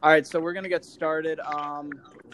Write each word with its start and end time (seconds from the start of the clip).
All 0.00 0.10
right, 0.10 0.24
so 0.24 0.38
we're 0.38 0.52
gonna 0.52 0.68
get 0.68 0.84
started. 0.84 1.40
Um, 1.40 1.90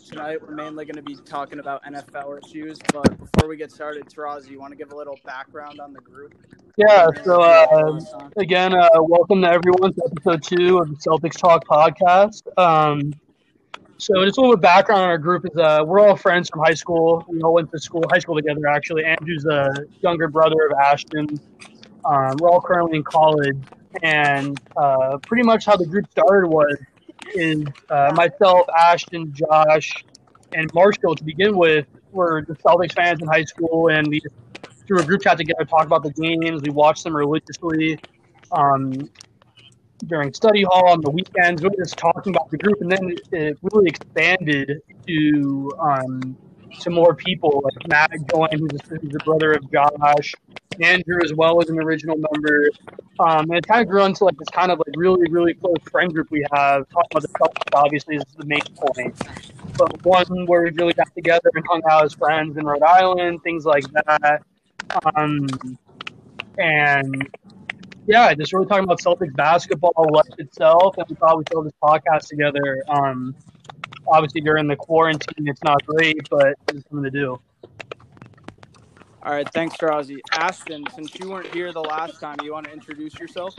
tonight 0.07 0.39
we're 0.43 0.55
mainly 0.55 0.85
gonna 0.85 1.01
be 1.01 1.17
talking 1.17 1.61
about 1.61 1.83
NFL 1.85 2.45
issues, 2.45 2.79
but 2.93 3.09
before 3.19 3.49
we 3.49 3.57
get 3.57 3.73
started, 3.73 4.05
Tarazi, 4.05 4.51
you 4.51 4.61
want 4.61 4.73
to 4.73 4.77
give 4.77 4.93
a 4.93 4.95
little 4.97 5.19
background 5.25 5.81
on 5.81 5.95
the 5.95 6.01
group? 6.01 6.35
Yeah. 6.77 7.07
So 7.25 7.41
uh, 7.41 8.29
again, 8.37 8.75
uh, 8.75 8.91
welcome 9.01 9.41
to 9.41 9.49
everyone 9.49 9.95
to 9.95 10.03
episode 10.11 10.43
two 10.43 10.77
of 10.77 10.91
the 10.91 10.97
Celtics 10.97 11.39
Talk 11.39 11.67
podcast. 11.67 12.43
Um, 12.59 13.15
so 13.97 14.23
just 14.27 14.37
a 14.37 14.43
little 14.43 14.59
background 14.59 15.01
on 15.01 15.09
our 15.09 15.17
group 15.17 15.47
is 15.47 15.57
uh, 15.57 15.85
we're 15.87 16.01
all 16.01 16.17
friends 16.17 16.51
from 16.51 16.61
high 16.61 16.75
school. 16.75 17.25
We 17.31 17.41
all 17.41 17.55
went 17.55 17.71
to 17.71 17.79
school, 17.79 18.05
high 18.11 18.19
school 18.19 18.37
together. 18.37 18.67
Actually, 18.67 19.07
Andrew's 19.07 19.45
the 19.45 19.89
younger 20.03 20.29
brother 20.29 20.67
of 20.71 20.79
Ashton. 20.85 21.41
Um, 22.05 22.37
we're 22.41 22.51
all 22.51 22.61
currently 22.61 22.99
in 22.99 23.05
college, 23.05 23.57
and 24.03 24.61
uh, 24.77 25.17
pretty 25.27 25.45
much 25.45 25.65
how 25.65 25.77
the 25.79 25.87
group 25.87 26.11
started 26.11 26.47
was 26.47 26.77
is 27.35 27.67
uh, 27.91 28.13
myself, 28.15 28.67
Ashton, 28.79 29.33
Josh, 29.35 30.05
and 30.53 30.71
Marshall 30.75 31.17
to 31.17 31.25
begin 31.25 31.57
with 31.57 31.87
were 32.13 32.45
the 32.47 32.55
Celtics 32.55 32.93
fans 32.93 33.21
in 33.21 33.29
high 33.29 33.45
school, 33.45 33.89
and 33.89 34.09
we 34.09 34.21
just 34.21 34.35
threw 34.87 35.01
a 35.01 35.05
group 35.05 35.23
chat 35.23 35.39
together, 35.39 35.65
talked 35.65 35.87
about 35.87 36.03
the 36.03 36.13
games. 36.13 36.63
We 36.63 36.71
watched 36.71 37.05
them 37.05 37.17
religiously 37.17 38.01
um, 38.51 39.11
during 40.07 40.33
study 40.33 40.63
hall 40.63 40.91
on 40.91 41.01
the 41.03 41.11
weekends. 41.11 41.63
We 41.63 41.69
were 41.69 41.85
just 41.85 41.99
talking 41.99 42.33
about 42.33 42.51
the 42.51 42.59
group, 42.59 42.79
and 42.81 42.91
then 42.91 43.11
it 43.33 43.59
really 43.63 43.89
expanded 43.89 44.81
to 45.09 45.75
um, 45.81 46.37
to 46.81 46.91
more 46.91 47.15
people. 47.15 47.63
Like 47.65 47.89
Matt 47.89 48.11
who's, 48.13 48.81
who's 48.89 49.13
the 49.13 49.21
brother 49.25 49.53
of 49.53 49.71
Josh. 49.71 50.35
Andrew 50.81 51.21
as 51.23 51.33
well 51.33 51.63
as 51.63 51.69
an 51.69 51.79
original 51.79 52.17
member. 52.17 52.69
Um, 53.21 53.51
and 53.51 53.57
it 53.57 53.67
kind 53.67 53.81
of 53.81 53.89
grew 53.89 54.05
into 54.05 54.25
like 54.25 54.37
this 54.37 54.49
kind 54.49 54.73
of 54.73 54.79
like 54.79 54.95
really, 54.97 55.29
really 55.31 55.55
close 55.55 55.77
friend 55.91 56.13
group 56.13 56.31
we 56.31 56.45
have. 56.53 56.89
Talking 56.89 57.09
about 57.13 57.23
the 57.23 57.29
Celtics 57.29 57.75
obviously 57.75 58.17
is 58.17 58.25
the 58.37 58.47
main 58.47 58.63
point. 58.77 59.17
But 59.77 60.05
one 60.05 60.47
where 60.47 60.63
we 60.63 60.71
really 60.71 60.95
got 60.95 61.13
together 61.15 61.51
and 61.55 61.65
hung 61.69 61.83
out 61.89 62.05
as 62.05 62.15
friends 62.15 62.57
in 62.57 62.65
Rhode 62.65 62.83
Island, 62.83 63.43
things 63.43 63.65
like 63.65 63.85
that. 63.93 64.43
Um, 65.15 65.47
and 66.59 67.29
yeah, 68.07 68.33
just 68.35 68.53
really 68.53 68.67
talking 68.67 68.85
about 68.85 69.01
Celtics 69.01 69.35
basketball, 69.35 69.93
life 70.13 70.27
itself, 70.39 70.97
and 70.99 71.07
we 71.09 71.17
thought 71.17 71.39
we'd 71.39 71.49
throw 71.49 71.65
this 71.65 71.73
podcast 71.83 72.29
together. 72.29 72.83
Um, 72.89 73.35
obviously, 74.07 74.41
during 74.41 74.67
the 74.67 74.77
quarantine, 74.77 75.49
it's 75.49 75.63
not 75.63 75.85
great, 75.87 76.29
but 76.31 76.55
it's 76.69 76.89
something 76.89 77.05
to 77.05 77.11
do. 77.11 77.41
All 79.23 79.33
right, 79.33 79.49
thanks, 79.53 79.77
Tarazi. 79.77 80.19
Ashton, 80.33 80.85
since 80.95 81.15
you 81.19 81.31
weren't 81.31 81.53
here 81.55 81.73
the 81.73 81.81
last 81.81 82.21
time, 82.21 82.37
you 82.43 82.53
want 82.53 82.67
to 82.67 82.73
introduce 82.73 83.19
yourself? 83.19 83.55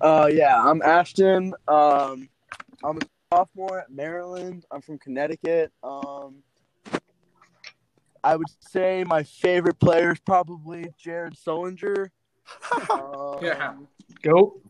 Uh, 0.00 0.30
yeah, 0.32 0.62
I'm 0.62 0.80
Ashton. 0.80 1.52
Um, 1.68 2.28
I'm 2.82 2.96
a 2.96 3.00
sophomore 3.32 3.80
at 3.80 3.90
Maryland. 3.90 4.64
I'm 4.70 4.80
from 4.80 4.98
Connecticut. 4.98 5.72
Um, 5.82 6.42
I 8.24 8.36
would 8.36 8.48
say 8.60 9.04
my 9.04 9.22
favorite 9.24 9.78
player 9.78 10.12
is 10.12 10.20
probably 10.20 10.92
Jared 10.98 11.34
Sullinger. 11.34 12.08
Um, 12.90 13.38
Yeah. 13.40 13.74
Go. 14.22 14.60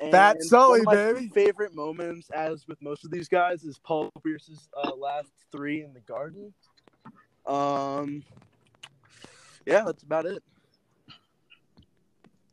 And 0.00 0.10
Fat 0.10 0.42
Sully, 0.42 0.80
one 0.82 0.96
of 0.96 1.06
my 1.06 1.12
baby. 1.20 1.28
Favorite 1.28 1.74
moments, 1.74 2.30
as 2.30 2.66
with 2.66 2.80
most 2.82 3.04
of 3.04 3.10
these 3.10 3.28
guys, 3.28 3.64
is 3.64 3.78
Paul 3.78 4.10
Pierce's 4.24 4.68
uh, 4.82 4.94
last 4.94 5.32
three 5.52 5.82
in 5.82 5.92
the 5.92 6.00
Garden. 6.00 6.52
Um, 7.46 8.22
yeah, 9.66 9.84
that's 9.84 10.02
about 10.02 10.26
it. 10.26 10.42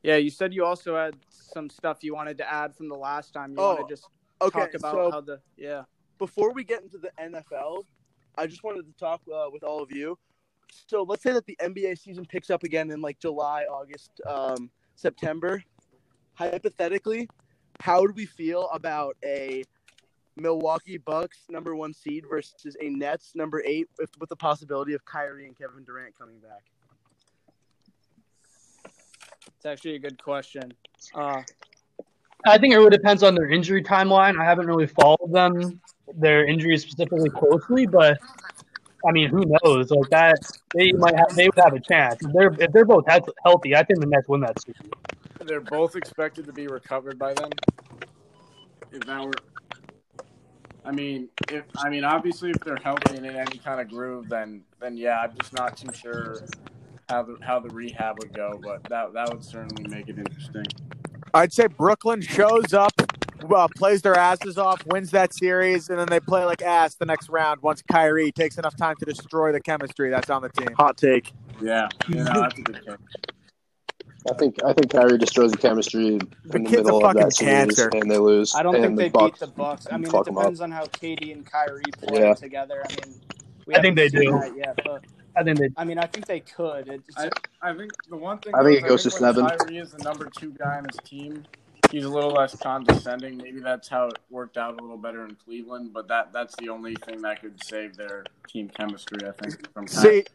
Yeah, 0.03 0.17
you 0.17 0.29
said 0.29 0.53
you 0.53 0.65
also 0.65 0.95
had 0.95 1.15
some 1.29 1.69
stuff 1.69 2.03
you 2.03 2.13
wanted 2.13 2.37
to 2.37 2.51
add 2.51 2.75
from 2.75 2.87
the 2.87 2.95
last 2.95 3.33
time. 3.33 3.51
You 3.51 3.57
Oh, 3.59 3.75
want 3.75 3.87
to 3.87 3.93
just 3.93 4.07
Okay, 4.41 4.59
talk 4.59 4.73
about 4.75 4.93
so 4.93 5.11
how 5.11 5.21
the 5.21 5.39
yeah. 5.57 5.83
before 6.19 6.53
we 6.53 6.63
get 6.63 6.83
into 6.83 6.97
the 6.97 7.11
NFL, 7.19 7.83
I 8.37 8.45
just 8.47 8.63
wanted 8.63 8.85
to 8.85 8.93
talk 8.99 9.21
uh, 9.33 9.47
with 9.51 9.63
all 9.63 9.81
of 9.81 9.91
you. 9.91 10.17
So 10.87 11.03
let's 11.03 11.23
say 11.23 11.31
that 11.33 11.45
the 11.45 11.57
NBA 11.61 11.97
season 11.97 12.25
picks 12.25 12.49
up 12.49 12.63
again 12.63 12.91
in 12.91 13.01
like 13.01 13.19
July, 13.19 13.63
August, 13.63 14.21
um, 14.27 14.69
September. 14.95 15.63
Hypothetically, 16.37 17.27
how 17.79 18.05
do 18.05 18.13
we 18.13 18.25
feel 18.25 18.69
about 18.71 19.17
a 19.25 19.63
Milwaukee 20.35 20.99
Bucks 20.99 21.39
number 21.49 21.75
one 21.75 21.93
seed 21.93 22.25
versus 22.29 22.77
a 22.79 22.89
Nets 22.89 23.31
number 23.33 23.63
eight 23.65 23.87
with, 23.97 24.11
with 24.19 24.29
the 24.29 24.35
possibility 24.35 24.93
of 24.93 25.03
Kyrie 25.03 25.47
and 25.47 25.57
Kevin 25.57 25.83
Durant 25.83 26.15
coming 26.15 26.37
back? 26.37 26.63
It's 29.55 29.65
actually 29.65 29.95
a 29.95 29.99
good 29.99 30.21
question. 30.21 30.71
Uh, 31.15 31.41
I 32.45 32.59
think 32.59 32.73
it 32.73 32.77
really 32.77 32.91
depends 32.91 33.23
on 33.23 33.33
their 33.33 33.49
injury 33.49 33.83
timeline. 33.83 34.39
I 34.39 34.45
haven't 34.45 34.67
really 34.67 34.85
followed 34.85 35.33
them, 35.33 35.81
their 36.15 36.45
injuries 36.45 36.83
specifically 36.83 37.31
closely, 37.31 37.87
but 37.87 38.19
I 39.07 39.11
mean, 39.11 39.29
who 39.29 39.43
knows? 39.63 39.89
Like 39.89 40.09
that, 40.11 40.39
they 40.75 40.91
might 40.91 41.15
have, 41.15 41.35
they 41.35 41.45
would 41.47 41.63
have 41.63 41.73
a 41.73 41.79
chance. 41.79 42.23
If 42.23 42.31
they're 42.31 42.53
if 42.59 42.71
they're 42.71 42.85
both 42.85 43.05
healthy, 43.43 43.75
I 43.75 43.83
think 43.83 44.01
the 44.01 44.05
Nets 44.05 44.27
win 44.27 44.41
that 44.41 44.61
series. 44.61 44.77
They're 45.47 45.61
both 45.61 45.95
expected 45.95 46.45
to 46.45 46.51
be 46.51 46.67
recovered 46.67 47.17
by 47.17 47.33
then. 47.33 47.49
If 48.91 49.01
that 49.05 49.23
were, 49.23 49.31
I 50.83 50.91
mean, 50.91 51.29
if 51.49 51.63
I 51.77 51.89
mean, 51.89 52.03
obviously, 52.03 52.49
if 52.49 52.59
they're 52.59 52.75
healthy 52.75 53.15
and 53.15 53.25
in 53.25 53.35
any 53.35 53.57
kind 53.57 53.79
of 53.79 53.87
groove, 53.87 54.27
then 54.27 54.63
then 54.81 54.97
yeah, 54.97 55.21
I'm 55.21 55.31
just 55.39 55.53
not 55.53 55.77
too 55.77 55.87
sure 55.93 56.35
how 57.09 57.23
the 57.23 57.37
how 57.41 57.61
the 57.61 57.69
rehab 57.69 58.19
would 58.19 58.33
go, 58.33 58.59
but 58.61 58.83
that 58.89 59.13
that 59.13 59.29
would 59.29 59.43
certainly 59.43 59.87
make 59.87 60.09
it 60.09 60.17
interesting. 60.17 60.65
I'd 61.33 61.53
say 61.53 61.67
Brooklyn 61.67 62.21
shows 62.21 62.73
up, 62.73 62.93
uh, 63.49 63.67
plays 63.75 64.01
their 64.01 64.15
asses 64.15 64.57
off, 64.57 64.85
wins 64.85 65.11
that 65.11 65.33
series, 65.33 65.89
and 65.89 65.97
then 65.97 66.07
they 66.07 66.19
play 66.19 66.43
like 66.43 66.61
ass 66.61 66.95
the 66.95 67.05
next 67.05 67.29
round 67.29 67.61
once 67.61 67.81
Kyrie 67.89 68.33
takes 68.33 68.57
enough 68.57 68.75
time 68.75 68.97
to 68.97 69.05
destroy 69.05 69.53
the 69.53 69.61
chemistry 69.61 70.09
that's 70.09 70.29
on 70.29 70.41
the 70.41 70.49
team. 70.49 70.73
Hot 70.77 70.97
take. 70.97 71.31
Yeah, 71.61 71.87
you 72.09 72.15
know, 72.15 72.25
that's 72.25 72.59
a 72.59 72.61
good 72.61 72.81
pick. 72.85 73.36
I 74.29 74.33
think 74.33 74.63
I 74.63 74.73
think 74.73 74.91
Kyrie 74.91 75.17
destroys 75.17 75.51
the 75.51 75.57
chemistry 75.57 76.07
in 76.15 76.19
The 76.45 76.53
the, 76.53 76.59
middle 76.59 76.97
of 76.97 77.03
fucking 77.03 77.21
that 77.21 77.33
series, 77.33 77.53
cancer. 77.75 77.89
and 77.93 78.09
they 78.11 78.17
lose. 78.17 78.53
I 78.55 78.63
don't 78.63 78.75
and 78.75 78.83
think 78.85 78.97
they 78.97 79.09
Bucks 79.09 79.39
beat 79.39 79.45
the 79.45 79.51
Bucks. 79.53 79.87
I 79.91 79.97
mean, 79.97 80.05
it 80.07 80.11
fuck 80.11 80.27
'em 80.27 80.37
up. 80.37 80.43
depends 80.43 80.61
on 80.61 80.71
how 80.71 80.85
Katie 80.87 81.31
and 81.31 81.45
Kyrie 81.45 81.83
play 82.01 82.21
Yeah. 82.21 82.33
together. 82.33 82.83
I 82.89 83.05
mean, 83.07 83.15
we 83.65 83.75
I 83.75 83.81
think 83.81 83.95
they 83.95 84.09
do. 84.09 84.31
that 84.31 84.53
yet, 84.55 84.79
but 84.85 85.03
I 85.35 85.43
think 85.43 85.59
they. 85.59 85.69
I 85.77 85.83
mean, 85.85 85.97
I 85.99 86.05
think 86.07 86.25
they 86.25 86.39
could. 86.41 86.87
It's, 86.89 87.17
I, 87.17 87.29
I 87.61 87.73
think 87.73 87.91
the 88.09 88.17
one 88.17 88.39
thing 88.39 88.53
I 88.55 88.63
think 88.63 88.79
it 88.83 88.87
goes 88.87 89.03
to 89.03 89.11
seven. 89.11 89.45
Kyrie 89.47 89.77
is 89.77 89.91
the 89.91 90.03
number 90.03 90.29
two 90.37 90.51
guy 90.51 90.77
on 90.77 90.85
his 90.85 90.99
team. 91.03 91.43
He's 91.91 92.03
a 92.03 92.09
little 92.09 92.31
less 92.31 92.53
condescending. 92.57 93.37
Maybe 93.37 93.61
that's 93.61 93.87
how 93.87 94.07
it 94.07 94.19
worked 94.29 94.57
out 94.57 94.77
a 94.77 94.81
little 94.81 94.97
better 94.97 95.23
in 95.25 95.35
Cleveland. 95.35 95.91
But 95.93 96.09
that 96.09 96.33
that's 96.33 96.53
the 96.57 96.67
only 96.69 96.95
thing 97.05 97.21
that 97.21 97.39
could 97.41 97.63
save 97.63 97.95
their 97.95 98.25
team 98.47 98.67
chemistry. 98.69 99.19
I 99.25 99.31
think 99.31 99.71
from 99.73 99.87
See, 99.87 100.25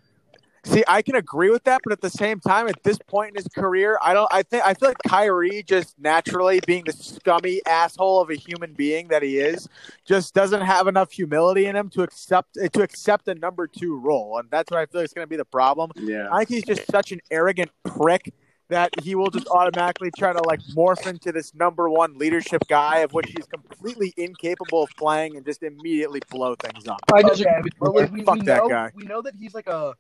see, 0.65 0.85
I 0.87 1.03
can 1.03 1.17
agree 1.17 1.51
with 1.51 1.65
that, 1.65 1.81
but 1.85 1.93
at 1.93 2.01
the 2.01 2.11
same 2.11 2.41
time, 2.41 2.69
at 2.69 2.83
this 2.83 2.99
point 2.99 3.31
in 3.31 3.35
his 3.37 3.49
career, 3.49 3.99
I 4.03 4.15
don't. 4.15 4.29
I 4.33 4.43
think 4.43 4.65
I 4.65 4.75
feel 4.75 4.91
like 4.91 4.99
Kyrie 5.07 5.63
just 5.63 5.99
naturally 5.99 6.61
being 6.67 6.85
the 6.85 6.93
scummy 6.93 7.61
asshole 7.67 8.21
of 8.21 8.31
a 8.31 8.35
human 8.35 8.73
being 8.75 9.09
that 9.09 9.23
he 9.23 9.39
is, 9.39 9.69
just 10.05 10.35
doesn't 10.35 10.63
have 10.63 10.87
enough 10.87 11.13
humility 11.13 11.67
in 11.67 11.77
him 11.77 11.89
to 11.91 12.03
accept 12.03 12.55
to 12.55 12.83
accept 12.83 13.29
a 13.29 13.35
number 13.35 13.67
two 13.67 13.99
role, 13.99 14.39
and 14.39 14.51
that's 14.51 14.71
what 14.71 14.81
I 14.81 14.87
feel 14.87 15.01
is 15.01 15.13
going 15.13 15.25
to 15.25 15.31
be 15.31 15.37
the 15.37 15.45
problem. 15.45 15.91
yeah. 15.97 16.29
I 16.33 16.45
think 16.45 16.51
he's 16.51 16.77
just 16.77 16.91
such 16.91 17.13
an 17.13 17.21
arrogant 17.31 17.71
prick 17.85 18.33
that 18.69 18.91
he 19.03 19.15
will 19.15 19.31
just 19.31 19.47
automatically 19.49 20.11
try 20.17 20.33
to 20.33 20.43
like 20.45 20.61
morph 20.75 21.07
into 21.07 21.31
this 21.31 21.55
number 21.55 21.91
one 21.91 22.17
leadership 22.17 22.63
guy 22.69 22.99
of 23.01 23.13
which 23.13 23.27
he's 23.37 23.47
completely 23.47 24.15
incapable 24.17 24.85
of 24.85 24.91
playing 24.97 25.37
and 25.37 25.45
just 25.45 25.63
immediately 25.63 26.21
blow 26.31 26.55
things 26.55 26.89
up. 26.89 27.01
I 27.13 27.23
just 27.23 27.43
Okay, 27.43 27.61
but 27.79 27.95
like, 27.95 28.11
we, 28.11 28.23
Fuck 28.23 28.37
we 28.37 28.43
that 28.47 28.63
know, 28.63 28.69
guy. 28.69 28.91
We 28.95 29.05
know 29.05 29.21
that 29.23 29.35
he's 29.39 29.55
like 29.55 29.67
a 29.67 29.95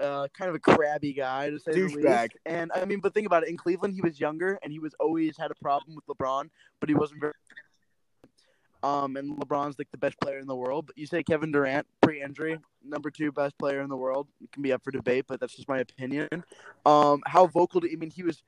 uh, 0.00 0.28
kind 0.36 0.48
of 0.48 0.54
a 0.54 0.58
crabby 0.58 1.12
guy 1.12 1.50
to 1.50 1.58
say 1.58 1.72
the 1.72 1.88
least. 1.88 2.36
And 2.46 2.70
I 2.74 2.84
mean, 2.84 3.00
but 3.00 3.14
think 3.14 3.26
about 3.26 3.42
it. 3.42 3.48
In 3.48 3.56
Cleveland, 3.56 3.94
he 3.94 4.00
was 4.00 4.18
younger 4.18 4.58
and 4.62 4.72
he 4.72 4.78
was 4.78 4.94
always 5.00 5.36
had 5.36 5.50
a 5.50 5.54
problem 5.56 5.94
with 5.94 6.06
LeBron, 6.06 6.48
but 6.80 6.88
he 6.88 6.94
wasn't 6.94 7.20
very. 7.20 7.34
Um, 8.82 9.16
and 9.16 9.38
LeBron's 9.38 9.78
like 9.78 9.90
the 9.92 9.98
best 9.98 10.18
player 10.20 10.38
in 10.38 10.48
the 10.48 10.56
world. 10.56 10.86
But 10.86 10.98
you 10.98 11.06
say 11.06 11.22
Kevin 11.22 11.52
Durant, 11.52 11.86
pre-injury, 12.00 12.58
number 12.84 13.10
two 13.12 13.30
best 13.30 13.56
player 13.56 13.80
in 13.80 13.88
the 13.88 13.96
world. 13.96 14.26
It 14.42 14.50
can 14.50 14.62
be 14.62 14.72
up 14.72 14.82
for 14.82 14.90
debate, 14.90 15.26
but 15.28 15.38
that's 15.38 15.54
just 15.54 15.68
my 15.68 15.78
opinion. 15.78 16.28
Um, 16.84 17.22
how 17.24 17.46
vocal? 17.46 17.80
Do, 17.80 17.88
I 17.90 17.94
mean, 17.94 18.10
he 18.10 18.24
was 18.24 18.42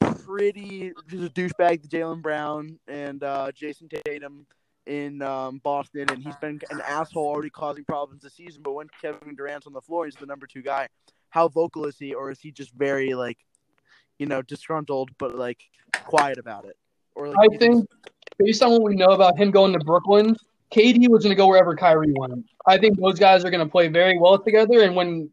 pretty 0.00 0.92
just 1.06 1.24
a 1.24 1.30
douchebag 1.30 1.82
to 1.82 1.88
Jaylen 1.88 2.22
Brown 2.22 2.80
and 2.88 3.22
uh, 3.22 3.52
Jayson 3.52 3.88
Tatum 3.88 4.46
in 4.88 5.22
um, 5.22 5.60
Boston, 5.62 6.06
and 6.10 6.22
he's 6.22 6.36
been 6.36 6.60
an 6.70 6.80
asshole 6.80 7.26
already 7.26 7.50
causing 7.50 7.84
problems 7.84 8.22
this 8.22 8.34
season. 8.34 8.62
But 8.62 8.72
when 8.72 8.88
Kevin 9.00 9.36
Durant's 9.36 9.66
on 9.66 9.72
the 9.72 9.80
floor, 9.80 10.06
he's 10.06 10.16
the 10.16 10.26
number 10.26 10.46
two 10.46 10.62
guy. 10.62 10.88
How 11.30 11.48
vocal 11.48 11.84
is 11.84 11.98
he, 11.98 12.14
or 12.14 12.30
is 12.30 12.40
he 12.40 12.50
just 12.50 12.72
very 12.72 13.14
like, 13.14 13.38
you 14.18 14.26
know, 14.26 14.42
disgruntled 14.42 15.10
but 15.18 15.36
like 15.36 15.60
quiet 15.92 16.38
about 16.38 16.64
it? 16.64 16.76
Or 17.14 17.28
like, 17.28 17.36
I 17.52 17.56
think 17.56 17.86
based 18.38 18.62
on 18.62 18.72
what 18.72 18.82
we 18.82 18.96
know 18.96 19.10
about 19.10 19.38
him 19.38 19.50
going 19.50 19.72
to 19.74 19.78
Brooklyn, 19.80 20.34
KD 20.72 21.08
was 21.08 21.22
going 21.22 21.30
to 21.30 21.36
go 21.36 21.46
wherever 21.46 21.76
Kyrie 21.76 22.12
went. 22.16 22.46
I 22.66 22.78
think 22.78 22.98
those 22.98 23.18
guys 23.18 23.44
are 23.44 23.50
going 23.50 23.64
to 23.64 23.70
play 23.70 23.88
very 23.88 24.18
well 24.18 24.38
together. 24.38 24.82
And 24.82 24.96
when, 24.96 25.30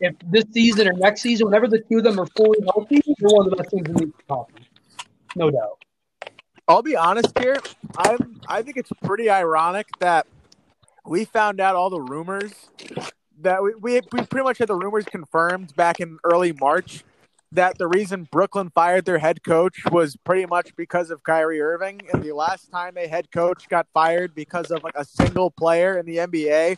if 0.00 0.14
this 0.26 0.44
season 0.52 0.88
or 0.88 0.92
next 0.92 1.22
season, 1.22 1.46
whenever 1.46 1.66
the 1.66 1.80
two 1.80 1.98
of 1.98 2.04
them 2.04 2.20
are 2.20 2.26
fully 2.26 2.58
healthy, 2.72 3.00
they're 3.04 3.28
one 3.30 3.46
of 3.46 3.50
the 3.50 3.56
best 3.56 3.70
teams 3.70 3.88
in 3.88 3.94
the 3.94 4.12
conference, 4.28 4.66
no 5.34 5.50
doubt. 5.50 5.77
I'll 6.68 6.82
be 6.82 6.96
honest 6.96 7.36
here. 7.38 7.56
I'm. 7.96 8.40
I 8.46 8.62
think 8.62 8.76
it's 8.76 8.92
pretty 9.02 9.30
ironic 9.30 9.88
that 10.00 10.26
we 11.06 11.24
found 11.24 11.60
out 11.60 11.74
all 11.74 11.90
the 11.90 12.00
rumors 12.00 12.52
that 13.40 13.62
we, 13.62 13.74
we 13.74 14.00
we 14.12 14.22
pretty 14.26 14.44
much 14.44 14.58
had 14.58 14.68
the 14.68 14.74
rumors 14.74 15.04
confirmed 15.06 15.74
back 15.76 16.00
in 16.00 16.18
early 16.24 16.52
March 16.52 17.04
that 17.52 17.78
the 17.78 17.86
reason 17.86 18.28
Brooklyn 18.30 18.70
fired 18.74 19.06
their 19.06 19.18
head 19.18 19.42
coach 19.42 19.82
was 19.90 20.16
pretty 20.16 20.44
much 20.44 20.76
because 20.76 21.10
of 21.10 21.22
Kyrie 21.22 21.62
Irving. 21.62 22.00
And 22.12 22.22
the 22.22 22.32
last 22.32 22.70
time 22.70 22.98
a 22.98 23.06
head 23.06 23.30
coach 23.32 23.68
got 23.70 23.86
fired 23.94 24.34
because 24.34 24.70
of 24.70 24.84
like 24.84 24.94
a 24.96 25.04
single 25.04 25.50
player 25.50 25.98
in 25.98 26.04
the 26.04 26.18
NBA 26.18 26.76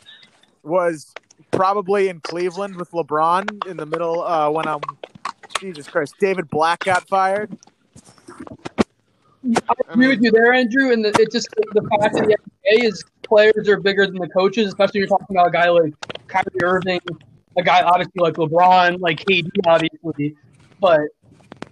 was 0.62 1.12
probably 1.50 2.08
in 2.08 2.20
Cleveland 2.20 2.76
with 2.76 2.92
LeBron 2.92 3.66
in 3.66 3.76
the 3.76 3.86
middle 3.86 4.22
uh, 4.22 4.48
when 4.50 4.68
I'm 4.68 4.80
Jesus 5.58 5.88
Christ, 5.88 6.14
David 6.20 6.48
Blatt 6.48 6.78
got 6.78 7.08
fired. 7.08 7.58
I 9.44 9.74
agree 9.88 10.08
with 10.08 10.22
you 10.22 10.30
there, 10.30 10.52
Andrew. 10.52 10.92
And 10.92 11.04
the, 11.04 11.08
it's 11.18 11.32
just 11.32 11.48
the 11.72 11.82
fact 11.82 12.14
that 12.14 12.26
the 12.26 12.36
NBA 12.36 12.84
is 12.84 13.04
players 13.22 13.68
are 13.68 13.78
bigger 13.78 14.06
than 14.06 14.16
the 14.16 14.28
coaches, 14.28 14.68
especially 14.68 15.00
when 15.00 15.08
you're 15.08 15.18
talking 15.18 15.36
about 15.36 15.48
a 15.48 15.50
guy 15.50 15.68
like 15.70 15.94
Kyrie 16.26 16.62
Irving, 16.62 17.00
a 17.56 17.62
guy 17.62 17.82
obviously 17.82 18.12
like 18.16 18.34
LeBron, 18.34 19.00
like 19.00 19.24
KD, 19.24 19.48
obviously. 19.66 20.36
But 20.80 21.00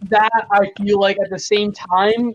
that 0.08 0.46
I 0.50 0.70
feel 0.80 1.00
like 1.00 1.18
at 1.20 1.30
the 1.30 1.38
same 1.38 1.72
time, 1.72 2.34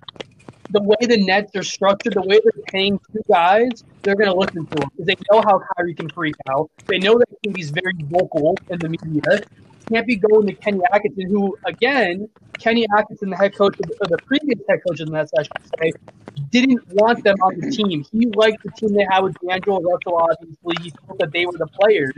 the 0.70 0.82
way 0.82 0.96
the 1.02 1.24
Nets 1.24 1.56
are 1.56 1.64
structured, 1.64 2.14
the 2.14 2.22
way 2.22 2.40
they're 2.44 2.64
paying 2.68 3.00
two 3.12 3.22
guys, 3.30 3.84
they're 4.02 4.16
going 4.16 4.30
to 4.30 4.36
listen 4.36 4.66
to 4.66 4.82
him 4.82 4.90
because 4.92 5.06
they 5.06 5.16
know 5.32 5.42
how 5.42 5.62
Kyrie 5.76 5.94
can 5.94 6.10
freak 6.10 6.36
out. 6.50 6.70
They 6.88 7.00
know 7.00 7.18
that 7.18 7.56
he's 7.56 7.70
very 7.70 7.94
vocal 8.04 8.58
in 8.70 8.80
the 8.80 8.90
media. 8.90 9.42
Can't 9.90 10.08
be 10.08 10.16
going 10.16 10.48
to 10.48 10.54
Kenny 10.54 10.82
Atkinson, 10.92 11.30
who 11.30 11.58
again, 11.66 12.30
Kenny 12.60 12.86
Atkinson, 12.98 13.30
the 13.30 13.38
head 13.38 13.56
coach 13.56 13.78
of 13.80 13.90
the, 13.90 14.08
the 14.10 14.18
previous 14.26 14.60
head 14.70 14.80
coach 14.88 15.00
of 15.00 15.08
the 15.08 15.14
Nets, 15.14 15.32
I 15.38 15.44
should 15.44 15.52
say, 15.80 15.92
didn't 16.50 16.82
want 16.94 17.24
them 17.24 17.36
on 17.42 17.60
the 17.60 17.70
team. 17.70 18.06
He 18.12 18.28
liked 18.28 18.64
the 18.64 18.72
team 18.72 18.94
they 18.94 19.06
had 19.10 19.22
with 19.22 19.36
D'Angelo 19.40 19.82
Russell. 19.82 20.18
Obviously, 20.18 20.76
he 20.82 20.90
thought 20.92 21.20
that 21.20 21.32
they 21.32 21.46
were 21.46 21.58
the 21.58 21.68
players 21.68 22.14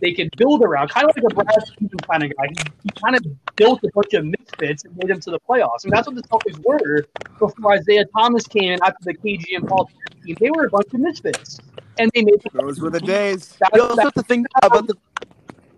they 0.00 0.12
could 0.12 0.30
build 0.36 0.62
around, 0.62 0.88
kind 0.88 1.08
of 1.08 1.16
like 1.16 1.30
a 1.30 1.34
Brad 1.34 1.66
Stevens 1.66 2.00
kind 2.10 2.24
of 2.24 2.36
guy. 2.36 2.46
He, 2.48 2.56
he 2.84 2.90
kind 3.02 3.16
of 3.16 3.24
built 3.56 3.84
a 3.84 3.90
bunch 3.94 4.14
of 4.14 4.24
misfits 4.24 4.84
and 4.84 4.96
made 4.96 5.08
them 5.08 5.20
to 5.20 5.30
the 5.30 5.38
playoffs. 5.40 5.84
And 5.84 5.92
that's 5.92 6.06
what 6.06 6.16
the 6.16 6.22
Celtics 6.22 6.58
were 6.64 7.06
before 7.38 7.72
Isaiah 7.74 8.04
Thomas 8.06 8.46
came 8.46 8.72
in 8.72 8.78
after 8.82 8.98
the 9.02 9.14
KG 9.14 9.44
and 9.54 9.68
Paul 9.68 9.90
team. 10.24 10.36
They 10.40 10.50
were 10.50 10.66
a 10.66 10.70
bunch 10.70 10.92
of 10.92 11.00
misfits, 11.00 11.58
and 11.98 12.10
they 12.14 12.22
made 12.22 12.42
those 12.52 12.80
were 12.80 12.90
the 12.90 13.00
days. 13.00 13.56
That, 13.60 13.70
you 13.74 13.82
also 13.82 14.02
have 14.02 14.14
to 14.14 14.22
think 14.22 14.46
about 14.62 14.86
the. 14.86 14.96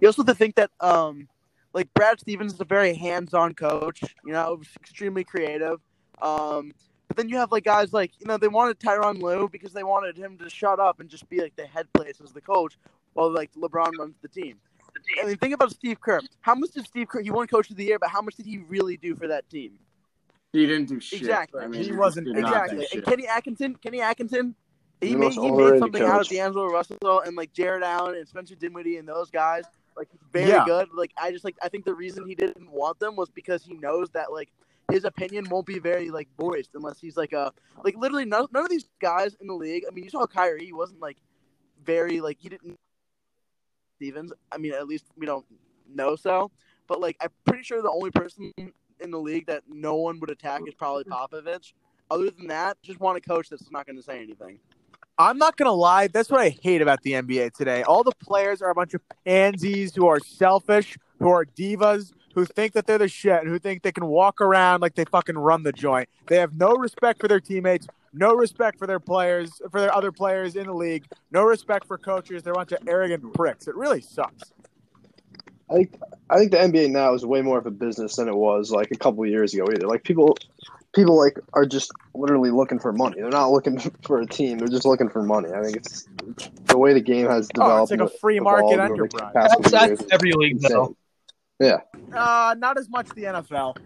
You 0.03 0.09
also 0.09 0.23
have 0.23 0.27
to 0.27 0.35
think 0.35 0.57
that 0.57 0.73
um, 0.81 1.29
like 1.73 1.89
Brad 1.95 2.19
Stevens 2.19 2.55
is 2.55 2.61
a 2.61 2.65
very 2.65 2.93
hands-on 2.93 3.55
coach. 3.55 4.03
You 4.27 4.33
know, 4.33 4.61
extremely 4.81 5.23
creative. 5.23 5.81
Um, 6.21 6.73
but 7.07 7.17
then 7.17 7.29
you 7.29 7.37
have 7.37 7.53
like 7.53 7.63
guys 7.63 7.93
like 7.93 8.11
you 8.19 8.27
know 8.27 8.37
they 8.37 8.49
wanted 8.49 8.81
Tyronn 8.81 9.23
Lue 9.23 9.49
because 9.49 9.73
they 9.73 9.85
wanted 9.85 10.17
him 10.17 10.37
to 10.39 10.51
shut 10.51 10.81
up 10.81 10.99
and 10.99 11.09
just 11.09 11.29
be 11.31 11.41
like 11.41 11.55
the 11.55 11.67
head 11.67 11.87
place 11.95 12.21
as 12.23 12.33
the 12.33 12.41
coach 12.41 12.77
while 13.13 13.33
like 13.33 13.53
LeBron 13.55 13.93
runs 13.97 14.17
the 14.23 14.29
team. 14.29 14.57
I 15.23 15.27
mean, 15.27 15.37
think 15.37 15.55
about 15.55 15.71
Steve 15.71 16.01
Kerr. 16.01 16.21
How 16.41 16.57
much 16.57 16.73
did 16.73 16.85
Steve 16.85 17.07
Kerr? 17.07 17.23
He 17.23 17.31
won 17.31 17.47
Coach 17.47 17.71
of 17.71 17.77
the 17.77 17.85
Year, 17.85 18.01
but 18.01 18.11
how 18.11 18.23
much 18.23 18.35
did 18.35 18.45
he 18.47 18.59
really 18.59 18.97
do 18.97 19.15
for 19.15 19.29
that 19.29 19.49
team? 19.49 19.79
He 20.53 20.67
didn't 20.67 20.89
do 20.89 20.99
shit. 20.99 21.21
Exactly. 21.21 21.63
I 21.63 21.69
mean, 21.69 21.85
He 21.85 21.93
wasn't- 21.93 22.27
did 22.27 22.37
not 22.39 22.49
Exactly. 22.49 22.79
And 22.81 22.89
shit. 22.89 23.05
Kenny 23.05 23.29
Atkinson, 23.29 23.77
Kenny 23.77 24.01
Atkinson, 24.01 24.55
he 25.01 25.09
He 25.11 25.17
made 25.17 25.33
he 25.33 25.41
made 25.41 25.51
already 25.51 25.79
something 25.79 26.03
out 26.03 26.09
of 26.09 26.17
coach. 26.19 26.29
D'Angelo 26.29 26.67
Russell 26.67 27.21
and 27.25 27.37
like 27.37 27.53
Jarrett 27.53 27.85
Allen 27.85 28.17
and 28.17 28.29
Spencer 28.29 28.55
Dinwiddie 28.57 28.97
and 28.97 29.09
those 29.09 29.31
guys. 29.31 29.65
Very 30.32 30.49
Yeah. 30.49 30.64
good. 30.64 30.88
Like 30.94 31.12
I 31.17 31.31
just 31.31 31.44
like 31.44 31.56
I 31.62 31.69
think 31.69 31.84
the 31.84 31.94
reason 31.94 32.26
he 32.26 32.34
didn't 32.34 32.70
want 32.70 32.99
them 32.99 33.17
was 33.17 33.29
because 33.31 33.62
he 33.62 33.75
knows 33.75 34.11
that 34.11 34.32
like 34.32 34.50
his 34.90 35.05
opinion 35.05 35.49
won't 35.49 35.67
be 35.67 35.79
very 35.79 36.11
like 36.11 36.29
voiced 36.38 36.70
unless 36.75 36.99
he's 36.99 37.17
like 37.17 37.32
a 37.32 37.52
like 37.84 37.96
literally 37.96 38.25
none, 38.25 38.46
none 38.52 38.64
of 38.64 38.70
these 38.70 38.88
guys 39.00 39.37
in 39.40 39.46
the 39.46 39.55
league. 39.55 39.84
I 39.87 39.94
mean, 39.94 40.05
you 40.05 40.11
saw 40.11 40.26
Kyrie, 40.26 40.64
he 40.64 40.73
wasn't 40.73 41.00
like 41.00 41.19
very 41.84 42.20
like 42.20 42.38
he 42.40 42.49
didn't 42.49 42.76
Stevens. 43.96 44.32
I 44.50 44.58
mean, 44.58 44.73
at 44.73 44.87
least 44.88 45.05
we 45.17 45.26
don't 45.26 45.46
know 45.88 46.17
so. 46.17 46.50
But 46.88 47.00
like, 47.00 47.17
I'm 47.20 47.31
pretty 47.46 47.62
sure 47.62 47.81
the 47.81 47.90
only 47.90 48.11
person 48.11 48.52
in 48.58 49.11
the 49.11 49.19
league 49.19 49.46
that 49.46 49.62
no 49.69 49.94
one 49.94 50.19
would 50.20 50.31
attack 50.31 50.62
is 50.67 50.75
probably 50.75 51.05
Popovich. 51.05 51.73
Other 52.11 52.31
than 52.31 52.49
that, 52.49 52.76
just 52.82 53.00
want 53.00 53.17
a 53.17 53.20
coach 53.20 53.49
that's 53.49 53.70
not 53.70 53.87
going 53.87 53.96
to 53.96 54.02
say 54.02 54.20
anything. 54.20 54.58
I'm 55.19 55.38
not 55.38 55.56
gonna 55.56 55.73
lie, 55.73 56.09
that's 56.09 56.31
what 56.31 56.41
I 56.41 56.49
hate 56.49 56.82
about 56.82 57.03
the 57.03 57.12
NBA 57.12 57.55
today. 57.55 57.82
All 57.82 58.03
the 58.03 58.12
players 58.12 58.62
are 58.62 58.70
a 58.70 58.75
bunch 58.75 58.94
of 58.94 59.03
pansies 59.25 59.94
who 59.94 60.06
are 60.06 60.19
selfish, 60.19 60.97
who 61.19 61.29
are 61.29 61.44
divas, 61.44 62.12
who 62.35 62.44
think 62.47 62.73
that 62.73 62.87
they're 62.87 62.99
the 62.99 63.09
shit, 63.09 63.44
who 63.44 63.59
think 63.59 63.82
they 63.82 63.93
can 63.93 64.06
walk 64.06 64.41
around 64.41 64.81
like 64.81 64.94
they 64.94 65.05
fucking 65.05 65.37
run 65.37 65.62
the 65.62 65.73
joint. 65.73 66.09
They 66.29 66.37
have 66.37 66.55
no 66.55 66.75
respect 66.75 67.20
for 67.20 67.29
their 67.29 67.41
teammates, 67.41 67.87
no 68.12 68.35
respect 68.35 68.79
for 68.79 68.87
their 68.87 69.00
players, 69.00 69.61
for 69.70 69.81
their 69.81 69.94
other 69.94 70.12
players 70.12 70.56
in 70.56 70.67
the 70.67 70.75
league, 70.75 71.05
no 71.31 71.44
respect 71.44 71.87
for 71.87 71.99
coaches. 71.99 72.43
They're 72.43 72.55
a 72.55 72.56
bunch 72.56 72.73
of 72.73 72.79
arrogant 72.88 73.35
pricks. 73.35 73.69
It 73.69 73.76
really 73.76 74.00
sucks. 74.00 74.53
I 75.70 75.75
think 75.75 75.94
I 76.29 76.37
think 76.37 76.50
the 76.50 76.58
NBA 76.58 76.91
now 76.91 77.15
is 77.15 77.25
way 77.25 77.41
more 77.41 77.58
of 77.58 77.67
a 77.67 77.70
business 77.70 78.17
than 78.17 78.29
it 78.29 78.37
was 78.37 78.70
like 78.70 78.91
a 78.91 78.97
couple 78.97 79.25
years 79.26 79.55
ago 79.55 79.67
either. 79.70 79.87
Like 79.87 80.05
people 80.05 80.37
people 80.94 81.17
like 81.17 81.39
are 81.55 81.65
just 81.67 81.91
literally 82.15 82.50
looking 82.50 82.79
for 82.79 82.93
money. 82.93 83.17
They're 83.21 83.31
not 83.31 83.50
looking 83.50 83.79
for 84.03 84.21
a 84.21 84.27
team. 84.27 84.59
They're 84.59 84.69
just 84.69 84.85
looking 84.85 85.09
for 85.09 85.23
money. 85.23 85.50
I 85.53 85.62
think 85.62 85.77
it's 85.77 86.09
the 86.67 86.79
way 86.79 86.93
the 86.93 87.00
game 87.00 87.27
has 87.27 87.49
Oh, 87.59 87.62
developed. 87.87 87.93
it's 87.93 88.00
like 88.00 88.11
a 88.11 88.19
free 88.19 88.41
market 88.41 88.79
enterprise. 88.81 89.33
that's, 89.35 89.71
that's 89.71 90.03
every 90.11 90.33
league 90.33 90.61
though. 90.61 90.97
Insane. 91.61 91.79
Uh, 92.12 92.55
not 92.59 92.79
as 92.79 92.89
much 92.89 93.09
the 93.11 93.23
NFL. 93.25 93.77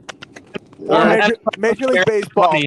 Or 0.88 1.04
Major, 1.06 1.34
Major 1.58 1.86
League 1.86 2.06
Baseball. 2.06 2.60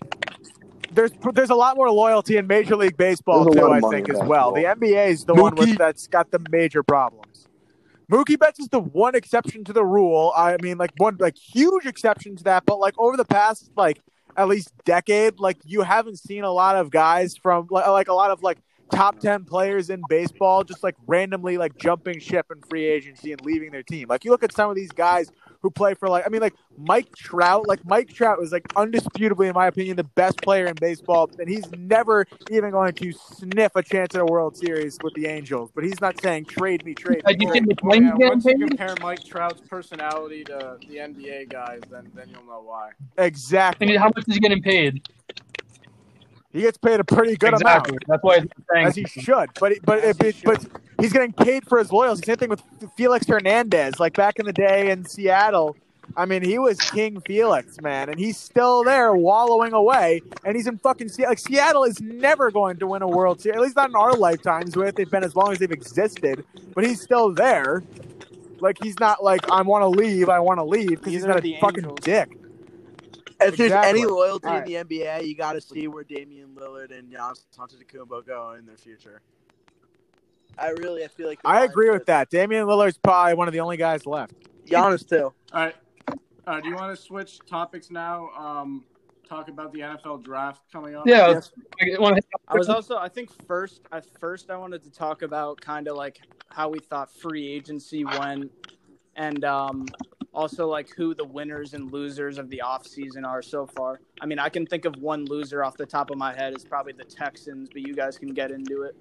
There's 0.91 1.11
there's 1.33 1.51
a 1.51 1.55
lot 1.55 1.75
more 1.77 1.89
loyalty 1.91 2.37
in 2.37 2.47
Major 2.47 2.75
League 2.75 2.97
Baseball 2.97 3.45
too. 3.51 3.71
I 3.71 3.79
think 3.79 4.09
in 4.09 4.15
as 4.15 4.23
well. 4.23 4.51
The 4.51 4.63
basketball. 4.63 4.89
NBA 4.89 5.07
is 5.09 5.25
the 5.25 5.35
one 5.35 5.55
with 5.55 5.77
that's 5.77 6.07
got 6.07 6.31
the 6.31 6.39
major 6.49 6.81
problems. 6.83 7.47
Mookie 8.11 8.39
Betts 8.39 8.59
is 8.59 8.69
the 8.69 8.79
one 8.79 9.13
exception 9.13 9.63
to 9.65 9.73
the 9.73 9.85
rule. 9.85 10.33
I 10.35 10.57
mean, 10.63 10.79
like 10.79 10.91
one 10.97 11.17
like 11.19 11.37
huge 11.37 11.85
exception 11.85 12.35
to 12.37 12.43
that. 12.45 12.65
But 12.65 12.79
like 12.79 12.95
over 12.97 13.15
the 13.17 13.25
past 13.25 13.69
like 13.77 14.01
at 14.37 14.47
least 14.47 14.71
decade, 14.85 15.39
like 15.39 15.57
you 15.65 15.81
haven't 15.81 16.19
seen 16.19 16.43
a 16.43 16.51
lot 16.51 16.75
of 16.75 16.91
guys 16.91 17.35
from 17.35 17.67
like, 17.69 18.07
a 18.07 18.13
lot 18.13 18.31
of 18.31 18.41
like 18.41 18.59
top 18.91 19.19
10 19.19 19.45
players 19.45 19.89
in 19.89 20.01
baseball 20.09 20.63
just 20.63 20.83
like 20.83 20.95
randomly 21.07 21.57
like 21.57 21.77
jumping 21.77 22.19
ship 22.19 22.47
in 22.51 22.61
free 22.69 22.85
agency 22.85 23.31
and 23.31 23.41
leaving 23.41 23.71
their 23.71 23.83
team. 23.83 24.07
Like 24.07 24.25
you 24.25 24.31
look 24.31 24.43
at 24.43 24.53
some 24.53 24.69
of 24.69 24.75
these 24.75 24.91
guys 24.91 25.31
who 25.61 25.69
play 25.69 25.93
for 25.93 26.09
like 26.09 26.25
I 26.25 26.29
mean 26.29 26.41
like 26.41 26.55
Mike 26.77 27.15
Trout, 27.15 27.67
like 27.67 27.85
Mike 27.85 28.13
Trout 28.13 28.39
was 28.39 28.51
like 28.51 28.67
undisputably 28.69 29.47
in 29.47 29.53
my 29.53 29.67
opinion 29.67 29.97
the 29.97 30.03
best 30.03 30.37
player 30.41 30.65
in 30.65 30.75
baseball 30.75 31.29
and 31.39 31.49
he's 31.49 31.69
never 31.77 32.25
even 32.49 32.71
going 32.71 32.93
to 32.93 33.11
sniff 33.11 33.75
a 33.75 33.83
chance 33.83 34.15
at 34.15 34.21
a 34.21 34.25
World 34.25 34.57
Series 34.57 34.97
with 35.03 35.13
the 35.13 35.25
Angels. 35.27 35.71
But 35.73 35.83
he's 35.83 36.01
not 36.01 36.21
saying 36.21 36.45
trade 36.45 36.85
me, 36.85 36.93
trade 36.93 37.23
me. 37.25 37.35
you 37.39 37.51
think 37.51 37.67
yeah, 37.91 38.11
once 38.15 38.45
you 38.45 38.57
compare 38.67 38.95
Mike 39.01 39.23
Trout's 39.23 39.61
personality 39.61 40.43
to 40.45 40.77
the 40.87 40.95
NBA 40.95 41.49
guys, 41.49 41.81
then 41.91 42.11
then 42.13 42.29
you'll 42.29 42.45
know 42.45 42.61
why. 42.63 42.91
Exactly. 43.17 43.87
mean, 43.87 43.97
how 43.97 44.11
much 44.15 44.27
is 44.27 44.35
he 44.35 44.39
getting 44.39 44.61
paid? 44.61 45.01
He 46.51 46.61
gets 46.61 46.77
paid 46.77 46.99
a 46.99 47.03
pretty 47.03 47.35
good 47.35 47.53
exactly. 47.53 47.91
amount. 47.91 48.03
That's 48.07 48.23
why 48.23 48.45
As 48.75 48.95
he 48.95 49.05
should, 49.05 49.49
but 49.59 49.73
but 49.83 49.99
As 49.99 50.19
it, 50.19 50.35
he 50.35 50.41
but 50.43 50.65
he's 50.99 51.13
getting 51.13 51.31
paid 51.31 51.67
for 51.67 51.77
his 51.77 51.91
loyalty. 51.91 52.23
Same 52.23 52.37
thing 52.37 52.49
with 52.49 52.63
Felix 52.97 53.27
Hernandez. 53.27 53.99
Like 53.99 54.13
back 54.13 54.39
in 54.39 54.45
the 54.47 54.53
day 54.53 54.89
in 54.89 55.05
Seattle, 55.05 55.77
I 56.17 56.25
mean, 56.25 56.43
he 56.43 56.57
was 56.57 56.79
King 56.79 57.21
Felix, 57.21 57.79
man, 57.81 58.09
and 58.09 58.19
he's 58.19 58.37
still 58.37 58.83
there 58.83 59.13
wallowing 59.13 59.73
away. 59.73 60.21
And 60.43 60.55
he's 60.55 60.65
in 60.65 60.79
fucking 60.79 61.09
Seattle. 61.09 61.31
Like 61.31 61.39
Seattle 61.39 61.83
is 61.83 62.01
never 62.01 62.49
going 62.49 62.77
to 62.77 62.87
win 62.87 63.03
a 63.03 63.07
World 63.07 63.41
Series, 63.41 63.57
at 63.57 63.61
least 63.61 63.75
not 63.75 63.89
in 63.89 63.95
our 63.95 64.13
lifetimes. 64.13 64.75
With 64.75 64.95
they've 64.95 65.09
been 65.09 65.23
as 65.23 65.35
long 65.35 65.51
as 65.51 65.59
they've 65.59 65.71
existed, 65.71 66.43
but 66.73 66.83
he's 66.83 67.01
still 67.01 67.31
there. 67.31 67.83
Like 68.59 68.77
he's 68.81 68.99
not 68.99 69.23
like 69.23 69.49
I 69.51 69.61
want 69.61 69.83
to 69.83 69.87
leave, 69.87 70.29
I 70.29 70.39
want 70.39 70.57
to 70.59 70.63
leave 70.63 70.89
because 70.89 71.13
he's 71.13 71.23
Neither 71.23 71.35
not 71.35 71.45
a 71.45 71.59
fucking 71.59 71.83
Angels. 71.83 71.99
dick. 72.01 72.38
If 73.41 73.55
there's 73.57 73.71
Exactly. 73.71 74.01
any 74.01 74.05
loyalty 74.05 74.47
All 74.47 74.57
in 74.57 74.63
the 74.65 74.73
NBA, 74.75 75.25
you 75.25 75.35
got 75.35 75.53
to 75.53 75.61
see 75.61 75.87
where 75.87 76.03
Damian 76.03 76.49
Lillard 76.55 76.97
and 76.97 77.11
Giannis 77.11 77.45
Antetokounmpo 77.57 78.25
go 78.25 78.51
in 78.57 78.65
their 78.65 78.77
future. 78.77 79.21
I 80.57 80.69
really, 80.71 81.05
I 81.05 81.07
feel 81.07 81.27
like 81.27 81.39
I 81.45 81.63
agree 81.63 81.89
with 81.89 82.05
that. 82.07 82.29
Damian 82.29 82.65
Lillard's 82.65 82.97
probably 82.97 83.35
one 83.35 83.47
of 83.47 83.53
the 83.53 83.61
only 83.61 83.77
guys 83.77 84.05
left. 84.05 84.33
Giannis 84.65 85.07
too. 85.07 85.23
All 85.25 85.33
right. 85.53 85.75
Uh, 86.45 86.59
do 86.59 86.67
you 86.67 86.75
want 86.75 86.95
to 86.95 87.01
switch 87.01 87.39
topics 87.45 87.89
now? 87.91 88.29
Um, 88.37 88.83
talk 89.27 89.47
about 89.47 89.71
the 89.71 89.79
NFL 89.79 90.23
draft 90.23 90.63
coming 90.71 90.95
up. 90.95 91.07
Yeah. 91.07 91.29
Yes. 91.29 91.51
I 91.81 91.99
want 91.99 92.17
to 92.17 92.23
I 92.47 92.57
was 92.57 92.67
also, 92.67 92.97
I 92.97 93.07
think 93.07 93.29
first, 93.47 93.81
at 93.91 94.05
first, 94.19 94.49
I 94.49 94.57
wanted 94.57 94.83
to 94.83 94.91
talk 94.91 95.21
about 95.21 95.61
kind 95.61 95.87
of 95.87 95.95
like 95.95 96.19
how 96.49 96.67
we 96.67 96.79
thought 96.79 97.11
free 97.11 97.47
agency 97.47 98.03
went, 98.03 98.51
and 99.15 99.45
um, 99.45 99.85
also 100.39 100.67
like 100.67 100.89
who 100.95 101.13
the 101.13 101.25
winners 101.25 101.73
and 101.73 101.91
losers 101.91 102.37
of 102.37 102.49
the 102.49 102.61
offseason 102.65 103.25
are 103.27 103.41
so 103.41 103.67
far. 103.67 103.99
I 104.21 104.25
mean, 104.25 104.39
I 104.39 104.47
can 104.47 104.65
think 104.65 104.85
of 104.85 104.95
one 104.95 105.25
loser 105.25 105.65
off 105.65 105.75
the 105.75 105.85
top 105.85 106.11
of 106.11 106.17
my 106.17 106.33
head. 106.33 106.53
It's 106.53 106.63
probably 106.63 106.93
the 106.93 107.03
Texans, 107.03 107.67
but 107.71 107.85
you 107.85 107.93
guys 107.93 108.17
can 108.17 108.33
get 108.33 108.49
into 108.51 108.83
it. 108.83 108.95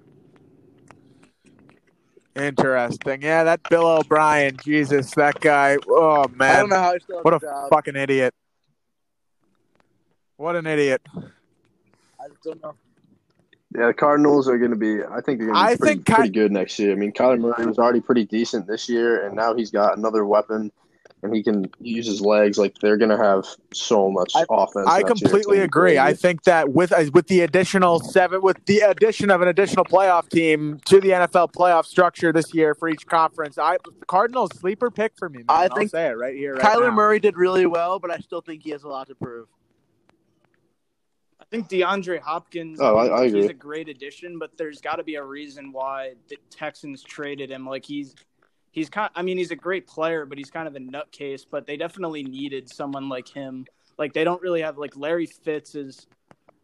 Interesting. 2.35 3.21
Yeah, 3.21 3.43
that 3.45 3.61
Bill 3.69 3.87
O'Brien. 3.87 4.57
Jesus, 4.63 5.11
that 5.15 5.39
guy. 5.39 5.77
Oh 5.87 6.25
man, 6.35 6.35
I 6.35 6.35
man, 6.37 6.59
don't 6.59 6.69
know 6.69 6.75
how 6.75 6.93
he 6.93 6.99
still 6.99 7.17
has 7.17 7.23
what 7.23 7.33
a 7.33 7.37
a 7.37 7.39
job. 7.39 7.69
fucking 7.69 7.95
idiot. 7.95 8.33
What 10.37 10.55
an 10.55 10.67
idiot. 10.67 11.01
I 11.15 12.27
don't 12.43 12.61
know. 12.61 12.75
Yeah, 13.77 13.87
the 13.87 13.93
Cardinals 13.93 14.47
are 14.47 14.57
going 14.57 14.71
to 14.71 14.77
be. 14.77 15.03
I 15.03 15.21
think 15.21 15.39
they're 15.39 15.47
going 15.47 15.53
to 15.53 15.53
be 15.53 15.73
I 15.73 15.75
pretty, 15.75 15.93
think 15.95 16.05
Ky- 16.05 16.13
pretty 16.13 16.29
good 16.31 16.51
next 16.51 16.79
year. 16.79 16.91
I 16.91 16.95
mean, 16.95 17.11
Kyler 17.11 17.39
Murray 17.39 17.65
was 17.65 17.77
already 17.77 18.01
pretty 18.01 18.25
decent 18.25 18.67
this 18.67 18.89
year, 18.89 19.25
and 19.25 19.35
now 19.35 19.53
he's 19.53 19.69
got 19.69 19.97
another 19.97 20.25
weapon, 20.25 20.71
and 21.21 21.35
he 21.35 21.43
can 21.43 21.69
use 21.79 22.05
his 22.05 22.21
legs. 22.21 22.57
Like 22.57 22.77
they're 22.79 22.97
going 22.97 23.09
to 23.09 23.17
have 23.17 23.45
so 23.73 24.09
much 24.09 24.31
I- 24.35 24.45
offense. 24.49 24.87
I 24.87 24.99
next 24.99 25.01
year. 25.01 25.11
It's 25.11 25.21
completely 25.21 25.57
gonna 25.57 25.65
agree. 25.65 25.97
I 25.97 26.13
think 26.13 26.43
that 26.43 26.69
with 26.71 26.91
uh, 26.91 27.05
with 27.13 27.27
the 27.27 27.41
additional 27.41 27.99
seven, 27.99 28.41
with 28.41 28.63
the 28.65 28.79
addition 28.79 29.29
of 29.29 29.41
an 29.41 29.47
additional 29.47 29.85
playoff 29.85 30.29
team 30.29 30.79
to 30.85 30.99
the 30.99 31.09
NFL 31.09 31.51
playoff 31.53 31.85
structure 31.85 32.31
this 32.31 32.53
year 32.53 32.73
for 32.73 32.87
each 32.89 33.05
conference, 33.05 33.57
I 33.57 33.77
Cardinals 34.07 34.51
sleeper 34.57 34.89
pick 34.91 35.13
for 35.17 35.29
me. 35.29 35.39
Man. 35.39 35.45
I 35.49 35.63
I'll 35.63 35.75
think 35.75 35.91
say 35.91 36.07
it 36.07 36.17
right 36.17 36.35
here. 36.35 36.55
Right 36.55 36.63
Kyler 36.63 36.87
now. 36.89 36.95
Murray 36.95 37.19
did 37.19 37.37
really 37.37 37.65
well, 37.65 37.99
but 37.99 38.11
I 38.11 38.17
still 38.19 38.41
think 38.41 38.63
he 38.63 38.69
has 38.71 38.83
a 38.83 38.87
lot 38.87 39.07
to 39.07 39.15
prove. 39.15 39.47
I 41.41 41.45
think 41.49 41.67
DeAndre 41.69 42.19
Hopkins. 42.19 42.79
Oh, 42.79 42.95
I- 42.95 43.23
I 43.23 43.29
He's 43.29 43.45
a 43.45 43.53
great 43.53 43.89
addition, 43.89 44.37
but 44.37 44.55
there's 44.57 44.81
got 44.81 44.97
to 44.97 45.03
be 45.03 45.15
a 45.15 45.23
reason 45.23 45.71
why 45.71 46.13
the 46.27 46.37
Texans 46.51 47.01
traded 47.01 47.49
him. 47.49 47.65
Like 47.65 47.83
he's 47.83 48.15
he's 48.71 48.89
kind. 48.89 49.09
I 49.15 49.21
mean, 49.21 49.37
he's 49.37 49.51
a 49.51 49.55
great 49.55 49.87
player, 49.87 50.25
but 50.25 50.37
he's 50.37 50.49
kind 50.49 50.67
of 50.67 50.75
a 50.75 50.79
nutcase. 50.79 51.45
But 51.49 51.65
they 51.65 51.77
definitely 51.77 52.23
needed 52.23 52.69
someone 52.69 53.09
like 53.09 53.27
him. 53.27 53.65
Like 53.97 54.13
they 54.13 54.23
don't 54.23 54.41
really 54.41 54.61
have 54.61 54.77
like 54.77 54.95
Larry 54.95 55.25
Fitz 55.25 55.75
is 55.75 56.07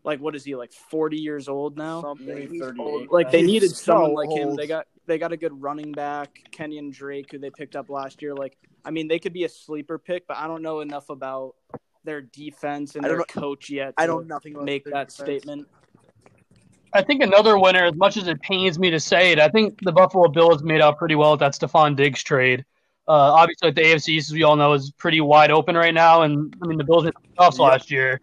like 0.04 0.20
what 0.20 0.36
is 0.36 0.44
he 0.44 0.56
like 0.56 0.72
40 0.72 1.18
years 1.18 1.48
old 1.48 1.78
now? 1.78 2.02
Something. 2.02 2.78
Old. 2.80 3.12
Like 3.12 3.32
they 3.32 3.42
He's 3.42 3.48
needed 3.48 3.70
so 3.72 3.94
someone 3.94 4.14
like 4.14 4.30
him. 4.30 4.56
They 4.56 4.68
got 4.68 4.88
they 5.08 5.18
got 5.18 5.32
a 5.32 5.38
good 5.38 5.62
running 5.62 5.92
back, 5.92 6.40
Kenyan 6.52 6.94
Drake, 6.94 7.32
who 7.32 7.40
they 7.40 7.50
picked 7.50 7.76
up 7.76 7.90
last 7.90 8.22
year. 8.22 8.34
Like 8.34 8.58
I 8.86 8.92
mean, 8.92 9.08
they 9.08 9.20
could 9.20 9.34
be 9.34 9.44
a 9.44 9.50
sleeper 9.50 9.98
pick, 9.98 10.28
but 10.28 10.38
I 10.38 10.48
don't 10.48 10.62
know 10.62 10.80
enough 10.80 11.10
about 11.10 11.56
their 12.04 12.22
defense 12.22 12.96
and 12.96 13.04
their 13.04 13.18
don't 13.18 13.28
coach 13.28 13.70
yet. 13.70 13.96
I 13.98 14.06
don't 14.08 14.28
nothing 14.28 14.54
about 14.54 14.66
make 14.66 14.86
that 14.86 15.10
defense. 15.10 15.16
statement. 15.16 15.68
I 16.96 17.04
think 17.04 17.22
another 17.22 17.60
winner, 17.60 17.84
as 17.84 17.96
much 17.96 18.16
as 18.16 18.30
it 18.30 18.42
pains 18.42 18.80
me 18.80 18.90
to 18.90 19.02
say 19.02 19.34
it, 19.34 19.40
I 19.40 19.50
think 19.50 19.82
the 19.82 19.92
Buffalo 19.92 20.30
Bills 20.30 20.64
made 20.64 20.80
out 20.80 20.98
pretty 20.98 21.16
well 21.16 21.32
with 21.32 21.42
that 21.42 21.52
Stefon 21.52 21.94
Diggs 21.98 22.24
trade. 22.24 22.64
Uh, 23.06 23.12
obviously, 23.12 23.68
like 23.68 23.76
the 23.76 23.82
AFC 23.82 24.10
East, 24.10 24.30
as 24.30 24.34
we 24.34 24.44
all 24.44 24.56
know, 24.56 24.72
is 24.72 24.92
pretty 24.92 25.20
wide 25.20 25.52
open 25.52 25.76
right 25.76 25.94
now, 25.94 26.22
and 26.22 26.56
I 26.64 26.68
mean 26.68 26.78
the 26.78 26.86
Bills 26.86 27.04
made 27.04 27.14
the 27.14 27.36
playoffs 27.38 27.60
last 27.60 27.92
year, 27.92 28.22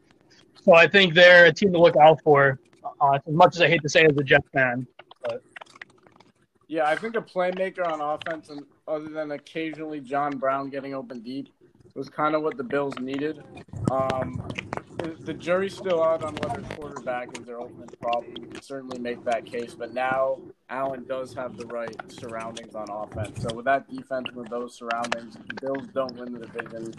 so 0.64 0.72
I 0.72 0.88
think 0.88 1.12
they're 1.12 1.44
a 1.44 1.52
team 1.52 1.70
to 1.74 1.78
look 1.78 1.96
out 1.96 2.20
for. 2.24 2.58
Uh, 3.00 3.18
as 3.26 3.34
much 3.34 3.56
as 3.56 3.60
I 3.60 3.68
hate 3.68 3.82
to 3.82 3.90
say, 3.90 4.04
it 4.04 4.10
as 4.10 4.16
a 4.16 4.24
Jets 4.24 4.48
fan, 4.54 4.86
Yeah, 6.66 6.88
I 6.88 6.96
think 6.96 7.14
a 7.14 7.20
playmaker 7.20 7.86
on 7.86 8.00
offense, 8.00 8.48
and 8.48 8.62
other 8.88 9.10
than 9.10 9.32
occasionally 9.32 10.00
John 10.00 10.38
Brown 10.38 10.70
getting 10.70 10.94
open 10.94 11.20
deep, 11.20 11.48
was 11.94 12.08
kind 12.08 12.34
of 12.34 12.42
what 12.42 12.56
the 12.56 12.64
Bills 12.64 12.98
needed. 12.98 13.42
Um, 13.90 14.42
the, 14.98 15.16
the 15.20 15.34
jury's 15.34 15.76
still 15.76 16.02
out 16.02 16.22
on 16.22 16.34
whether 16.36 16.62
quarterback 16.76 17.36
is 17.38 17.44
their 17.44 17.60
ultimate 17.60 17.98
problem. 18.00 18.34
You 18.36 18.46
could 18.46 18.64
certainly 18.64 18.98
make 18.98 19.24
that 19.24 19.44
case, 19.44 19.74
but 19.74 19.92
now 19.92 20.38
Allen 20.68 21.04
does 21.08 21.34
have 21.34 21.56
the 21.56 21.66
right 21.66 21.94
surroundings 22.10 22.74
on 22.74 22.88
offense. 22.90 23.42
So 23.42 23.54
with 23.54 23.64
that 23.66 23.90
defense, 23.90 24.30
with 24.32 24.48
those 24.48 24.76
surroundings, 24.76 25.34
the 25.34 25.54
Bills 25.60 25.86
don't 25.94 26.14
win 26.16 26.32
the 26.32 26.46
division, 26.46 26.94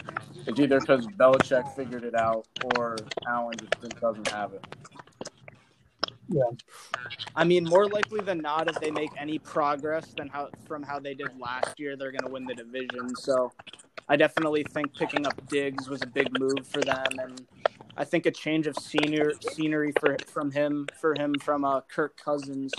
it's 0.46 0.60
either 0.60 0.80
because 0.80 1.06
Belichick 1.06 1.74
figured 1.74 2.04
it 2.04 2.14
out 2.14 2.46
or 2.76 2.96
Allen 3.26 3.54
just 3.58 4.00
doesn't 4.00 4.30
have 4.30 4.52
it. 4.52 4.64
Yeah, 6.28 6.42
I 7.36 7.44
mean, 7.44 7.64
more 7.64 7.86
likely 7.86 8.20
than 8.20 8.38
not, 8.38 8.68
if 8.68 8.80
they 8.80 8.90
make 8.90 9.10
any 9.18 9.38
progress 9.38 10.14
than 10.16 10.28
how 10.28 10.48
from 10.66 10.82
how 10.82 10.98
they 10.98 11.12
did 11.12 11.28
last 11.38 11.78
year, 11.78 11.96
they're 11.96 12.12
going 12.12 12.24
to 12.24 12.30
win 12.30 12.46
the 12.46 12.54
division. 12.54 13.14
So, 13.14 13.52
I 14.08 14.16
definitely 14.16 14.64
think 14.64 14.94
picking 14.96 15.26
up 15.26 15.48
Diggs 15.48 15.86
was 15.88 16.00
a 16.00 16.06
big 16.06 16.38
move 16.38 16.66
for 16.66 16.80
them, 16.80 17.04
and 17.18 17.46
I 17.96 18.04
think 18.04 18.26
a 18.26 18.30
change 18.30 18.66
of 18.66 18.76
senior 18.76 19.32
scenery 19.52 19.92
for 20.00 20.16
from 20.26 20.50
him 20.50 20.88
for 21.00 21.14
him 21.14 21.34
from 21.40 21.64
uh, 21.64 21.80
Kirk 21.82 22.16
Cousins 22.16 22.72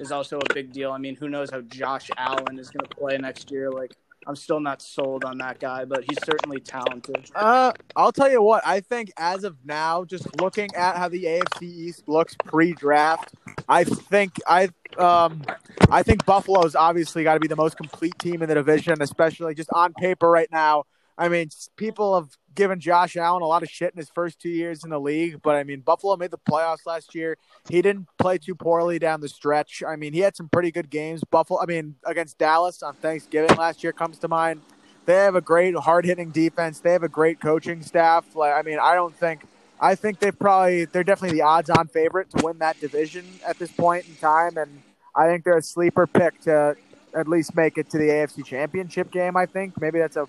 is 0.00 0.12
also 0.12 0.38
a 0.38 0.54
big 0.54 0.72
deal. 0.72 0.92
I 0.92 0.98
mean, 0.98 1.16
who 1.16 1.28
knows 1.28 1.50
how 1.50 1.62
Josh 1.62 2.10
Allen 2.16 2.58
is 2.58 2.70
going 2.70 2.86
to 2.86 2.96
play 2.96 3.16
next 3.16 3.50
year? 3.50 3.70
Like, 3.70 3.92
I'm 4.26 4.36
still 4.36 4.60
not 4.60 4.82
sold 4.82 5.24
on 5.24 5.38
that 5.38 5.58
guy, 5.58 5.84
but 5.84 6.04
he's 6.08 6.18
certainly 6.24 6.60
talented. 6.60 7.30
Uh, 7.34 7.72
I'll 7.96 8.12
tell 8.12 8.30
you 8.30 8.42
what. 8.42 8.62
I 8.66 8.80
think 8.80 9.12
as 9.16 9.44
of 9.44 9.56
now, 9.64 10.04
just 10.04 10.40
looking 10.40 10.74
at 10.74 10.96
how 10.96 11.08
the 11.08 11.24
AFC 11.24 11.62
East 11.62 12.08
looks 12.08 12.36
pre-draft, 12.44 13.32
I 13.68 13.84
think 13.84 14.34
I 14.46 14.68
um 14.98 15.42
I 15.90 16.02
think 16.02 16.26
Buffalo's 16.26 16.74
obviously 16.74 17.24
got 17.24 17.34
to 17.34 17.40
be 17.40 17.48
the 17.48 17.56
most 17.56 17.76
complete 17.76 18.18
team 18.18 18.42
in 18.42 18.48
the 18.48 18.54
division, 18.54 19.00
especially 19.00 19.54
just 19.54 19.70
on 19.72 19.94
paper 19.94 20.28
right 20.28 20.48
now. 20.52 20.84
I 21.16 21.28
mean, 21.28 21.48
people 21.76 22.14
have 22.14 22.28
given 22.54 22.80
Josh 22.80 23.16
Allen 23.16 23.42
a 23.42 23.46
lot 23.46 23.62
of 23.62 23.70
shit 23.70 23.92
in 23.92 23.98
his 23.98 24.10
first 24.10 24.40
two 24.40 24.48
years 24.48 24.84
in 24.84 24.90
the 24.90 25.00
league, 25.00 25.40
but 25.42 25.56
I 25.56 25.64
mean, 25.64 25.80
Buffalo 25.80 26.16
made 26.16 26.30
the 26.30 26.38
playoffs 26.38 26.86
last 26.86 27.14
year. 27.14 27.38
He 27.68 27.82
didn't 27.82 28.08
play 28.18 28.38
too 28.38 28.54
poorly 28.54 28.98
down 28.98 29.20
the 29.20 29.28
stretch. 29.28 29.82
I 29.86 29.96
mean, 29.96 30.12
he 30.12 30.20
had 30.20 30.36
some 30.36 30.48
pretty 30.48 30.70
good 30.70 30.90
games. 30.90 31.22
Buffalo, 31.30 31.60
I 31.60 31.66
mean, 31.66 31.96
against 32.04 32.38
Dallas 32.38 32.82
on 32.82 32.94
Thanksgiving 32.94 33.56
last 33.56 33.82
year 33.82 33.92
comes 33.92 34.18
to 34.18 34.28
mind. 34.28 34.60
They 35.04 35.14
have 35.14 35.34
a 35.34 35.40
great 35.40 35.74
hard 35.74 36.04
hitting 36.04 36.30
defense. 36.30 36.80
They 36.80 36.92
have 36.92 37.02
a 37.02 37.08
great 37.08 37.40
coaching 37.40 37.82
staff. 37.82 38.36
Like, 38.36 38.54
I 38.54 38.62
mean, 38.62 38.78
I 38.80 38.94
don't 38.94 39.14
think 39.14 39.46
I 39.82 39.96
think 39.96 40.20
they've 40.20 40.38
probably 40.38 40.84
they're 40.84 41.02
definitely 41.02 41.36
the 41.36 41.42
odds 41.42 41.68
on 41.68 41.88
favorite 41.88 42.30
to 42.30 42.44
win 42.44 42.58
that 42.58 42.78
division 42.78 43.26
at 43.44 43.58
this 43.58 43.72
point 43.72 44.06
in 44.08 44.14
time. 44.14 44.56
And 44.56 44.80
I 45.16 45.26
think 45.26 45.42
they're 45.42 45.58
a 45.58 45.62
sleeper 45.62 46.06
pick 46.06 46.40
to 46.42 46.76
at 47.14 47.28
least 47.28 47.56
make 47.56 47.76
it 47.76 47.90
to 47.90 47.98
the 47.98 48.08
AFC 48.08 48.44
championship 48.44 49.10
game, 49.10 49.36
I 49.36 49.46
think. 49.46 49.80
Maybe 49.80 49.98
that's 49.98 50.16
a 50.16 50.28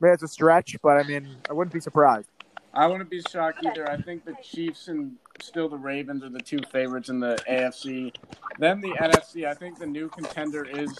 maybe 0.00 0.12
it's 0.12 0.22
a 0.22 0.28
stretch, 0.28 0.76
but 0.82 0.96
I 0.96 1.02
mean 1.04 1.36
I 1.48 1.52
wouldn't 1.52 1.72
be 1.72 1.80
surprised. 1.80 2.28
I 2.72 2.86
wouldn't 2.86 3.10
be 3.10 3.20
shocked 3.22 3.64
either. 3.66 3.90
I 3.90 3.96
think 3.96 4.24
the 4.24 4.34
Chiefs 4.42 4.88
and 4.88 5.16
still 5.40 5.68
the 5.68 5.76
Ravens 5.76 6.22
are 6.22 6.28
the 6.28 6.40
two 6.40 6.60
favorites 6.70 7.08
in 7.08 7.18
the 7.18 7.36
AFC. 7.48 8.14
Then 8.58 8.80
the 8.80 8.90
NFC. 8.90 9.46
I 9.46 9.54
think 9.54 9.78
the 9.78 9.86
new 9.86 10.08
contender 10.08 10.64
is 10.64 10.96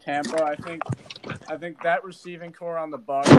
Tampa. 0.00 0.44
I 0.44 0.56
think 0.56 0.82
I 1.48 1.56
think 1.56 1.80
that 1.82 2.02
receiving 2.04 2.52
core 2.52 2.76
on 2.76 2.90
the 2.90 2.98
Bucks, 2.98 3.30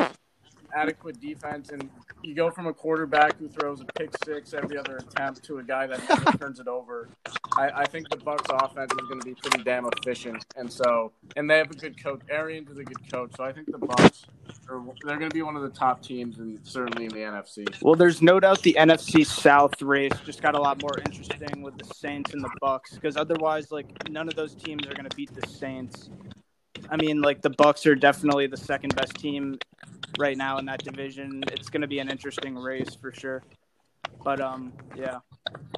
adequate 0.75 1.19
defense, 1.19 1.69
and 1.69 1.89
you 2.23 2.33
go 2.33 2.49
from 2.49 2.67
a 2.67 2.73
quarterback 2.73 3.37
who 3.37 3.47
throws 3.47 3.81
a 3.81 3.85
pick 3.85 4.11
six 4.23 4.53
every 4.53 4.77
other 4.77 4.97
attempt 4.97 5.43
to 5.43 5.59
a 5.59 5.63
guy 5.63 5.87
that 5.87 6.07
never 6.09 6.37
turns 6.37 6.59
it 6.59 6.67
over. 6.67 7.09
I, 7.57 7.69
I 7.69 7.85
think 7.85 8.09
the 8.09 8.17
Bucks 8.17 8.49
offense 8.49 8.91
is 8.91 9.07
going 9.07 9.19
to 9.19 9.25
be 9.25 9.35
pretty 9.35 9.63
damn 9.63 9.85
efficient, 9.85 10.45
and 10.55 10.71
so 10.71 11.11
and 11.35 11.49
they 11.49 11.57
have 11.57 11.71
a 11.71 11.75
good 11.75 12.01
coach. 12.01 12.21
Arians 12.29 12.69
is 12.69 12.77
a 12.77 12.83
good 12.83 13.11
coach, 13.11 13.31
so 13.35 13.43
I 13.43 13.51
think 13.51 13.71
the 13.71 13.77
Bucks 13.77 14.25
are 14.69 14.81
they're 15.05 15.17
going 15.17 15.29
to 15.29 15.33
be 15.33 15.41
one 15.41 15.55
of 15.55 15.61
the 15.61 15.69
top 15.69 16.01
teams, 16.01 16.39
and 16.39 16.59
certainly 16.63 17.05
in 17.05 17.11
the 17.11 17.17
NFC. 17.17 17.65
Well, 17.81 17.95
there's 17.95 18.21
no 18.21 18.39
doubt 18.39 18.61
the 18.61 18.75
NFC 18.79 19.25
South 19.25 19.81
race 19.81 20.13
just 20.25 20.41
got 20.41 20.55
a 20.55 20.59
lot 20.59 20.81
more 20.81 20.97
interesting 21.05 21.61
with 21.61 21.77
the 21.77 21.93
Saints 21.93 22.33
and 22.33 22.43
the 22.43 22.51
Bucks 22.61 22.93
because 22.95 23.17
otherwise, 23.17 23.71
like 23.71 24.09
none 24.09 24.27
of 24.27 24.35
those 24.35 24.55
teams 24.55 24.85
are 24.87 24.93
going 24.93 25.09
to 25.09 25.15
beat 25.15 25.33
the 25.33 25.47
Saints. 25.47 26.09
I 26.89 26.97
mean, 26.97 27.21
like 27.21 27.41
the 27.41 27.49
Bucks 27.51 27.85
are 27.85 27.95
definitely 27.95 28.47
the 28.47 28.57
second 28.57 28.95
best 28.95 29.15
team 29.15 29.57
right 30.17 30.37
now 30.37 30.57
in 30.57 30.65
that 30.65 30.83
division. 30.83 31.43
It's 31.51 31.69
going 31.69 31.81
to 31.81 31.87
be 31.87 31.99
an 31.99 32.09
interesting 32.09 32.55
race 32.55 32.95
for 32.99 33.11
sure. 33.11 33.43
But 34.23 34.39
um, 34.39 34.73
yeah, 34.95 35.19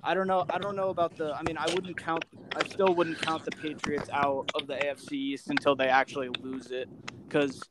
I 0.04 0.14
don't 0.14 0.28
know. 0.28 0.46
I 0.50 0.58
don't 0.58 0.76
know 0.76 0.90
about 0.90 1.18
the. 1.18 1.34
I 1.34 1.42
mean, 1.44 1.58
I 1.58 1.66
wouldn't 1.74 1.98
count. 1.98 2.26
I 2.56 2.68
still 2.68 2.94
wouldn't 2.94 3.22
count 3.22 3.46
the 3.46 3.52
Patriots 3.52 4.10
out 4.12 4.52
of 4.56 4.68
the 4.68 4.76
AFC 4.76 5.14
East 5.14 5.50
until 5.50 5.76
they 5.76 5.88
actually 5.88 6.30
lose 6.42 6.72
it 6.72 6.88
because 7.28 7.62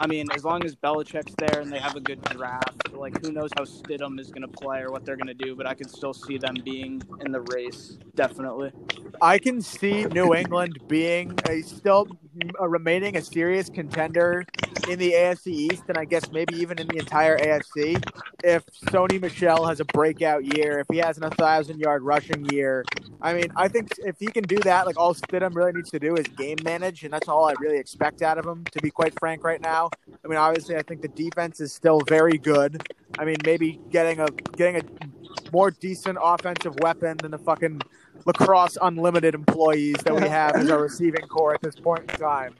I 0.00 0.06
mean, 0.06 0.28
as 0.34 0.44
long 0.44 0.64
as 0.64 0.74
Belichick's 0.74 1.34
there 1.36 1.60
and 1.60 1.70
they 1.70 1.78
have 1.78 1.94
a 1.94 2.00
good 2.00 2.22
draft, 2.22 2.90
like 2.94 3.22
who 3.22 3.32
knows 3.32 3.50
how 3.54 3.64
Stidham 3.64 4.18
is 4.18 4.30
going 4.30 4.40
to 4.40 4.48
play 4.48 4.80
or 4.80 4.90
what 4.90 5.04
they're 5.04 5.16
going 5.16 5.26
to 5.26 5.34
do, 5.34 5.54
but 5.54 5.66
I 5.66 5.74
could 5.74 5.90
still 5.90 6.14
see 6.14 6.38
them 6.38 6.54
being 6.64 7.02
in 7.22 7.32
the 7.32 7.42
race, 7.52 7.98
definitely. 8.14 8.72
I 9.20 9.38
can 9.38 9.60
see 9.60 10.06
New 10.06 10.34
England 10.34 10.78
being 10.88 11.38
a 11.50 11.60
still 11.60 12.08
a 12.58 12.68
remaining 12.68 13.16
a 13.16 13.22
serious 13.22 13.68
contender 13.68 14.44
in 14.88 14.98
the 14.98 15.12
AFC 15.12 15.46
East, 15.48 15.84
and 15.88 15.98
I 15.98 16.04
guess 16.04 16.30
maybe 16.32 16.54
even 16.56 16.78
in 16.78 16.86
the 16.86 16.98
entire 16.98 17.38
AFC. 17.38 18.02
If 18.42 18.64
Sony 18.86 19.20
Michel 19.20 19.66
has 19.66 19.80
a 19.80 19.84
breakout 19.84 20.44
year, 20.44 20.80
if 20.80 20.86
he 20.90 20.98
has 20.98 21.16
an 21.16 21.22
1,000 21.22 21.78
yard 21.78 22.02
rushing 22.02 22.44
year, 22.46 22.84
I 23.20 23.34
mean, 23.34 23.52
I 23.56 23.68
think 23.68 23.92
if 23.98 24.18
he 24.18 24.26
can 24.26 24.44
do 24.44 24.56
that, 24.58 24.86
like 24.86 24.98
all 24.98 25.14
Stidham 25.14 25.54
really 25.54 25.72
needs 25.72 25.90
to 25.90 25.98
do 25.98 26.16
is 26.16 26.26
game 26.26 26.58
manage, 26.64 27.04
and 27.04 27.12
that's 27.12 27.28
all 27.28 27.48
I 27.48 27.54
really 27.60 27.78
expect 27.78 28.22
out 28.22 28.38
of 28.38 28.46
him, 28.46 28.64
to 28.72 28.80
be 28.80 28.90
quite 28.90 29.18
frank, 29.18 29.44
right 29.44 29.60
now. 29.60 29.90
I 30.24 30.28
mean, 30.28 30.38
obviously, 30.38 30.76
I 30.76 30.82
think 30.82 31.02
the 31.02 31.08
defense 31.08 31.60
is 31.60 31.72
still 31.72 32.00
very 32.08 32.38
good. 32.38 32.82
I 33.18 33.24
mean, 33.24 33.36
maybe 33.44 33.80
getting 33.90 34.20
a 34.20 34.28
getting 34.56 34.76
a 34.76 35.19
more 35.52 35.70
decent 35.70 36.18
offensive 36.22 36.78
weapon 36.80 37.16
than 37.18 37.30
the 37.30 37.38
fucking 37.38 37.80
lacrosse 38.26 38.76
unlimited 38.82 39.34
employees 39.34 39.96
that 40.04 40.14
we 40.14 40.28
have 40.28 40.54
as 40.56 40.70
our 40.70 40.82
receiving 40.82 41.22
core 41.22 41.54
at 41.54 41.62
this 41.62 41.76
point 41.76 42.10
in 42.10 42.18
time 42.18 42.54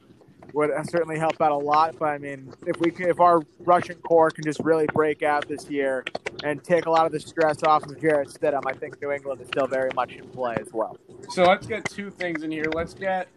would 0.53 0.71
certainly 0.89 1.19
help 1.19 1.41
out 1.41 1.53
a 1.53 1.57
lot. 1.57 1.97
But 1.99 2.07
I 2.07 2.19
mean, 2.19 2.53
if 2.67 2.79
we 2.81 2.91
can, 2.91 3.09
if 3.09 3.21
our 3.21 3.43
Russian 3.61 3.97
core 3.97 4.31
can 4.31 4.45
just 4.45 4.61
really 4.61 4.87
break 4.93 5.23
out 5.23 5.49
this 5.49 5.69
year 5.71 6.05
and 6.43 6.63
take 6.63 6.87
a 6.87 6.91
lot 6.91 7.07
of 7.07 7.13
the 7.13 7.21
stress 7.21 7.63
off 7.63 7.85
of 7.85 8.01
Jarrett 8.01 8.29
Stidham, 8.29 8.63
I 8.67 8.73
think 8.73 9.01
New 9.01 9.13
England 9.13 9.41
is 9.41 9.49
still 9.49 9.67
very 9.67 9.91
much 9.95 10.13
in 10.15 10.27
play 10.29 10.57
as 10.61 10.73
well. 10.73 10.97
So 11.31 11.45
let's 11.45 11.67
get 11.67 11.85
two 11.85 12.11
things 12.11 12.43
in 12.43 12.51
here. 12.51 12.67
Let's 12.75 12.95
get 12.95 13.29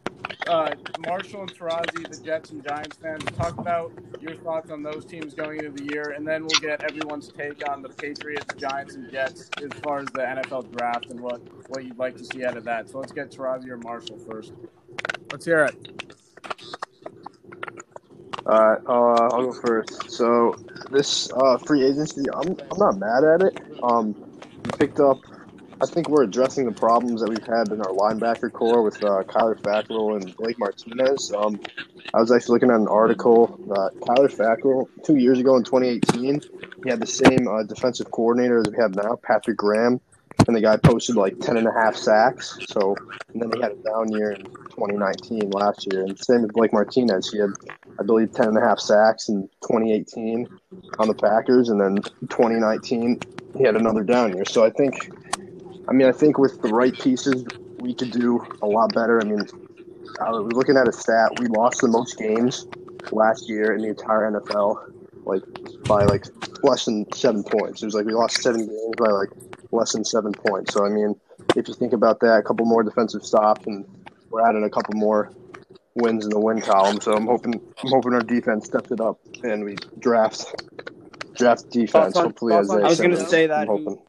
uh, 0.47 0.73
Marshall 0.99 1.41
and 1.41 1.53
Tarazi, 1.53 2.09
the 2.09 2.23
Jets 2.23 2.51
and 2.51 2.63
Giants 2.63 2.97
fans, 2.97 3.23
talk 3.37 3.57
about 3.57 3.91
your 4.19 4.35
thoughts 4.37 4.71
on 4.71 4.83
those 4.83 5.05
teams 5.05 5.33
going 5.33 5.59
into 5.59 5.71
the 5.71 5.93
year, 5.93 6.13
and 6.15 6.27
then 6.27 6.41
we'll 6.43 6.59
get 6.59 6.83
everyone's 6.83 7.29
take 7.29 7.67
on 7.69 7.81
the 7.81 7.89
Patriots, 7.89 8.53
Giants, 8.57 8.95
and 8.95 9.11
Jets 9.11 9.49
as 9.61 9.71
far 9.81 9.99
as 9.99 10.07
the 10.07 10.21
NFL 10.21 10.75
draft 10.75 11.07
and 11.07 11.19
what, 11.19 11.41
what 11.69 11.83
you'd 11.83 11.97
like 11.97 12.17
to 12.17 12.25
see 12.25 12.45
out 12.45 12.57
of 12.57 12.63
that. 12.65 12.89
So 12.89 12.99
let's 12.99 13.11
get 13.11 13.31
Tarazi 13.31 13.69
or 13.69 13.77
Marshall 13.77 14.17
first. 14.29 14.53
Let's 15.31 15.45
hear 15.45 15.65
it. 15.65 16.03
All 18.45 18.59
right, 18.59 18.81
uh, 18.85 19.35
I'll 19.35 19.45
go 19.45 19.53
first. 19.53 20.11
So 20.11 20.55
this 20.91 21.31
uh, 21.31 21.57
free 21.57 21.83
agency, 21.85 22.23
I'm 22.33 22.57
I'm 22.71 22.77
not 22.77 22.97
mad 22.97 23.23
at 23.23 23.41
it. 23.41 23.61
Um, 23.81 24.13
we 24.13 24.71
picked 24.77 24.99
up. 24.99 25.19
I 25.81 25.85
think 25.85 26.09
we're 26.09 26.23
addressing 26.23 26.65
the 26.65 26.71
problems 26.71 27.21
that 27.21 27.29
we've 27.29 27.45
had 27.45 27.69
in 27.69 27.81
our 27.81 27.93
linebacker 27.93 28.51
core 28.51 28.83
with 28.83 29.03
uh, 29.03 29.23
Kyler 29.23 29.59
Fackrell 29.59 30.15
and 30.15 30.35
Blake 30.37 30.57
Martinez. 30.59 31.31
Um, 31.35 31.59
I 32.13 32.19
was 32.19 32.31
actually 32.31 32.53
looking 32.53 32.69
at 32.69 32.79
an 32.79 32.87
article 32.87 33.47
that 33.67 33.91
Kyler 34.01 34.31
Fackrell 34.31 34.87
two 35.03 35.17
years 35.17 35.39
ago 35.39 35.55
in 35.55 35.63
2018, 35.63 36.41
he 36.83 36.89
had 36.89 36.99
the 36.99 37.07
same 37.07 37.47
uh, 37.47 37.63
defensive 37.63 38.11
coordinator 38.11 38.59
as 38.59 38.65
we 38.69 38.77
have 38.77 38.95
now, 38.95 39.17
Patrick 39.23 39.57
Graham, 39.57 39.99
and 40.47 40.55
the 40.55 40.61
guy 40.61 40.77
posted 40.77 41.15
like 41.15 41.39
10 41.39 41.57
and 41.57 41.67
a 41.67 41.71
half 41.71 41.95
sacks. 41.95 42.57
So, 42.69 42.95
and 43.33 43.41
then 43.41 43.51
he 43.53 43.61
had 43.61 43.71
a 43.71 43.75
down 43.75 44.11
year 44.11 44.31
in 44.31 44.43
2019 44.43 45.49
last 45.51 45.87
year. 45.91 46.03
And 46.03 46.17
same 46.19 46.43
with 46.43 46.53
Blake 46.53 46.73
Martinez. 46.73 47.31
He 47.31 47.39
had, 47.39 47.51
I 47.99 48.03
believe, 48.03 48.31
10 48.33 48.49
and 48.49 48.57
a 48.57 48.61
half 48.61 48.79
sacks 48.79 49.29
in 49.29 49.49
2018 49.61 50.47
on 50.99 51.07
the 51.07 51.13
Packers. 51.13 51.69
And 51.69 51.79
then 51.79 51.95
2019, 52.29 53.19
he 53.57 53.63
had 53.63 53.75
another 53.75 54.03
down 54.03 54.35
year. 54.35 54.45
So 54.45 54.65
I 54.65 54.69
think, 54.69 55.11
I 55.87 55.93
mean, 55.93 56.07
I 56.07 56.11
think 56.11 56.37
with 56.37 56.61
the 56.61 56.69
right 56.69 56.93
pieces, 56.93 57.45
we 57.79 57.93
could 57.93 58.11
do 58.11 58.45
a 58.61 58.67
lot 58.67 58.93
better. 58.93 59.19
I 59.21 59.25
mean, 59.25 59.45
I 60.21 60.29
was 60.31 60.53
looking 60.53 60.77
at 60.77 60.87
a 60.87 60.91
stat. 60.93 61.39
We 61.39 61.47
lost 61.47 61.81
the 61.81 61.87
most 61.87 62.17
games 62.17 62.65
last 63.11 63.49
year 63.49 63.73
in 63.73 63.81
the 63.81 63.89
entire 63.89 64.31
NFL, 64.31 64.91
like 65.25 65.43
by 65.85 66.05
like 66.05 66.25
less 66.63 66.85
than 66.85 67.11
seven 67.13 67.43
points. 67.43 67.81
It 67.81 67.85
was 67.85 67.95
like 67.95 68.05
we 68.05 68.13
lost 68.13 68.41
seven 68.41 68.65
games 68.67 68.95
by 68.97 69.09
like 69.09 69.29
less 69.71 69.91
than 69.93 70.05
seven 70.05 70.31
points. 70.31 70.73
So 70.73 70.85
I 70.85 70.89
mean, 70.89 71.15
if 71.55 71.67
you 71.67 71.73
think 71.73 71.93
about 71.93 72.19
that, 72.21 72.37
a 72.39 72.43
couple 72.43 72.65
more 72.65 72.83
defensive 72.83 73.25
stops, 73.25 73.65
and 73.67 73.85
we're 74.29 74.47
adding 74.47 74.63
a 74.63 74.69
couple 74.69 74.93
more 74.95 75.31
wins 75.95 76.23
in 76.23 76.29
the 76.31 76.39
win 76.39 76.61
column. 76.61 77.01
So 77.01 77.13
I'm 77.13 77.25
hoping 77.27 77.55
I'm 77.55 77.89
hoping 77.89 78.13
our 78.13 78.21
defense 78.21 78.65
steps 78.65 78.91
it 78.91 79.01
up 79.01 79.19
and 79.43 79.65
we 79.65 79.75
draft 79.99 80.45
draft 81.35 81.69
defense. 81.69 81.91
Thoughts 81.91 82.15
on- 82.17 82.23
hopefully, 82.25 82.53
thoughts 82.53 82.69
on- 82.69 82.83
I 82.83 82.87
was 82.87 83.01
gonna 83.01 83.17
say 83.17 83.47
that 83.47 83.59
I'm 83.61 83.67
hoping. 83.67 83.99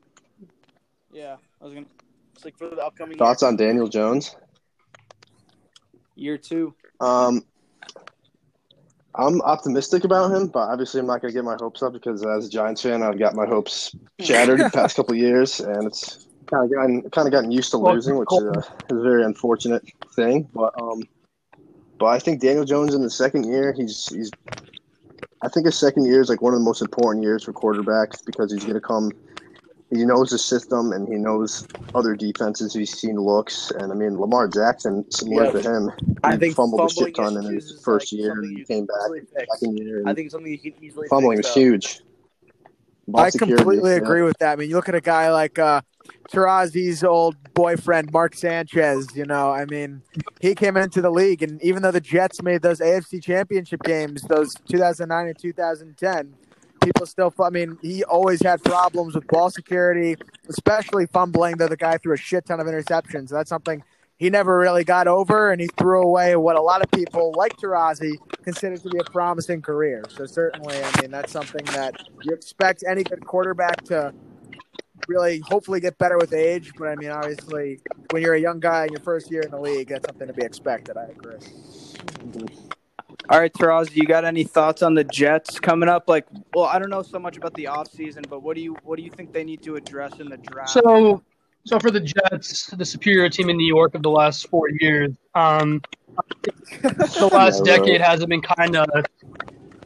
Yeah, 1.13 1.37
I 1.65 1.67
was 1.67 1.75
gonna 1.75 1.87
It's 2.35 2.45
like 2.45 2.59
for 2.59 2.69
the 2.69 2.77
upcoming 2.77 3.17
Thoughts 3.17 3.43
on 3.43 3.57
Daniel 3.57 3.89
Jones? 3.89 4.37
year 6.15 6.37
two. 6.37 6.75
Um, 7.01 7.43
I'm 9.15 9.41
optimistic 9.41 10.05
about 10.05 10.31
him, 10.31 10.49
but 10.49 10.69
obviously 10.69 11.01
I'm 11.01 11.07
not 11.07 11.23
going 11.23 11.33
to 11.33 11.35
get 11.35 11.45
my 11.45 11.57
hopes 11.59 11.83
up 11.83 11.95
because 11.95 12.25
as 12.25 12.47
a 12.47 12.51
Giants 12.51 12.83
fan, 12.83 13.03
I've 13.03 13.19
got 13.19 13.35
my 13.35 13.47
hopes 13.47 13.97
shattered 14.21 14.61
the 14.61 14.71
past 14.71 14.95
couple 14.97 15.15
of 15.15 15.19
years, 15.19 15.61
and 15.61 15.87
it's 15.87 16.27
kind 16.47 16.65
of 16.65 16.71
gotten 16.71 17.11
kind 17.11 17.27
of 17.27 17.33
gotten 17.33 17.51
used 17.51 17.71
to 17.71 17.79
losing, 17.79 18.17
which 18.19 18.29
is 18.31 18.43
a, 18.43 18.59
is 18.59 18.99
a 18.99 19.03
very 19.03 19.25
unfortunate 19.25 19.85
thing. 20.15 20.47
But 20.53 20.75
um, 20.81 21.03
but 21.99 22.07
I 22.07 22.19
think 22.19 22.43
Daniel 22.43 22.67
Jones 22.67 22.95
in 22.95 23.03
the 23.03 23.11
second 23.11 23.45
year, 23.51 23.73
he's 23.73 24.09
he's. 24.09 24.31
I 25.41 25.49
think 25.49 25.65
his 25.65 25.79
second 25.79 26.05
year 26.05 26.21
is 26.21 26.29
like 26.29 26.43
one 26.43 26.53
of 26.53 26.61
the 26.61 26.65
most 26.65 26.83
important 26.83 27.25
years 27.25 27.43
for 27.45 27.55
quarterbacks 27.55 28.25
because 28.25 28.53
he's 28.53 28.65
going 28.65 28.75
to 28.75 28.81
come. 28.81 29.11
He 29.95 30.05
knows 30.05 30.31
the 30.31 30.39
system 30.39 30.93
and 30.93 31.07
he 31.09 31.15
knows 31.15 31.67
other 31.95 32.15
defenses. 32.17 32.75
He's 32.75 32.97
seen 32.99 33.17
looks, 33.17 33.71
and 33.71 33.93
I 33.93 33.95
mean 33.95 34.19
Lamar 34.19 34.49
Jackson, 34.49 35.11
similar 35.11 35.45
Yeah. 35.45 35.51
to 35.53 35.61
him, 35.63 35.91
I 36.23 36.33
he 36.33 36.39
think 36.39 36.57
fumbled 36.57 36.91
a 36.91 36.93
shit 36.93 37.15
ton 37.15 37.37
in 37.37 37.45
his 37.45 37.81
first 37.85 38.13
like, 38.13 38.21
year 38.21 38.31
something 38.33 38.49
and 38.51 38.59
you 38.59 38.65
came 38.65 38.87
back 38.87 38.97
second 39.61 39.79
year. 39.79 40.03
I 40.07 40.15
think 40.15 40.27
it's 40.27 40.33
something 40.33 40.51
you 40.51 40.59
can 40.59 40.73
easily 40.83 41.07
fumbling 41.09 41.39
fix, 41.39 41.49
was 41.49 41.55
though. 41.55 41.61
huge. 41.61 42.01
Ball 43.07 43.25
I 43.25 43.29
security, 43.31 43.57
completely 43.57 43.91
yeah. 43.91 43.97
agree 43.99 44.23
with 44.23 44.39
that. 44.39 44.53
I 44.53 44.57
mean, 44.57 44.71
you 44.71 44.77
look 44.77 44.89
at 44.89 44.95
a 44.95 45.01
guy 45.01 45.31
like 45.31 45.59
uh, 45.59 45.83
Tarazi's 46.31 47.05
old 47.05 47.37
boyfriend, 47.53 48.11
Mark 48.13 48.35
Sanchez. 48.35 49.09
You 49.15 49.27
know, 49.27 49.51
I 49.53 49.67
mean, 49.67 50.01
he 50.41 50.55
came 50.55 50.77
into 50.79 51.03
the 51.03 51.11
league, 51.11 51.43
and 51.43 51.63
even 51.63 51.83
though 51.83 51.91
the 51.91 52.01
Jets 52.01 52.43
made 52.43 52.63
those 52.63 52.81
AFC 52.81 53.23
Championship 53.23 53.83
games, 53.83 54.23
those 54.23 54.55
2009 54.71 55.27
and 55.27 55.39
2010, 55.39 56.35
people 56.85 57.07
still. 57.07 57.33
I 57.41 57.51
mean, 57.51 57.79
he 57.83 58.05
always 58.05 58.43
had 58.43 58.63
problems 58.63 59.15
with 59.15 59.27
ball 59.27 59.51
security, 59.51 60.17
especially 60.49 61.07
fumbling. 61.07 61.57
Though 61.57 61.69
the 61.69 61.77
guy 61.77 61.99
threw 61.99 62.15
a 62.15 62.19
shit 62.19 62.47
ton 62.47 62.61
of 62.61 62.67
interceptions. 62.67 63.29
That's 63.29 63.49
something 63.49 63.83
he 64.17 64.31
never 64.31 64.59
really 64.59 64.85
got 64.85 65.09
over, 65.09 65.51
and 65.51 65.61
he 65.61 65.69
threw 65.79 66.03
away 66.03 66.37
what 66.37 66.57
a 66.57 66.63
lot 66.63 66.83
of 66.83 66.91
people 66.91 67.35
like 67.37 67.57
Tarazi 67.57 68.13
consider 68.43 68.77
to 68.77 68.89
be 68.89 68.99
a 68.99 69.05
promising 69.05 69.61
career. 69.61 70.05
So 70.09 70.27
certainly, 70.27 70.77
I 70.83 71.01
mean, 71.01 71.11
that's 71.11 71.33
something 71.33 71.65
that 71.67 71.97
you 72.23 72.33
expect 72.33 72.85
any 72.87 73.03
good 73.03 73.25
quarterback 73.27 73.83
to 73.85 74.15
really 75.09 75.41
hopefully 75.41 75.81
get 75.81 75.99
better 75.99 76.17
with 76.17 76.33
age. 76.33 76.73
But 76.79 76.89
I 76.89 76.95
mean, 76.95 77.11
obviously, 77.11 77.81
when 78.11 78.23
you're 78.23 78.35
a 78.35 78.41
young 78.41 78.61
guy 78.61 78.85
in 78.85 78.93
your 78.93 79.01
first 79.01 79.31
year 79.31 79.43
in 79.43 79.51
the 79.51 79.61
league, 79.61 79.89
that's 79.89 80.07
something 80.07 80.29
to 80.29 80.33
be 80.33 80.45
expected. 80.45 80.97
I 80.97 81.07
agree. 81.07 81.39
All 83.31 83.39
right, 83.41 83.53
Taraz, 83.53 83.95
you 83.97 84.05
got 84.07 84.25
any 84.25 84.45
thoughts 84.45 84.83
on 84.83 84.95
the 84.95 85.05
Jets 85.05 85.59
coming 85.59 85.89
up? 85.89 86.09
Like, 86.09 86.27
well, 86.55 86.67
I 86.67 86.79
don't 86.79 86.91
know 86.91 87.03
so 87.03 87.19
much 87.19 87.39
about 87.39 87.55
the 87.55 87.65
offseason, 87.65 88.29
but 88.29 88.43
what 88.43 88.55
do 88.55 88.63
you 88.63 88.77
what 88.85 88.97
do 88.97 89.03
you 89.03 89.11
think 89.11 89.33
they 89.33 89.45
need 89.45 89.63
to 89.63 89.77
address 89.77 90.21
in 90.21 90.29
the 90.29 90.37
draft? 90.37 90.71
So, 90.71 91.23
so 91.65 91.79
for 91.79 91.91
the 91.91 92.01
Jets, 92.01 92.67
the 92.67 92.85
superior 92.85 93.31
team 93.31 93.49
in 93.49 93.57
New 93.57 93.67
York 93.67 93.95
of 93.95 94.03
the 94.03 94.11
last 94.11 94.49
four 94.49 94.69
years, 94.81 95.13
um, 95.35 95.81
the 96.83 97.31
last 97.33 97.65
decade 97.65 98.03
hasn't 98.03 98.29
been 98.29 98.43
kind 98.43 98.77
of 98.77 98.89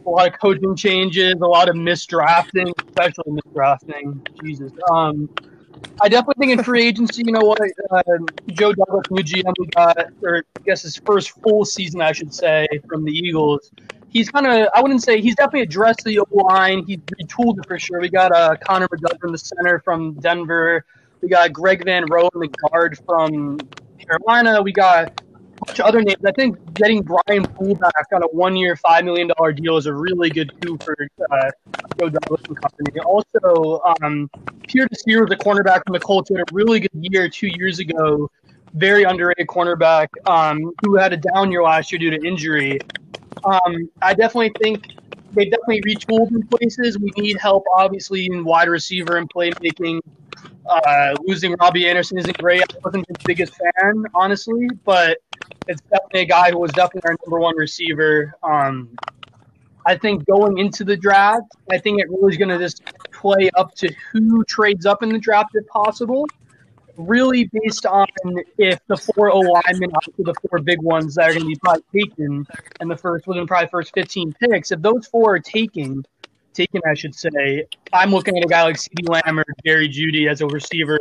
a 0.05 0.11
lot 0.11 0.27
of 0.27 0.40
coaching 0.40 0.74
changes, 0.74 1.35
a 1.35 1.46
lot 1.46 1.68
of 1.68 1.77
misdrafting, 1.77 2.72
especially 2.88 3.24
misdrafting. 3.31 4.27
Jesus. 4.42 4.72
Um, 4.90 5.29
I 6.01 6.09
definitely 6.09 6.47
think 6.47 6.59
in 6.59 6.64
free 6.64 6.87
agency, 6.87 7.23
you 7.27 7.33
know 7.33 7.45
what, 7.45 7.61
uh, 7.61 8.03
Joe 8.51 8.73
Douglas, 8.73 9.05
new 9.11 9.23
GM, 9.23 9.53
we 9.59 9.67
got, 9.67 9.97
or 10.23 10.45
I 10.57 10.61
guess 10.64 10.83
his 10.83 10.97
first 10.97 11.31
full 11.43 11.64
season, 11.64 12.01
I 12.01 12.12
should 12.12 12.33
say, 12.33 12.69
from 12.88 13.05
the 13.05 13.12
Eagles. 13.12 13.71
He's 14.11 14.31
kind 14.31 14.47
of, 14.47 14.69
I 14.75 14.81
wouldn't 14.81 15.03
say, 15.03 15.21
he's 15.21 15.35
definitely 15.35 15.62
addressed 15.62 16.05
the 16.05 16.25
line. 16.31 16.85
He's 16.87 16.99
retooled 16.99 17.59
it 17.59 17.67
for 17.67 17.79
sure. 17.79 18.01
We 18.01 18.09
got 18.09 18.33
uh, 18.33 18.57
Connor 18.64 18.88
McGovern 18.88 19.27
in 19.27 19.33
the 19.33 19.38
center 19.38 19.81
from 19.81 20.14
Denver. 20.14 20.85
We 21.21 21.29
got 21.29 21.53
Greg 21.53 21.85
Van 21.85 22.07
Roe 22.09 22.31
in 22.35 22.41
the 22.41 22.49
guard 22.49 22.99
from 23.05 23.59
Carolina. 23.99 24.62
We 24.62 24.73
got 24.73 25.12
bunch 25.66 25.79
of 25.79 25.87
other 25.87 26.03
names. 26.03 26.25
I 26.27 26.33
think 26.33 26.75
getting 26.75 27.03
Brian 27.03 27.44
Poole 27.44 27.75
back 27.75 28.07
on 28.12 28.23
a 28.23 28.27
one-year, 28.27 28.77
five 28.77 29.05
million 29.05 29.31
dollar 29.37 29.53
deal 29.53 29.77
is 29.77 29.87
a 29.87 29.92
really 29.92 30.31
good 30.31 30.53
coup 30.61 30.79
for 30.85 30.97
uh, 31.31 31.51
Joe 31.99 32.09
Douglas 32.09 32.42
and 32.49 32.61
company. 32.61 33.01
Also, 33.01 33.81
um, 34.03 34.31
Pierre 34.66 34.87
Desir 34.87 35.23
was 35.23 35.31
a 35.31 35.37
cornerback 35.37 35.83
from 35.85 35.92
the 35.92 36.01
Colts 36.01 36.29
who 36.29 36.37
had 36.37 36.51
a 36.51 36.55
really 36.55 36.81
good 36.81 36.90
year 36.94 37.29
two 37.29 37.49
years 37.49 37.79
ago. 37.79 38.31
Very 38.75 39.05
underrated 39.05 39.47
cornerback 39.47 40.09
um, 40.27 40.73
who 40.83 40.97
had 40.97 41.12
a 41.12 41.16
down 41.16 41.51
year 41.51 41.62
last 41.62 41.90
year 41.90 41.99
due 41.99 42.11
to 42.11 42.27
injury. 42.27 42.79
Um, 43.44 43.88
I 44.03 44.14
definitely 44.14 44.53
think 44.61 44.87
they 45.33 45.47
definitely 45.47 45.83
retooled 45.83 46.31
in 46.33 46.47
places. 46.47 46.99
We 46.99 47.11
need 47.16 47.38
help, 47.38 47.64
obviously, 47.77 48.27
in 48.27 48.44
wide 48.44 48.68
receiver 48.68 49.16
and 49.16 49.29
playmaking. 49.31 50.01
Uh, 50.69 51.15
losing 51.23 51.55
Robbie 51.61 51.89
Anderson 51.89 52.19
isn't 52.19 52.37
great. 52.39 52.63
I 52.63 52.79
wasn't 52.85 53.07
his 53.09 53.17
biggest 53.25 53.55
fan, 53.55 54.05
honestly, 54.15 54.69
but 54.85 55.19
it's 55.67 55.81
definitely 55.83 56.21
a 56.21 56.27
guy 56.27 56.51
who 56.51 56.59
was 56.59 56.71
definitely 56.73 57.09
our 57.11 57.17
number 57.25 57.41
one 57.41 57.57
receiver. 57.57 58.35
Um, 58.43 58.91
I 59.87 59.97
think 59.97 60.27
going 60.27 60.59
into 60.59 60.85
the 60.85 60.97
draft, 60.97 61.53
I 61.71 61.79
think 61.79 62.01
it 62.01 62.11
really 62.11 62.33
is 62.33 62.37
going 62.37 62.51
to 62.51 62.59
just 62.59 62.83
play 63.11 63.49
up 63.57 63.75
to 63.77 63.91
who 64.13 64.45
trades 64.45 64.85
up 64.85 65.03
in 65.03 65.09
the 65.09 65.19
draft 65.19 65.51
if 65.55 65.67
possible. 65.69 66.27
Really 66.99 67.49
based 67.53 67.87
on 67.87 68.07
if 68.59 68.81
the 68.89 68.97
four 68.97 69.31
O 69.31 69.39
linemen, 69.39 69.93
obviously 69.95 70.25
the 70.25 70.35
four 70.49 70.59
big 70.59 70.83
ones 70.83 71.15
that 71.15 71.31
are 71.31 71.33
going 71.33 71.43
to 71.43 71.47
be 71.47 71.57
probably 71.57 71.85
taken 71.95 72.47
in 72.81 72.89
the 72.89 72.97
first 72.97 73.27
within 73.27 73.47
probably 73.47 73.69
first 73.69 73.95
fifteen 73.95 74.35
picks, 74.35 74.73
if 74.73 74.83
those 74.83 75.07
four 75.07 75.37
are 75.37 75.39
taken, 75.39 76.05
taken 76.59 76.81
I 76.87 76.94
should 76.94 77.14
say, 77.14 77.64
I'm 77.92 78.11
looking 78.11 78.37
at 78.37 78.44
a 78.44 78.49
guy 78.49 78.62
like 78.64 78.77
CeeDee 78.77 79.09
Lamb 79.09 79.38
or 79.38 79.44
Jerry 79.64 79.88
Jeudy 79.88 80.29
as 80.29 80.40
a 80.40 80.47
receiver 80.47 80.99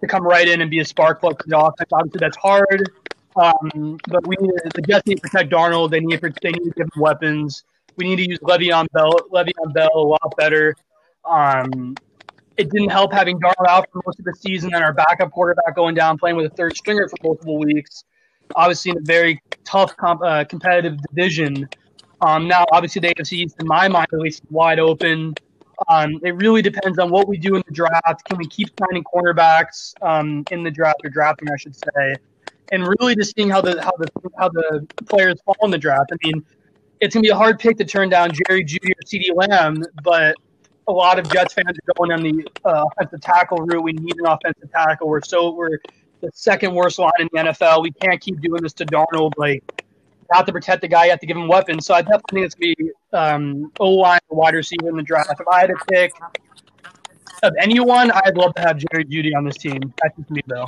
to 0.00 0.06
come 0.06 0.22
right 0.22 0.46
in 0.46 0.60
and 0.60 0.70
be 0.70 0.78
a 0.78 0.84
spark 0.84 1.20
plug 1.20 1.42
for 1.42 1.48
the 1.48 1.58
offense. 1.58 1.90
Obviously 1.92 2.20
that's 2.20 2.36
hard, 2.36 2.90
um, 3.36 3.98
but 4.08 4.26
we 4.26 4.36
need 4.40 4.48
to, 4.48 4.70
the 4.74 4.82
Jets 4.82 5.06
need 5.06 5.16
to 5.16 5.22
protect 5.22 5.50
Darnold. 5.50 5.90
They 5.90 6.00
need 6.00 6.20
to, 6.20 6.32
they 6.40 6.50
need 6.50 6.64
to 6.64 6.70
give 6.76 6.88
him 6.94 7.02
weapons. 7.02 7.64
We 7.96 8.06
need 8.08 8.16
to 8.16 8.28
use 8.30 8.38
Le'Veon 8.40 8.86
Bell, 8.92 9.12
Le'Veon 9.32 9.74
Bell 9.74 9.90
a 9.94 9.98
lot 9.98 10.36
better. 10.36 10.74
Um, 11.24 11.96
it 12.56 12.70
didn't 12.70 12.90
help 12.90 13.12
having 13.12 13.40
Darnold 13.40 13.68
out 13.68 13.88
for 13.92 14.02
most 14.06 14.18
of 14.20 14.24
the 14.24 14.34
season 14.34 14.72
and 14.72 14.84
our 14.84 14.92
backup 14.92 15.30
quarterback 15.32 15.74
going 15.74 15.94
down 15.94 16.16
playing 16.16 16.36
with 16.36 16.46
a 16.46 16.54
third 16.54 16.76
stringer 16.76 17.08
for 17.08 17.16
multiple 17.24 17.58
weeks. 17.58 18.04
Obviously, 18.54 18.92
in 18.92 18.98
a 18.98 19.02
very 19.02 19.40
tough 19.64 19.96
comp, 19.96 20.22
uh, 20.22 20.44
competitive 20.44 20.96
division. 21.08 21.68
Um, 22.20 22.48
now, 22.48 22.64
obviously, 22.72 23.00
the 23.00 23.14
AFC 23.14 23.32
East, 23.32 23.56
in 23.60 23.66
my 23.66 23.88
mind, 23.88 24.08
at 24.12 24.18
least, 24.18 24.44
is 24.44 24.50
wide 24.50 24.78
open. 24.78 25.34
Um, 25.88 26.18
it 26.22 26.34
really 26.36 26.62
depends 26.62 26.98
on 26.98 27.10
what 27.10 27.28
we 27.28 27.36
do 27.36 27.54
in 27.54 27.62
the 27.66 27.74
draft. 27.74 28.24
Can 28.24 28.38
we 28.38 28.46
keep 28.46 28.70
signing 28.78 29.04
cornerbacks 29.04 29.92
um, 30.02 30.44
in 30.50 30.62
the 30.62 30.70
draft 30.70 31.00
or 31.04 31.10
drafting, 31.10 31.48
I 31.50 31.56
should 31.56 31.76
say? 31.76 32.16
and 32.72 32.86
really 32.86 33.14
just 33.14 33.34
seeing 33.36 33.50
how 33.50 33.60
the 33.60 33.80
how 33.82 33.92
the 33.98 34.08
how 34.38 34.48
the 34.48 34.86
players 35.06 35.40
fall 35.42 35.56
in 35.62 35.70
the 35.70 35.78
draft. 35.78 36.10
I 36.12 36.16
mean, 36.26 36.44
it's 37.00 37.14
gonna 37.14 37.22
be 37.22 37.28
a 37.28 37.36
hard 37.36 37.58
pick 37.58 37.76
to 37.78 37.84
turn 37.84 38.08
down 38.08 38.30
Jerry 38.32 38.64
Jeudy 38.64 38.90
or 38.90 39.02
CeeDee 39.04 39.34
Lamb, 39.34 39.82
but 40.02 40.36
a 40.88 40.92
lot 40.92 41.18
of 41.18 41.28
Jets 41.30 41.54
fans 41.54 41.68
are 41.68 41.94
going 41.94 42.12
on 42.12 42.22
the 42.22 42.46
uh, 42.64 42.84
offensive 42.92 43.20
tackle 43.20 43.58
route. 43.58 43.82
We 43.82 43.92
need 43.92 44.16
an 44.18 44.26
offensive 44.26 44.70
tackle. 44.72 45.08
We're 45.08 45.22
so 45.22 45.52
we're 45.52 45.78
the 46.20 46.30
second 46.34 46.74
worst 46.74 46.98
line 46.98 47.12
in 47.18 47.28
the 47.32 47.38
NFL. 47.50 47.82
We 47.82 47.92
can't 47.92 48.20
keep 48.20 48.40
doing 48.40 48.62
this 48.62 48.72
to 48.74 48.86
Darnold. 48.86 49.32
Like, 49.36 49.84
have 50.32 50.46
to 50.46 50.52
protect 50.52 50.82
the 50.82 50.88
guy. 50.88 51.04
You 51.04 51.10
have 51.10 51.20
to 51.20 51.26
give 51.26 51.36
him 51.36 51.48
weapons. 51.48 51.86
So 51.86 51.94
I 51.94 52.02
definitely 52.02 52.42
think 52.42 52.46
it's 52.46 52.54
gonna 52.54 52.74
be 52.78 52.90
um, 53.12 53.72
O 53.80 53.90
line 53.90 54.20
wide 54.30 54.54
receiver 54.54 54.88
in 54.88 54.96
the 54.96 55.02
draft. 55.02 55.30
If 55.30 55.46
I 55.48 55.60
had 55.60 55.68
to 55.68 55.76
pick 55.90 56.12
of 57.42 57.54
anyone, 57.60 58.10
I'd 58.10 58.36
love 58.36 58.54
to 58.54 58.62
have 58.62 58.78
Jerry 58.78 59.04
Jeudy 59.04 59.36
on 59.36 59.44
this 59.44 59.56
team. 59.56 59.80
That's 60.02 60.16
just 60.16 60.30
me 60.30 60.40
though. 60.46 60.66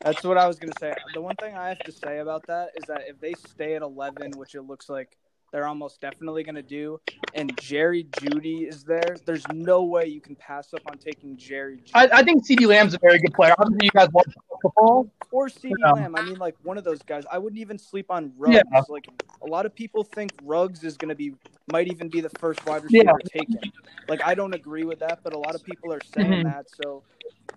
That's 0.00 0.22
what 0.22 0.38
I 0.38 0.46
was 0.46 0.58
gonna 0.58 0.72
say. 0.78 0.94
The 1.14 1.20
one 1.20 1.36
thing 1.36 1.56
I 1.56 1.68
have 1.68 1.80
to 1.80 1.92
say 1.92 2.18
about 2.18 2.46
that 2.46 2.70
is 2.76 2.84
that 2.86 3.02
if 3.08 3.18
they 3.20 3.34
stay 3.34 3.74
at 3.74 3.82
eleven, 3.82 4.32
which 4.32 4.54
it 4.54 4.62
looks 4.62 4.88
like 4.88 5.16
they're 5.52 5.66
almost 5.66 6.00
definitely 6.00 6.42
gonna 6.44 6.62
do, 6.62 7.00
and 7.34 7.56
Jerry 7.60 8.04
Jeudy 8.04 8.68
is 8.68 8.84
there, 8.84 9.16
there's 9.24 9.46
no 9.52 9.84
way 9.84 10.06
you 10.06 10.20
can 10.20 10.36
pass 10.36 10.72
up 10.74 10.82
on 10.90 10.98
taking 10.98 11.36
Jerry. 11.36 11.80
I, 11.94 12.08
I 12.12 12.22
think 12.22 12.46
CeeDee 12.46 12.66
Lamb's 12.66 12.94
a 12.94 12.98
very 13.00 13.18
good 13.18 13.32
player. 13.34 13.54
Obviously, 13.58 13.84
you 13.86 13.90
guys 13.90 14.08
watch 14.12 14.28
football. 14.62 15.10
or 15.30 15.46
CeeDee 15.48 15.72
Yeah. 15.80 15.92
Lamb. 15.92 16.16
I 16.16 16.22
mean, 16.22 16.36
like 16.36 16.56
one 16.62 16.78
of 16.78 16.84
those 16.84 17.00
guys. 17.02 17.24
I 17.30 17.38
wouldn't 17.38 17.60
even 17.60 17.78
sleep 17.78 18.10
on 18.10 18.32
Ruggs. 18.36 18.56
Yeah. 18.72 18.80
Like 18.88 19.06
a 19.42 19.46
lot 19.46 19.66
of 19.66 19.74
people 19.74 20.02
think 20.04 20.32
Ruggs 20.42 20.82
is 20.84 20.96
going 20.96 21.10
to 21.10 21.14
be, 21.14 21.32
might 21.70 21.86
even 21.88 22.08
be 22.08 22.20
the 22.20 22.30
first 22.40 22.64
wide 22.66 22.82
receiver 22.84 23.12
taken. 23.32 23.58
Like 24.08 24.20
I 24.24 24.34
don't 24.34 24.54
agree 24.54 24.84
with 24.84 24.98
that, 25.00 25.20
but 25.22 25.32
a 25.34 25.38
lot 25.38 25.54
of 25.54 25.62
people 25.64 25.92
are 25.92 26.00
saying 26.14 26.30
Mhm. 26.32 26.44
that. 26.44 26.66
So 26.82 27.02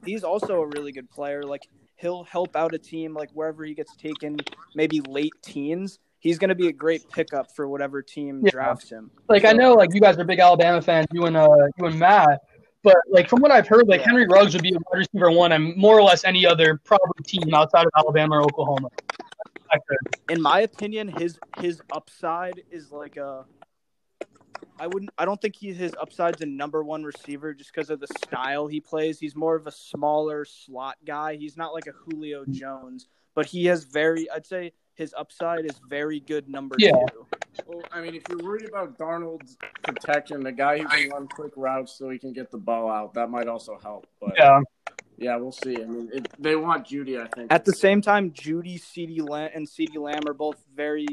he's 0.05 0.23
also 0.23 0.61
a 0.61 0.67
really 0.67 0.91
good 0.91 1.09
player. 1.09 1.43
Like 1.43 1.63
he'll 1.95 2.23
help 2.23 2.55
out 2.55 2.73
a 2.73 2.77
team 2.79 3.13
like 3.13 3.29
wherever 3.31 3.63
he 3.63 3.73
gets 3.73 3.95
taken, 3.95 4.37
maybe 4.75 5.01
late 5.01 5.33
teens. 5.41 5.99
He's 6.21 6.37
going 6.37 6.49
to 6.49 6.55
be 6.55 6.67
a 6.67 6.71
great 6.71 7.09
pickup 7.09 7.51
for 7.55 7.67
whatever 7.67 8.01
team 8.03 8.41
Yeah. 8.45 8.51
drafts 8.51 8.89
him. 8.89 9.09
Like 9.27 9.43
I 9.43 9.51
know, 9.53 9.73
like 9.73 9.93
you 9.93 9.99
guys 9.99 10.17
are 10.19 10.23
big 10.23 10.39
Alabama 10.39 10.81
fans, 10.81 11.07
you 11.11 11.25
and 11.25 11.35
uh, 11.35 11.47
you 11.77 11.85
and 11.87 11.97
Matt. 11.99 12.41
But 12.83 12.97
like 13.09 13.27
from 13.27 13.41
what 13.41 13.51
I've 13.51 13.67
heard, 13.67 13.87
like 13.87 14.01
Yeah. 14.01 14.07
Henry 14.07 14.27
Ruggs 14.27 14.53
would 14.53 14.61
be 14.63 14.69
a 14.69 14.73
wide 14.73 14.99
receiver 14.99 15.31
one, 15.31 15.51
and 15.51 15.75
more 15.75 15.97
or 15.97 16.03
less 16.03 16.23
any 16.23 16.45
other 16.45 16.79
probably 16.85 17.23
team 17.23 17.53
outside 17.53 17.85
of 17.85 17.91
Alabama 17.97 18.35
or 18.37 18.43
Oklahoma. 18.43 18.89
In 20.29 20.41
my 20.41 20.61
opinion, 20.61 21.07
his 21.07 21.39
his 21.59 21.81
upside 21.91 22.61
is 22.71 22.91
like 22.91 23.17
a. 23.17 23.45
I 24.79 24.87
wouldn't. 24.87 25.11
I 25.17 25.25
don't 25.25 25.39
think 25.41 25.55
he 25.55 25.73
his 25.73 25.93
upside's 25.99 26.41
a 26.41 26.45
number 26.45 26.83
one 26.83 27.03
receiver 27.03 27.53
just 27.53 27.73
because 27.73 27.89
of 27.89 27.99
the 27.99 28.07
style 28.25 28.67
he 28.67 28.79
plays. 28.79 29.19
He's 29.19 29.35
more 29.35 29.55
of 29.55 29.67
a 29.67 29.71
smaller 29.71 30.43
slot 30.45 30.97
guy. 31.05 31.35
He's 31.35 31.55
not 31.57 31.73
like 31.73 31.87
a 31.87 31.91
Julio 31.91 32.45
Jones, 32.49 33.07
but 33.33 33.45
he 33.45 33.65
has 33.67 33.85
very. 33.85 34.29
I'd 34.29 34.45
say 34.45 34.73
his 34.95 35.13
upside 35.17 35.65
is 35.65 35.79
very 35.89 36.19
good 36.19 36.47
number 36.49 36.75
Yeah. 36.79 36.91
two. 37.11 37.25
Well, 37.67 37.81
I 37.91 38.01
mean, 38.01 38.15
if 38.15 38.23
you're 38.29 38.39
worried 38.39 38.67
about 38.67 38.97
Darnold's 38.97 39.57
protection, 39.83 40.41
the 40.41 40.51
guy 40.51 40.79
who 40.79 40.87
can 40.87 41.09
run 41.09 41.27
quick 41.27 41.53
routes 41.55 41.93
so 41.97 42.09
he 42.09 42.17
can 42.17 42.33
get 42.33 42.51
the 42.51 42.57
ball 42.57 42.89
out, 42.89 43.13
that 43.15 43.29
might 43.29 43.47
also 43.47 43.77
help. 43.81 44.07
But 44.19 44.33
yeah, 44.37 44.61
Yeah, 45.17 45.35
we'll 45.35 45.51
see. 45.51 45.75
I 45.75 45.85
mean, 45.85 46.09
it, 46.11 46.27
they 46.39 46.55
want 46.55 46.87
Jeudy, 46.87 47.21
I 47.21 47.27
think. 47.27 47.51
At 47.53 47.63
the 47.63 47.73
same 47.73 48.01
time, 48.01 48.31
Jeudy, 48.31 48.79
CeeDee 48.79 49.27
Lamb, 49.27 49.51
and 49.53 49.67
CeeDee 49.67 49.97
Lamb 50.01 50.23
are 50.27 50.33
both 50.33 50.63
very 50.75 51.05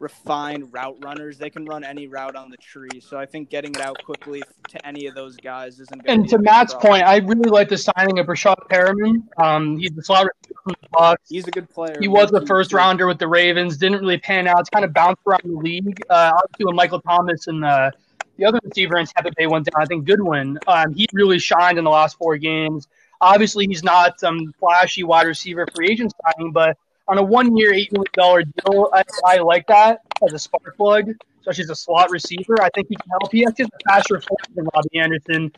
refined 0.00 0.72
route 0.72 0.96
runners. 1.04 1.38
They 1.38 1.50
can 1.50 1.64
run 1.66 1.84
any 1.84 2.08
route 2.08 2.34
on 2.34 2.50
the 2.50 2.56
tree. 2.56 3.00
So 3.00 3.18
I 3.18 3.26
think 3.26 3.50
getting 3.50 3.72
it 3.72 3.80
out 3.80 4.02
quickly 4.02 4.42
to 4.70 4.86
any 4.86 5.06
of 5.06 5.14
those 5.14 5.36
guys 5.36 5.78
isn't. 5.78 6.02
And 6.06 6.28
to 6.30 6.38
Matt's 6.38 6.72
problem. 6.72 6.92
point, 6.92 7.04
I 7.04 7.18
really 7.18 7.50
like 7.50 7.68
the 7.68 7.78
signing 7.78 8.18
of 8.18 8.26
Breshad 8.26 8.56
Perriman. 8.70 9.22
Um, 9.38 9.78
he's 9.78 9.92
the 9.92 10.02
slot 10.02 10.26
receiver 10.26 10.60
from 10.64 10.74
the 10.80 10.88
Bucks. 10.90 11.28
He's 11.28 11.46
a 11.46 11.50
good 11.50 11.68
player. 11.70 11.96
He 12.00 12.08
was 12.08 12.32
a 12.32 12.44
first 12.46 12.72
rounder 12.72 13.06
with 13.06 13.18
the 13.18 13.28
Ravens. 13.28 13.76
Didn't 13.76 14.00
really 14.00 14.18
pan 14.18 14.48
out. 14.48 14.60
It's 14.60 14.70
kind 14.70 14.84
of 14.84 14.92
bounced 14.92 15.20
around 15.26 15.42
the 15.44 15.56
league. 15.56 16.00
Uh, 16.08 16.32
obviously, 16.34 16.64
when 16.64 16.74
Michael 16.74 17.00
Thomas 17.02 17.46
and 17.46 17.64
uh, 17.64 17.90
the 18.38 18.46
other 18.46 18.58
receiver 18.64 18.96
in 18.96 19.06
Tampa 19.06 19.30
Bay 19.36 19.46
went 19.46 19.66
down, 19.66 19.82
I 19.82 19.86
think 19.86 20.06
Godwin. 20.06 20.58
Um, 20.66 20.94
he 20.94 21.06
really 21.12 21.38
shined 21.38 21.78
in 21.78 21.84
the 21.84 21.90
last 21.90 22.16
four 22.16 22.38
games. 22.38 22.88
Obviously, 23.20 23.66
he's 23.66 23.84
not 23.84 24.18
some 24.18 24.54
flashy 24.58 25.04
wide 25.04 25.26
receiver 25.26 25.66
free 25.74 25.90
agent 25.90 26.10
signing, 26.24 26.52
but 26.52 26.78
on 27.10 27.18
a 27.18 27.22
one-year, 27.22 27.74
eight 27.74 27.92
million 27.92 28.10
dollar 28.14 28.42
deal, 28.44 28.88
I, 28.92 29.02
I 29.26 29.38
like 29.38 29.66
that 29.66 30.00
as 30.24 30.32
a 30.32 30.38
spark 30.38 30.76
plug, 30.76 31.10
especially 31.40 31.64
as 31.64 31.70
a 31.70 31.74
slot 31.74 32.10
receiver. 32.10 32.62
I 32.62 32.68
think 32.74 32.86
he 32.88 32.94
can 32.96 33.10
help. 33.10 33.32
He 33.32 33.40
has 33.42 33.52
a 33.60 33.66
faster 33.88 34.20
foot 34.20 34.38
than 34.54 34.66
Robbie 34.74 34.98
Anderson, 34.98 35.52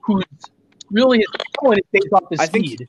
who's 0.00 0.22
really 0.90 1.18
his 1.18 1.26
talent 1.60 1.80
is 1.80 1.86
based 1.92 2.12
off 2.12 2.24
his 2.30 2.40
I 2.40 2.46
think- 2.46 2.66
speed. 2.66 2.88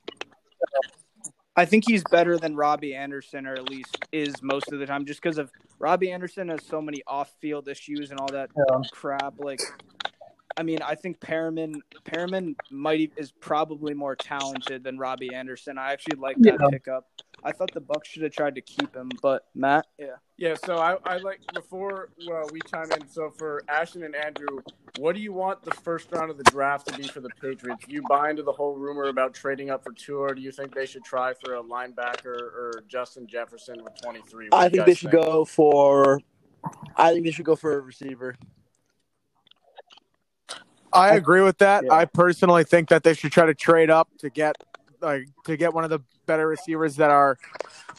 I 1.55 1.65
think 1.65 1.83
he's 1.87 2.03
better 2.09 2.37
than 2.37 2.55
Robbie 2.55 2.95
Anderson, 2.95 3.45
or 3.45 3.53
at 3.53 3.67
least 3.69 3.97
is 4.13 4.33
most 4.41 4.71
of 4.71 4.79
the 4.79 4.85
time, 4.85 5.05
just 5.05 5.21
because 5.21 5.37
of 5.37 5.51
Robbie 5.77 6.09
Anderson 6.11 6.47
has 6.49 6.63
so 6.65 6.81
many 6.81 7.01
off-field 7.05 7.67
issues 7.67 8.11
and 8.11 8.19
all 8.19 8.27
that 8.27 8.49
Yeah. 8.55 8.79
crap. 8.93 9.33
Like, 9.39 9.59
I 10.55 10.63
mean, 10.63 10.79
I 10.81 10.95
think 10.95 11.19
Perriman 11.19 11.73
Perriman 12.05 12.55
might 12.71 13.11
is 13.17 13.31
probably 13.33 13.93
more 13.93 14.15
talented 14.15 14.83
than 14.85 14.97
Robbie 14.97 15.33
Anderson. 15.33 15.77
I 15.77 15.91
actually 15.91 16.17
like 16.19 16.37
that 16.39 16.57
Yeah. 16.61 16.67
pickup. 16.69 17.07
I 17.43 17.51
thought 17.51 17.73
the 17.73 17.81
Bucks 17.81 18.09
should 18.09 18.23
have 18.23 18.31
tried 18.31 18.55
to 18.55 18.61
keep 18.61 18.95
him, 18.95 19.09
but 19.21 19.45
Matt, 19.55 19.87
yeah. 19.97 20.15
Yeah, 20.37 20.55
so 20.65 20.77
I, 20.77 20.97
I 21.05 21.17
like 21.17 21.39
before 21.53 22.09
uh, 22.31 22.47
we 22.51 22.61
chime 22.71 22.91
in. 22.91 23.07
So 23.09 23.29
for 23.37 23.63
Ashton 23.67 24.03
and 24.03 24.15
Andrew, 24.15 24.61
what 24.97 25.15
do 25.15 25.21
you 25.21 25.33
want 25.33 25.63
the 25.63 25.71
first 25.71 26.11
round 26.11 26.31
of 26.31 26.37
the 26.37 26.43
draft 26.45 26.87
to 26.87 26.97
be 26.97 27.03
for 27.03 27.19
the 27.19 27.29
Patriots? 27.41 27.85
Do 27.85 27.93
you 27.93 28.01
buy 28.07 28.29
into 28.29 28.43
the 28.43 28.51
whole 28.51 28.75
rumor 28.75 29.05
about 29.05 29.33
trading 29.33 29.69
up 29.69 29.83
for 29.83 29.91
two, 29.91 30.17
or 30.17 30.33
do 30.33 30.41
you 30.41 30.51
think 30.51 30.73
they 30.73 30.85
should 30.85 31.03
try 31.03 31.33
for 31.33 31.55
a 31.55 31.63
linebacker 31.63 32.25
or 32.25 32.83
Justin 32.87 33.27
Jefferson 33.27 33.83
with 33.83 34.01
twenty 34.01 34.21
three? 34.21 34.47
I 34.51 34.69
think 34.69 34.85
they 34.85 34.93
should 34.93 35.11
go 35.11 35.45
for. 35.45 36.21
I 36.95 37.11
think 37.13 37.25
they 37.25 37.31
should 37.31 37.45
go 37.45 37.55
for 37.55 37.77
a 37.77 37.81
receiver. 37.81 38.35
I 40.91 41.15
agree 41.15 41.41
with 41.41 41.59
that. 41.59 41.83
Yeah. 41.85 41.93
I 41.93 42.05
personally 42.05 42.63
think 42.63 42.89
that 42.89 43.03
they 43.03 43.13
should 43.13 43.31
try 43.31 43.45
to 43.45 43.53
trade 43.53 43.89
up 43.89 44.09
to 44.19 44.29
get 44.29 44.55
like 45.01 45.27
to 45.45 45.57
get 45.57 45.73
one 45.73 45.83
of 45.83 45.89
the 45.89 45.99
better 46.25 46.47
receivers 46.47 46.95
that 46.97 47.09
are 47.09 47.37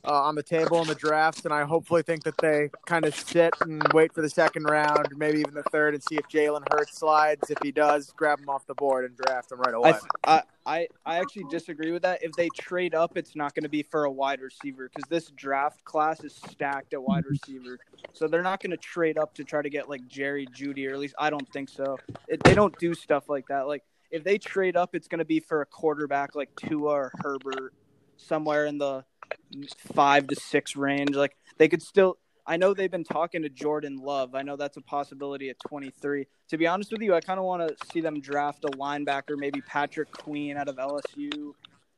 uh, 0.05 0.23
on 0.23 0.35
the 0.35 0.43
table 0.43 0.81
in 0.81 0.89
the 0.89 0.95
draft, 0.95 1.45
and 1.45 1.53
I 1.53 1.65
hopefully 1.65 2.03
think 2.03 2.25
that 2.25 2.39
they 2.39 2.71
kind 2.87 3.05
of 3.05 3.15
sit 3.15 3.53
and 3.61 3.83
wait 3.93 4.13
for 4.13 4.23
the 4.23 4.31
second 4.31 4.65
round, 4.65 5.09
maybe 5.17 5.41
even 5.41 5.55
the 5.55 5.65
third, 5.65 5.95
and 5.95 6.03
see 6.03 6.17
if 6.17 6.29
Jalen 6.29 6.63
Hurts 6.71 6.99
slides. 6.99 7.51
If 7.51 7.59
he 7.63 7.73
does, 7.73 8.13
grab 8.17 8.41
him 8.41 8.49
off 8.49 8.67
the 8.67 8.75
board 8.75 9.05
and 9.05 9.17
draft 9.17 9.53
him 9.53 9.59
right 9.61 9.75
away. 9.75 9.95
I, 10.25 10.37
I, 10.37 10.43
I, 10.67 10.89
I 11.05 11.19
actually 11.19 11.45
disagree 11.51 11.91
with 11.91 12.03
that. 12.03 12.23
If 12.23 12.33
they 12.33 12.49
trade 12.59 12.95
up, 12.95 13.17
it's 13.17 13.35
not 13.35 13.55
going 13.55 13.65
to 13.65 13.69
be 13.69 13.83
for 13.83 14.05
a 14.05 14.11
wide 14.11 14.41
receiver 14.41 14.89
because 14.89 15.09
this 15.09 15.31
draft 15.31 15.85
class 15.85 16.23
is 16.23 16.35
stacked 16.35 16.95
at 16.95 17.03
wide 17.03 17.25
receiver. 17.27 17.79
So 18.13 18.29
they're 18.29 18.43
not 18.43 18.63
going 18.63 18.71
to 18.71 18.77
trade 18.77 19.19
up 19.19 19.35
to 19.35 19.45
try 19.45 19.63
to 19.63 19.71
get 19.71 19.89
like 19.89 20.07
Jerry 20.07 20.47
Jeudy, 20.47 20.89
or 20.89 20.93
at 20.93 20.99
least 20.99 21.15
I 21.19 21.31
don't 21.31 21.51
think 21.53 21.69
so. 21.69 21.99
It, 22.29 22.43
they 22.45 22.55
don't 22.55 22.77
do 22.79 22.95
stuff 22.95 23.29
like 23.29 23.49
that. 23.49 23.67
Like 23.67 23.85
if 24.11 24.25
they 24.25 24.39
trade 24.39 24.77
up, 24.77 24.95
it's 24.95 25.09
going 25.09 25.21
to 25.21 25.25
be 25.25 25.41
for 25.41 25.61
a 25.63 25.67
quarterback 25.67 26.35
like 26.35 26.51
Tua 26.57 26.91
or 26.91 27.13
Herbert, 27.23 27.73
somewhere 28.17 28.67
in 28.67 28.79
the 28.79 29.05
five 29.95 30.27
to 30.29 30.37
six 30.37 30.77
range. 30.77 31.15
Like 31.15 31.37
they 31.59 31.69
could 31.69 31.83
still. 31.83 32.19
I 32.47 32.57
know 32.57 32.75
they've 32.75 32.91
been 32.91 33.05
talking 33.05 33.43
to 33.43 33.49
Jordan 33.49 33.97
Love. 33.99 34.35
I 34.35 34.43
know 34.43 34.57
that's 34.57 34.77
a 34.77 34.81
possibility 34.81 35.51
at 35.51 35.57
23. 35.69 36.27
To 36.49 36.59
be 36.59 36.67
honest 36.67 36.91
with 36.91 37.01
you, 37.01 37.15
I 37.15 37.21
kind 37.21 37.39
of 37.39 37.45
want 37.45 37.69
to 37.69 37.87
see 37.93 38.01
them 38.01 38.21
draft 38.21 38.65
a 38.65 38.69
linebacker, 38.69 39.37
maybe 39.37 39.61
Patrick 39.61 40.11
Queen 40.11 40.57
out 40.57 40.67
of 40.67 40.77
LSU, 40.77 41.53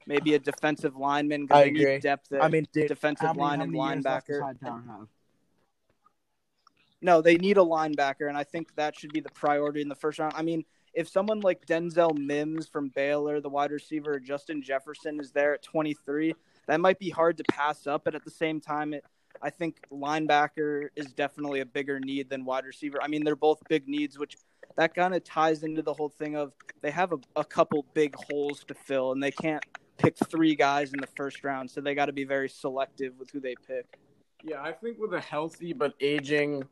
maybe 0.06 0.34
a 0.34 0.38
defensive 0.38 0.96
lineman 0.96 1.46
I 1.50 1.62
agree. 1.64 1.84
need 1.84 2.02
depth. 2.02 2.32
I 2.38 2.48
mean, 2.48 2.66
dude, 2.72 2.88
defensive 2.88 3.28
many- 3.28 3.38
line 3.38 3.60
and 3.62 3.72
many 3.72 3.94
years 3.94 4.04
left 4.04 4.26
does 4.26 4.40
linebacker. 4.40 5.08
No, 7.00 7.22
they 7.22 7.36
need 7.36 7.56
a 7.56 7.62
linebacker, 7.62 8.28
and 8.28 8.36
I 8.36 8.44
think 8.44 8.74
that 8.76 8.98
should 8.98 9.12
be 9.12 9.20
the 9.20 9.30
priority 9.30 9.80
in 9.80 9.88
the 9.88 9.94
first 9.94 10.18
round. 10.18 10.34
I 10.36 10.42
mean, 10.42 10.64
if 10.94 11.08
someone 11.08 11.40
like 11.40 11.66
Denzel 11.66 12.16
Mims 12.16 12.68
from 12.68 12.88
Baylor, 12.88 13.40
the 13.40 13.48
wide 13.48 13.70
receiver, 13.70 14.18
Justin 14.20 14.62
Jefferson 14.62 15.20
is 15.20 15.32
there 15.32 15.54
at 15.54 15.62
23, 15.62 16.34
that 16.66 16.80
might 16.80 16.98
be 16.98 17.10
hard 17.10 17.36
to 17.38 17.44
pass 17.50 17.86
up. 17.86 18.04
But 18.04 18.14
at 18.14 18.24
the 18.24 18.30
same 18.30 18.60
time, 18.60 18.94
it, 18.94 19.04
I 19.40 19.50
think 19.50 19.80
linebacker 19.90 20.88
is 20.94 21.06
definitely 21.12 21.60
a 21.60 21.66
bigger 21.66 21.98
need 21.98 22.28
than 22.28 22.44
wide 22.44 22.64
receiver. 22.64 22.98
I 23.02 23.08
mean, 23.08 23.24
they're 23.24 23.36
both 23.36 23.62
big 23.68 23.88
needs, 23.88 24.18
which 24.18 24.36
that 24.76 24.94
kind 24.94 25.14
of 25.14 25.24
ties 25.24 25.62
into 25.62 25.82
the 25.82 25.94
whole 25.94 26.08
thing 26.10 26.36
of 26.36 26.52
they 26.80 26.90
have 26.90 27.12
a, 27.12 27.18
a 27.36 27.44
couple 27.44 27.86
big 27.94 28.14
holes 28.30 28.64
to 28.64 28.74
fill, 28.74 29.12
and 29.12 29.22
they 29.22 29.30
can't 29.30 29.64
pick 29.98 30.16
three 30.30 30.54
guys 30.54 30.92
in 30.92 31.00
the 31.00 31.08
first 31.16 31.44
round, 31.44 31.70
so 31.70 31.80
they 31.80 31.94
got 31.94 32.06
to 32.06 32.12
be 32.12 32.24
very 32.24 32.48
selective 32.48 33.14
with 33.18 33.30
who 33.30 33.40
they 33.40 33.54
pick. 33.66 33.98
Yeah, 34.42 34.60
I 34.60 34.72
think 34.72 34.98
with 34.98 35.14
a 35.14 35.20
healthy 35.20 35.72
but 35.72 35.94
aging 36.00 36.64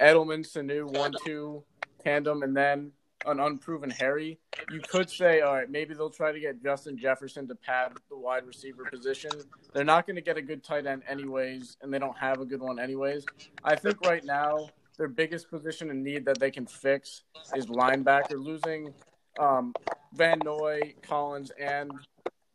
Edelman 0.00 0.46
Sanu 0.46 0.86
one 0.96 1.12
two 1.24 1.62
tandem 2.02 2.42
and 2.42 2.56
then 2.56 2.92
an 3.26 3.40
unproven 3.40 3.90
Harry, 3.90 4.38
you 4.70 4.80
could 4.80 5.10
say, 5.10 5.40
all 5.40 5.54
right, 5.54 5.70
maybe 5.70 5.94
they'll 5.94 6.10
try 6.10 6.32
to 6.32 6.40
get 6.40 6.62
Justin 6.62 6.96
Jefferson 6.96 7.46
to 7.48 7.54
pad 7.54 7.92
the 8.08 8.16
wide 8.16 8.46
receiver 8.46 8.84
position. 8.84 9.30
They're 9.72 9.84
not 9.84 10.06
going 10.06 10.16
to 10.16 10.22
get 10.22 10.36
a 10.36 10.42
good 10.42 10.64
tight 10.64 10.86
end 10.86 11.02
anyways, 11.08 11.76
and 11.82 11.92
they 11.92 11.98
don't 11.98 12.16
have 12.16 12.40
a 12.40 12.44
good 12.44 12.60
one 12.60 12.78
anyways. 12.78 13.24
I 13.64 13.76
think 13.76 14.00
right 14.06 14.24
now 14.24 14.68
their 14.96 15.08
biggest 15.08 15.50
position 15.50 15.90
in 15.90 16.02
need 16.02 16.24
that 16.26 16.38
they 16.38 16.50
can 16.50 16.66
fix 16.66 17.22
is 17.54 17.66
linebacker. 17.66 18.42
Losing 18.42 18.92
um, 19.38 19.72
Van 20.14 20.38
Noy, 20.44 20.94
Collins, 21.02 21.50
and 21.58 21.90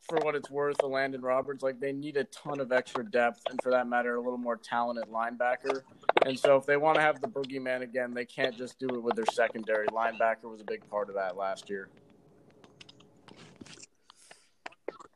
for 0.07 0.17
what 0.19 0.35
it's 0.35 0.49
worth, 0.49 0.77
the 0.77 0.87
Landon 0.87 1.21
Roberts, 1.21 1.63
like 1.63 1.79
they 1.79 1.91
need 1.91 2.17
a 2.17 2.23
ton 2.25 2.59
of 2.59 2.71
extra 2.71 3.03
depth, 3.03 3.41
and 3.49 3.59
for 3.61 3.71
that 3.71 3.87
matter, 3.87 4.15
a 4.15 4.21
little 4.21 4.37
more 4.37 4.57
talented 4.57 5.05
linebacker. 5.11 5.81
And 6.25 6.37
so, 6.37 6.57
if 6.57 6.65
they 6.65 6.77
want 6.77 6.95
to 6.95 7.01
have 7.01 7.21
the 7.21 7.27
boogeyman 7.27 7.81
again, 7.81 8.13
they 8.13 8.25
can't 8.25 8.55
just 8.57 8.79
do 8.79 8.87
it 8.89 9.01
with 9.01 9.15
their 9.15 9.25
secondary. 9.33 9.87
Linebacker 9.87 10.43
was 10.43 10.61
a 10.61 10.65
big 10.65 10.87
part 10.89 11.09
of 11.09 11.15
that 11.15 11.37
last 11.37 11.69
year. 11.69 11.89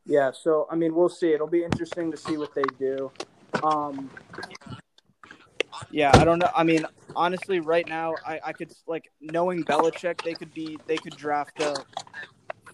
Yeah, 0.06 0.32
so 0.32 0.68
I 0.72 0.76
mean, 0.76 0.96
we'll 0.96 1.10
see. 1.10 1.34
It'll 1.34 1.48
be 1.48 1.64
interesting 1.64 2.10
to 2.12 2.18
see 2.18 2.38
what 2.38 2.56
they 2.56 2.64
do. 2.80 3.12
Um, 3.62 4.10
yeah, 5.92 6.12
I 6.14 6.24
don't 6.24 6.40
know. 6.40 6.50
I 6.56 6.64
mean, 6.64 6.86
honestly, 7.16 7.60
right 7.60 7.88
now, 7.88 8.16
I, 8.26 8.40
I 8.46 8.54
could 8.54 8.72
like 8.88 9.12
knowing 9.22 9.64
Belichick, 9.64 10.24
they 10.24 10.34
could 10.34 10.54
be 10.54 10.80
they 10.88 10.98
could 10.98 11.16
draft 11.16 11.62
a 11.62 11.76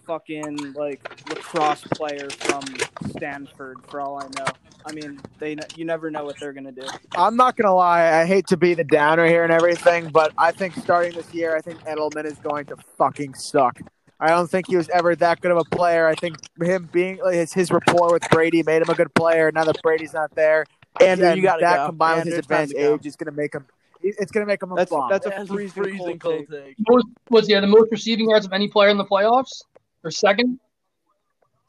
fucking 0.06 0.72
like 0.74 1.02
lacrosse 1.28 1.82
player 1.94 2.28
from 2.30 2.62
Stanford 3.10 3.78
for 3.88 4.00
all 4.00 4.22
I 4.22 4.28
know. 4.38 4.46
I 4.86 4.92
mean, 4.92 5.20
they 5.38 5.56
you 5.74 5.84
never 5.84 6.10
know 6.10 6.24
what 6.24 6.38
they're 6.38 6.52
gonna 6.52 6.72
do. 6.72 6.86
I'm 7.16 7.36
not 7.36 7.56
gonna 7.56 7.74
lie. 7.74 8.20
I 8.20 8.24
hate 8.24 8.46
to 8.48 8.56
be 8.56 8.74
the 8.74 8.84
downer 8.84 9.26
here 9.26 9.42
and 9.42 9.52
everything, 9.52 10.08
but 10.10 10.32
I 10.38 10.52
think 10.52 10.74
starting 10.76 11.12
this 11.12 11.32
year, 11.34 11.56
I 11.56 11.60
think 11.60 11.80
Edelman 11.80 12.24
is 12.24 12.38
going 12.38 12.66
to 12.66 12.76
fucking 12.96 13.34
suck. 13.34 13.80
I 14.18 14.28
don't 14.28 14.48
think 14.48 14.68
he 14.68 14.76
was 14.76 14.88
ever 14.90 15.14
that 15.16 15.40
good 15.40 15.50
of 15.50 15.58
a 15.58 15.64
player. 15.64 16.06
I 16.06 16.14
think 16.14 16.36
him 16.62 16.88
being 16.90 17.18
like, 17.22 17.34
his, 17.34 17.52
his 17.52 17.70
rapport 17.70 18.12
with 18.12 18.22
Brady 18.30 18.62
made 18.62 18.80
him 18.80 18.88
a 18.88 18.94
good 18.94 19.12
player. 19.14 19.52
Now 19.52 19.64
that 19.64 19.82
Brady's 19.82 20.14
not 20.14 20.34
there, 20.34 20.64
Andrew, 21.00 21.26
and 21.26 21.36
you 21.36 21.42
gotta 21.42 21.60
that 21.60 21.76
go. 21.76 21.86
combined 21.88 22.20
Andrew, 22.20 22.30
with 22.30 22.36
his 22.36 22.44
advanced 22.44 22.74
to 22.74 22.80
go. 22.80 22.94
age 22.94 23.06
is 23.06 23.16
going 23.16 23.30
to 23.30 23.36
make 23.36 23.54
him. 23.54 23.66
It's 24.02 24.30
going 24.30 24.46
to 24.46 24.48
make 24.48 24.62
him 24.62 24.72
a 24.72 24.76
That's 24.76 24.90
bum. 24.90 25.08
that's 25.10 25.26
a 25.26 25.30
That's 25.30 25.48
freezing, 25.48 26.18
cold, 26.20 26.46
take. 26.48 26.76
Most, 26.88 27.06
was 27.28 27.48
yeah 27.48 27.60
the 27.60 27.66
most 27.66 27.90
receiving 27.90 28.30
yards 28.30 28.46
of 28.46 28.52
any 28.52 28.68
player 28.68 28.88
in 28.88 28.98
the 28.98 29.04
playoffs 29.04 29.62
or 30.06 30.10
second? 30.10 30.60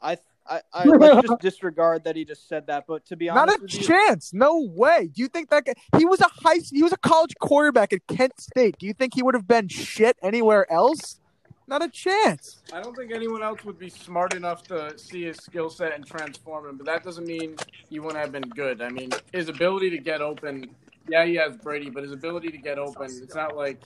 I 0.00 0.16
I, 0.48 0.60
I 0.72 0.84
let's 0.84 1.28
just 1.28 1.40
disregard 1.40 2.04
that 2.04 2.16
he 2.16 2.24
just 2.24 2.48
said 2.48 2.66
that. 2.68 2.84
But 2.86 3.04
to 3.06 3.16
be 3.16 3.28
honest, 3.28 3.46
Not 3.46 3.58
a 3.58 3.62
with 3.62 3.74
you, 3.74 3.82
chance. 3.82 4.32
No 4.32 4.60
way. 4.60 5.10
Do 5.12 5.22
you 5.22 5.28
think 5.28 5.50
that 5.50 5.64
guy? 5.64 5.74
He 5.96 6.04
was 6.04 6.20
a 6.20 6.28
high. 6.28 6.58
He 6.70 6.82
was 6.82 6.92
a 6.92 6.96
college 6.96 7.34
quarterback 7.40 7.92
at 7.92 8.06
Kent 8.06 8.40
State. 8.40 8.76
Do 8.78 8.86
you 8.86 8.94
think 8.94 9.14
he 9.14 9.22
would 9.22 9.34
have 9.34 9.46
been 9.46 9.68
shit 9.68 10.16
anywhere 10.22 10.70
else? 10.72 11.20
Not 11.66 11.84
a 11.84 11.88
chance. 11.88 12.62
I 12.72 12.80
don't 12.80 12.96
think 12.96 13.12
anyone 13.12 13.42
else 13.42 13.62
would 13.66 13.78
be 13.78 13.90
smart 13.90 14.34
enough 14.34 14.62
to 14.68 14.98
see 14.98 15.24
his 15.24 15.36
skill 15.36 15.68
set 15.68 15.94
and 15.94 16.06
transform 16.06 16.66
him, 16.66 16.78
but 16.78 16.86
that 16.86 17.04
doesn't 17.04 17.26
mean 17.26 17.56
he 17.90 18.00
wouldn't 18.00 18.18
have 18.18 18.32
been 18.32 18.48
good. 18.56 18.80
I 18.80 18.88
mean, 18.88 19.10
his 19.34 19.50
ability 19.50 19.90
to 19.90 19.98
get 19.98 20.22
open, 20.22 20.70
yeah, 21.10 21.26
he 21.26 21.34
has 21.34 21.58
Brady, 21.58 21.90
but 21.90 22.04
his 22.04 22.12
ability 22.12 22.48
to 22.48 22.56
get 22.56 22.78
open, 22.78 23.04
it's 23.04 23.34
not 23.34 23.54
like 23.54 23.82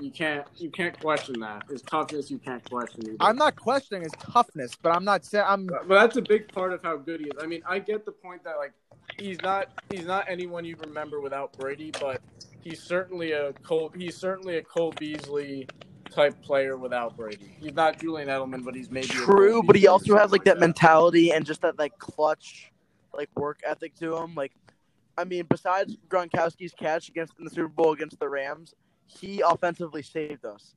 you 0.00 0.10
can't 0.10 0.46
you 0.56 0.70
can't 0.70 0.98
question 1.00 1.40
that. 1.40 1.64
His 1.68 1.82
toughness, 1.82 2.30
you 2.30 2.38
can't 2.38 2.62
question. 2.68 3.02
Either. 3.06 3.16
I'm 3.20 3.36
not 3.36 3.56
questioning 3.56 4.02
his 4.02 4.12
toughness, 4.18 4.74
but 4.80 4.94
I'm 4.94 5.04
not 5.04 5.24
saying 5.24 5.44
I'm. 5.46 5.66
But 5.66 5.88
that's 5.88 6.16
a 6.16 6.22
big 6.22 6.52
part 6.52 6.72
of 6.72 6.82
how 6.82 6.96
good 6.96 7.20
he 7.20 7.26
is. 7.26 7.32
I 7.40 7.46
mean, 7.46 7.62
I 7.66 7.78
get 7.78 8.04
the 8.04 8.12
point 8.12 8.44
that 8.44 8.56
like 8.56 8.72
he's 9.18 9.40
not 9.42 9.68
he's 9.90 10.06
not 10.06 10.26
anyone 10.28 10.64
you 10.64 10.76
remember 10.76 11.20
without 11.20 11.52
Brady, 11.58 11.92
but 12.00 12.20
he's 12.60 12.82
certainly 12.82 13.32
a 13.32 13.52
Cole 13.64 13.92
he's 13.96 14.16
certainly 14.16 14.58
a 14.58 14.62
Cole 14.62 14.92
Beasley 14.98 15.66
type 16.10 16.40
player 16.42 16.76
without 16.76 17.16
Brady. 17.16 17.56
He's 17.60 17.74
not 17.74 17.98
Julian 17.98 18.28
Edelman, 18.28 18.64
but 18.64 18.74
he's 18.74 18.90
maybe 18.90 19.08
True, 19.08 19.54
Cole 19.54 19.62
but 19.62 19.76
he 19.76 19.86
also 19.86 20.14
has 20.14 20.22
something 20.22 20.32
like 20.32 20.44
that 20.44 20.58
mentality 20.58 21.32
and 21.32 21.44
just 21.44 21.62
that 21.62 21.78
like 21.78 21.98
clutch, 21.98 22.70
like 23.12 23.28
work 23.36 23.60
ethic 23.64 23.94
to 23.96 24.16
him. 24.16 24.34
Like, 24.34 24.52
I 25.16 25.24
mean, 25.24 25.46
besides 25.48 25.96
Gronkowski's 26.08 26.72
catch 26.72 27.08
against 27.08 27.34
in 27.38 27.44
the 27.44 27.50
Super 27.50 27.68
Bowl 27.68 27.92
against 27.92 28.18
the 28.18 28.28
Rams, 28.28 28.74
he 29.06 29.40
offensively 29.40 30.02
saved 30.02 30.44
us. 30.44 30.74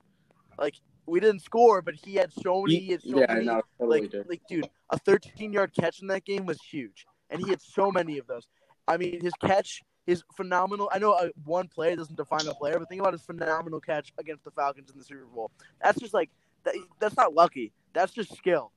Like, 0.58 0.76
we 1.06 1.20
didn't 1.20 1.42
score, 1.42 1.82
but 1.82 1.96
he 1.96 2.16
had 2.16 2.32
so 2.34 2.62
many. 2.64 2.80
He 2.80 2.92
had 2.94 3.02
so 3.04 3.20
Yeah, 3.20 3.26
I 3.30 3.34
many. 3.36 3.46
know, 3.46 3.62
totally 3.78 4.02
like, 4.02 4.12
did. 4.12 4.30
like, 4.30 4.42
dude, 4.48 4.70
a 4.90 4.98
13 4.98 5.54
yard 5.54 5.74
catch 5.80 6.02
in 6.02 6.08
that 6.08 6.26
game 6.26 6.46
was 6.46 6.62
huge, 6.62 7.06
and 7.30 7.42
he 7.44 7.50
had 7.50 7.62
so 7.62 7.92
many 7.92 8.18
of 8.18 8.28
those. 8.28 8.48
I 8.88 8.98
mean, 8.98 9.20
his 9.22 9.34
catch 9.42 9.84
is 10.08 10.24
phenomenal. 10.36 10.90
I 10.94 11.00
know 11.00 11.14
uh, 11.14 11.30
one 11.46 11.68
play 11.68 11.96
doesn't 11.96 12.16
define 12.16 12.48
a 12.48 12.54
player, 12.54 12.78
but 12.80 12.88
think 12.90 13.02
about 13.02 13.14
his 13.14 13.24
phenomenal 13.24 13.80
catch 13.80 14.14
against 14.20 14.44
the 14.44 14.52
Falcons 14.52 14.90
in 14.92 14.98
the 14.98 15.04
Super 15.04 15.26
Bowl. 15.26 15.52
That's 15.82 16.00
just 16.00 16.14
like 16.14 16.30
that, 16.64 16.76
that's 17.00 17.18
not 17.18 17.34
lucky. 17.34 17.72
That's 17.94 18.14
just 18.14 18.36
skill. 18.36 18.72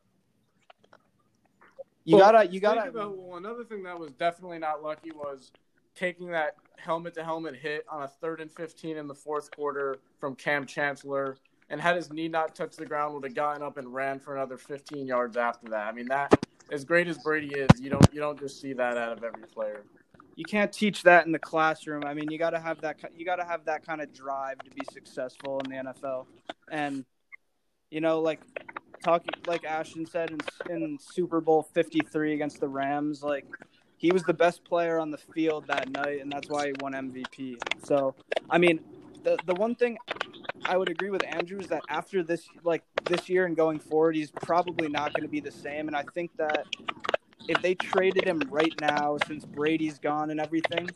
you 2.04 2.16
Well, 2.16 2.32
gotta 2.32 2.48
you 2.50 2.60
gotta 2.60 2.88
about, 2.88 3.16
well, 3.18 3.36
another 3.36 3.64
thing 3.64 3.82
that 3.82 3.98
was 3.98 4.12
definitely 4.12 4.58
not 4.58 4.82
lucky 4.82 5.10
was 5.12 5.52
taking 5.98 6.28
that 6.28 6.56
helmet 6.76 7.14
to 7.14 7.24
helmet 7.24 7.56
hit 7.56 7.84
on 7.90 8.02
a 8.02 8.08
third 8.08 8.40
and 8.40 8.50
15 8.50 8.96
in 8.96 9.08
the 9.08 9.14
fourth 9.14 9.50
quarter 9.50 9.98
from 10.20 10.34
Kam 10.34 10.66
Chancellor 10.66 11.36
and 11.70 11.80
had 11.80 11.96
his 11.96 12.12
knee 12.12 12.28
not 12.28 12.54
touch 12.54 12.76
the 12.76 12.86
ground 12.86 13.14
would 13.14 13.24
have 13.24 13.34
gotten 13.34 13.62
up 13.62 13.76
and 13.76 13.92
ran 13.92 14.18
for 14.18 14.36
another 14.36 14.56
15 14.56 15.06
yards 15.06 15.36
after 15.36 15.68
that. 15.70 15.86
I 15.88 15.92
mean 15.92 16.06
that 16.06 16.32
as 16.70 16.84
great 16.84 17.08
as 17.08 17.18
Brady 17.18 17.48
is, 17.48 17.80
you 17.80 17.90
don't 17.90 18.12
you 18.12 18.20
don't 18.20 18.38
just 18.38 18.60
see 18.60 18.72
that 18.74 18.96
out 18.96 19.16
of 19.16 19.24
every 19.24 19.46
player. 19.46 19.84
you 20.36 20.44
can't 20.44 20.72
teach 20.72 21.02
that 21.02 21.26
in 21.26 21.32
the 21.32 21.38
classroom. 21.38 22.04
I 22.04 22.14
mean, 22.14 22.30
you 22.30 22.38
got 22.38 22.50
to 22.50 22.60
have 22.60 22.80
that. 22.82 22.96
You 23.16 23.24
got 23.24 23.36
to 23.36 23.44
have 23.44 23.64
that 23.64 23.84
kind 23.84 24.00
of 24.00 24.12
drive 24.12 24.58
to 24.58 24.70
be 24.70 24.82
successful 24.92 25.60
in 25.60 25.70
the 25.70 25.92
NFL. 25.92 26.26
And 26.70 27.04
you 27.90 28.00
know, 28.00 28.20
like 28.20 28.40
talking, 29.02 29.30
like 29.46 29.64
Ashton 29.64 30.06
said 30.06 30.30
in, 30.30 30.40
in 30.70 30.98
Super 31.00 31.40
Bowl 31.40 31.62
Fifty 31.62 32.00
Three 32.00 32.34
against 32.34 32.60
the 32.60 32.68
Rams, 32.68 33.22
like 33.22 33.46
he 33.98 34.12
was 34.12 34.22
the 34.22 34.34
best 34.34 34.64
player 34.64 34.98
on 34.98 35.10
the 35.10 35.18
field 35.18 35.66
that 35.68 35.90
night, 35.90 36.20
and 36.22 36.32
that's 36.32 36.48
why 36.48 36.68
he 36.68 36.72
won 36.80 36.92
MVP. 36.92 37.58
So, 37.84 38.14
I 38.48 38.58
mean, 38.58 38.80
the 39.24 39.36
the 39.44 39.54
one 39.54 39.74
thing 39.74 39.98
I 40.64 40.76
would 40.76 40.88
agree 40.88 41.10
with 41.10 41.24
Andrew 41.26 41.58
is 41.58 41.66
that 41.68 41.82
after 41.88 42.22
this, 42.22 42.48
like 42.62 42.82
this 43.04 43.28
year 43.28 43.46
and 43.46 43.56
going 43.56 43.78
forward, 43.78 44.16
he's 44.16 44.30
probably 44.30 44.88
not 44.88 45.12
going 45.12 45.22
to 45.22 45.30
be 45.30 45.40
the 45.40 45.50
same. 45.50 45.88
And 45.88 45.96
I 45.96 46.04
think 46.14 46.30
that 46.36 46.66
if 47.48 47.60
they 47.60 47.74
traded 47.74 48.24
him 48.24 48.42
right 48.50 48.72
now, 48.80 49.18
since 49.26 49.44
Brady's 49.44 49.98
gone 49.98 50.30
and 50.30 50.40
everything, 50.40 50.88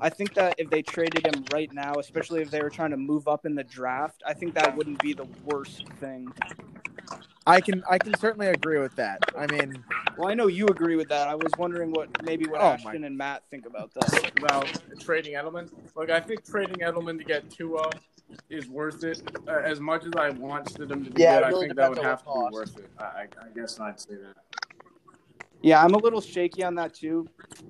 I 0.00 0.08
think 0.08 0.34
that 0.34 0.54
if 0.58 0.70
they 0.70 0.82
traded 0.82 1.26
him 1.26 1.44
right 1.52 1.72
now, 1.72 1.98
especially 1.98 2.40
if 2.40 2.50
they 2.50 2.62
were 2.62 2.70
trying 2.70 2.90
to 2.90 2.96
move 2.96 3.28
up 3.28 3.46
in 3.46 3.54
the 3.54 3.64
draft, 3.64 4.22
I 4.26 4.32
think 4.32 4.54
that 4.54 4.76
wouldn't 4.76 5.00
be 5.02 5.12
the 5.12 5.26
worst 5.44 5.86
thing. 6.00 6.32
I 7.48 7.60
can 7.62 7.82
I 7.88 7.98
can 7.98 8.14
certainly 8.18 8.48
agree 8.48 8.78
with 8.78 8.94
that. 8.96 9.18
I 9.36 9.46
mean, 9.46 9.82
Well, 10.18 10.28
I 10.28 10.34
know 10.34 10.48
you 10.48 10.66
agree 10.66 10.96
with 10.96 11.08
that. 11.08 11.28
I 11.28 11.34
was 11.34 11.50
wondering 11.58 11.90
what 11.92 12.08
maybe 12.22 12.46
what 12.46 12.60
Oh, 12.60 12.64
my- 12.64 12.74
Ashton 12.74 13.04
and 13.04 13.16
Matt 13.16 13.42
think 13.50 13.66
about 13.66 13.92
that. 13.94 14.32
About 14.38 14.66
trading 15.00 15.34
Edelman, 15.34 15.70
look, 15.96 16.10
I 16.10 16.20
think 16.20 16.44
trading 16.44 16.76
Edelman 16.76 17.16
to 17.18 17.24
get 17.24 17.48
Tua 17.50 17.90
is 18.50 18.68
worth 18.68 19.02
it. 19.04 19.22
Uh, 19.48 19.52
as 19.64 19.80
much 19.80 20.04
as 20.04 20.12
I 20.18 20.28
want 20.30 20.66
Stidham 20.66 21.04
to 21.06 21.10
be 21.10 21.22
Yeah, 21.22 21.38
it 21.38 21.44
good, 21.44 21.54
I 21.54 21.60
think 21.60 21.74
that 21.76 21.88
would 21.88 21.98
have 21.98 22.22
to 22.24 22.28
what 22.28 22.50
be 22.50 22.54
worth 22.54 22.76
it. 22.78 22.90
I, 22.98 23.02
I, 23.02 23.22
I 23.22 23.48
guess 23.54 23.80
I'd 23.80 23.98
say 23.98 24.14
that. 24.16 24.34
Yeah, 25.62 25.82
I'm 25.82 25.94
a 25.94 25.98
little 25.98 26.20
shaky 26.20 26.62
on 26.62 26.74
that 26.76 26.94
too 26.94 27.26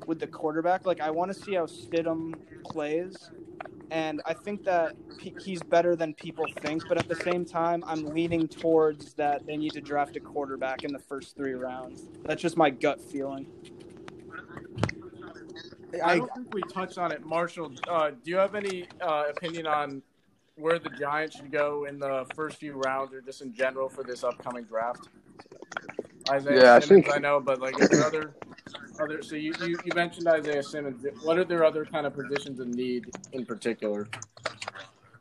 with 0.06 0.18
the 0.18 0.26
quarterback. 0.26 0.84
Like, 0.86 1.00
I 1.00 1.10
want 1.10 1.32
to 1.32 1.38
see 1.38 1.54
how 1.54 1.66
Stidham 1.66 2.34
plays, 2.64 3.30
and 3.90 4.20
I 4.26 4.34
think 4.34 4.64
that 4.64 4.96
he's 5.16 5.62
better 5.62 5.96
than 5.96 6.14
people 6.14 6.46
think. 6.60 6.86
But 6.88 6.98
at 6.98 7.08
the 7.08 7.16
same 7.16 7.44
time, 7.44 7.82
I'm 7.86 8.04
leaning 8.06 8.48
towards 8.48 9.14
that 9.14 9.46
they 9.46 9.56
need 9.56 9.72
to 9.72 9.80
draft 9.80 10.16
a 10.16 10.20
quarterback 10.20 10.84
in 10.84 10.92
the 10.92 10.98
first 10.98 11.36
three 11.36 11.54
rounds. 11.54 12.06
That's 12.24 12.42
just 12.42 12.56
my 12.56 12.70
gut 12.70 13.00
feeling. 13.00 13.46
I 15.94 16.12
I, 16.12 16.18
don't 16.18 16.34
think 16.34 16.54
we 16.54 16.62
touched 16.62 16.98
on 16.98 17.12
it. 17.12 17.24
Marshall, 17.24 17.72
uh, 17.88 18.10
do 18.10 18.30
you 18.30 18.36
have 18.36 18.54
any 18.54 18.86
uh, 19.00 19.24
opinion 19.30 19.66
on 19.66 20.02
where 20.56 20.78
the 20.78 20.90
Giants 20.90 21.36
should 21.36 21.50
go 21.50 21.86
in 21.86 21.98
the 21.98 22.26
first 22.34 22.58
few 22.58 22.74
rounds, 22.74 23.14
or 23.14 23.20
just 23.20 23.42
in 23.42 23.54
general 23.54 23.88
for 23.88 24.04
this 24.04 24.22
upcoming 24.22 24.64
draft? 24.64 25.08
Isaiah 26.30 26.60
Yeah, 26.60 26.74
I 26.74 26.80
think- 26.80 27.10
I 27.10 27.18
know, 27.18 27.40
but 27.40 27.60
like, 27.60 27.80
is 27.80 27.88
there 27.88 28.04
other, 28.04 28.34
other? 29.00 29.22
So 29.22 29.36
you, 29.36 29.54
you, 29.60 29.78
you 29.84 29.92
mentioned 29.94 30.28
Isaiah 30.28 30.62
Simmons. 30.62 31.04
What 31.22 31.38
are 31.38 31.44
their 31.44 31.64
other 31.64 31.84
kind 31.84 32.06
of 32.06 32.14
positions 32.14 32.60
in 32.60 32.70
need 32.72 33.10
in 33.32 33.44
particular? 33.46 34.06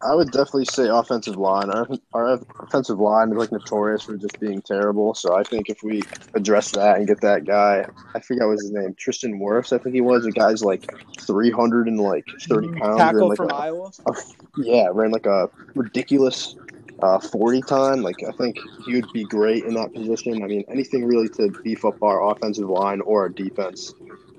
I 0.02 0.14
would 0.14 0.32
definitely 0.32 0.66
say 0.66 0.88
offensive 0.90 1.38
line. 1.38 1.72
Our, 1.72 1.88
our 2.14 2.40
offensive 2.60 3.00
line 3.00 3.32
is 3.32 3.38
like 3.38 3.52
notorious 3.52 4.04
for 4.04 4.16
just 4.16 4.40
being 4.40 4.62
terrible. 4.62 5.16
So 5.16 5.36
I 5.36 5.44
think 5.44 5.70
if 5.70 5.82
we 5.84 6.04
address 6.36 6.72
that 6.72 6.98
and 6.98 7.08
get 7.08 7.22
that 7.22 7.46
guy, 7.46 7.86
I 8.14 8.20
forget 8.20 8.46
what 8.46 8.54
his 8.54 8.72
name, 8.72 8.94
Tristan 8.98 9.40
Wirfs, 9.40 9.74
I 9.74 9.80
think 9.80 9.96
he 9.96 10.02
was. 10.02 10.24
The 10.24 10.32
guy's 10.32 10.64
like 10.64 10.88
three 11.20 11.50
hundred 11.50 11.88
and 11.88 12.00
like 12.00 12.26
thirty 12.48 12.68
mm, 12.68 12.80
pounds. 12.80 13.00
ran 13.00 13.00
Tackle 13.00 13.30
like 13.30 13.38
from 13.38 13.50
a, 13.50 13.56
Iowa. 13.56 13.92
a- 14.06 14.16
yeah, 14.58 14.88
ran 14.94 15.12
like 15.12 15.26
a 15.26 15.50
ridiculous 15.74 16.56
uh, 17.02 17.20
forty 17.20 17.62
time. 17.62 18.02
Like 18.02 18.24
I 18.28 18.32
think 18.32 18.58
he 18.86 18.96
would 18.96 19.12
be 19.14 19.24
great 19.24 19.64
in 19.66 19.74
that 19.76 19.94
position. 19.94 20.44
I 20.44 20.48
mean, 20.48 20.64
anything 20.70 21.06
really 21.06 21.30
to 21.30 21.50
beef 21.64 21.86
up 21.86 22.02
our 22.02 22.32
offensive 22.32 22.70
line 22.70 23.02
or 23.02 23.22
our 23.22 23.30
defense, 23.30 23.94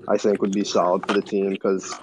I 0.07 0.17
think 0.17 0.41
would 0.41 0.51
be 0.51 0.63
solid 0.63 1.05
for 1.05 1.13
the 1.13 1.21
team 1.21 1.51
because 1.51 1.93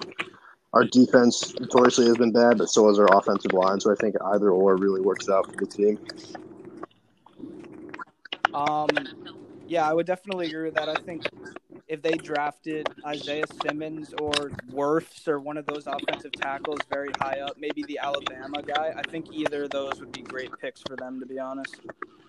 our 0.73 0.83
defense 0.83 1.53
notoriously 1.59 2.05
has 2.07 2.17
been 2.17 2.31
bad, 2.31 2.57
but 2.57 2.69
so 2.69 2.87
has 2.87 2.99
our 2.99 3.07
offensive 3.17 3.53
line. 3.53 3.79
So 3.79 3.91
I 3.91 3.95
think 3.95 4.15
either 4.33 4.49
or 4.51 4.75
really 4.75 5.01
works 5.01 5.29
out 5.29 5.45
for 5.45 5.55
the 5.57 5.65
team. 5.65 5.99
Um, 8.53 8.89
yeah, 9.67 9.89
I 9.89 9.93
would 9.93 10.05
definitely 10.05 10.47
agree 10.47 10.65
with 10.65 10.75
that. 10.75 10.89
I 10.89 10.95
think 10.95 11.23
if 11.87 12.01
they 12.01 12.11
drafted 12.11 12.87
Isaiah 13.05 13.45
Simmons 13.63 14.13
or 14.21 14.31
Wirfs 14.71 15.27
or 15.27 15.39
one 15.39 15.57
of 15.57 15.65
those 15.65 15.87
offensive 15.87 16.33
tackles 16.33 16.79
very 16.91 17.09
high 17.21 17.39
up, 17.39 17.57
maybe 17.57 17.83
the 17.83 17.99
Alabama 17.99 18.61
guy, 18.61 18.93
I 18.95 19.01
think 19.09 19.27
either 19.33 19.63
of 19.63 19.69
those 19.69 19.99
would 19.99 20.11
be 20.11 20.21
great 20.21 20.51
picks 20.59 20.81
for 20.81 20.95
them, 20.97 21.19
to 21.21 21.25
be 21.25 21.39
honest. 21.39 21.75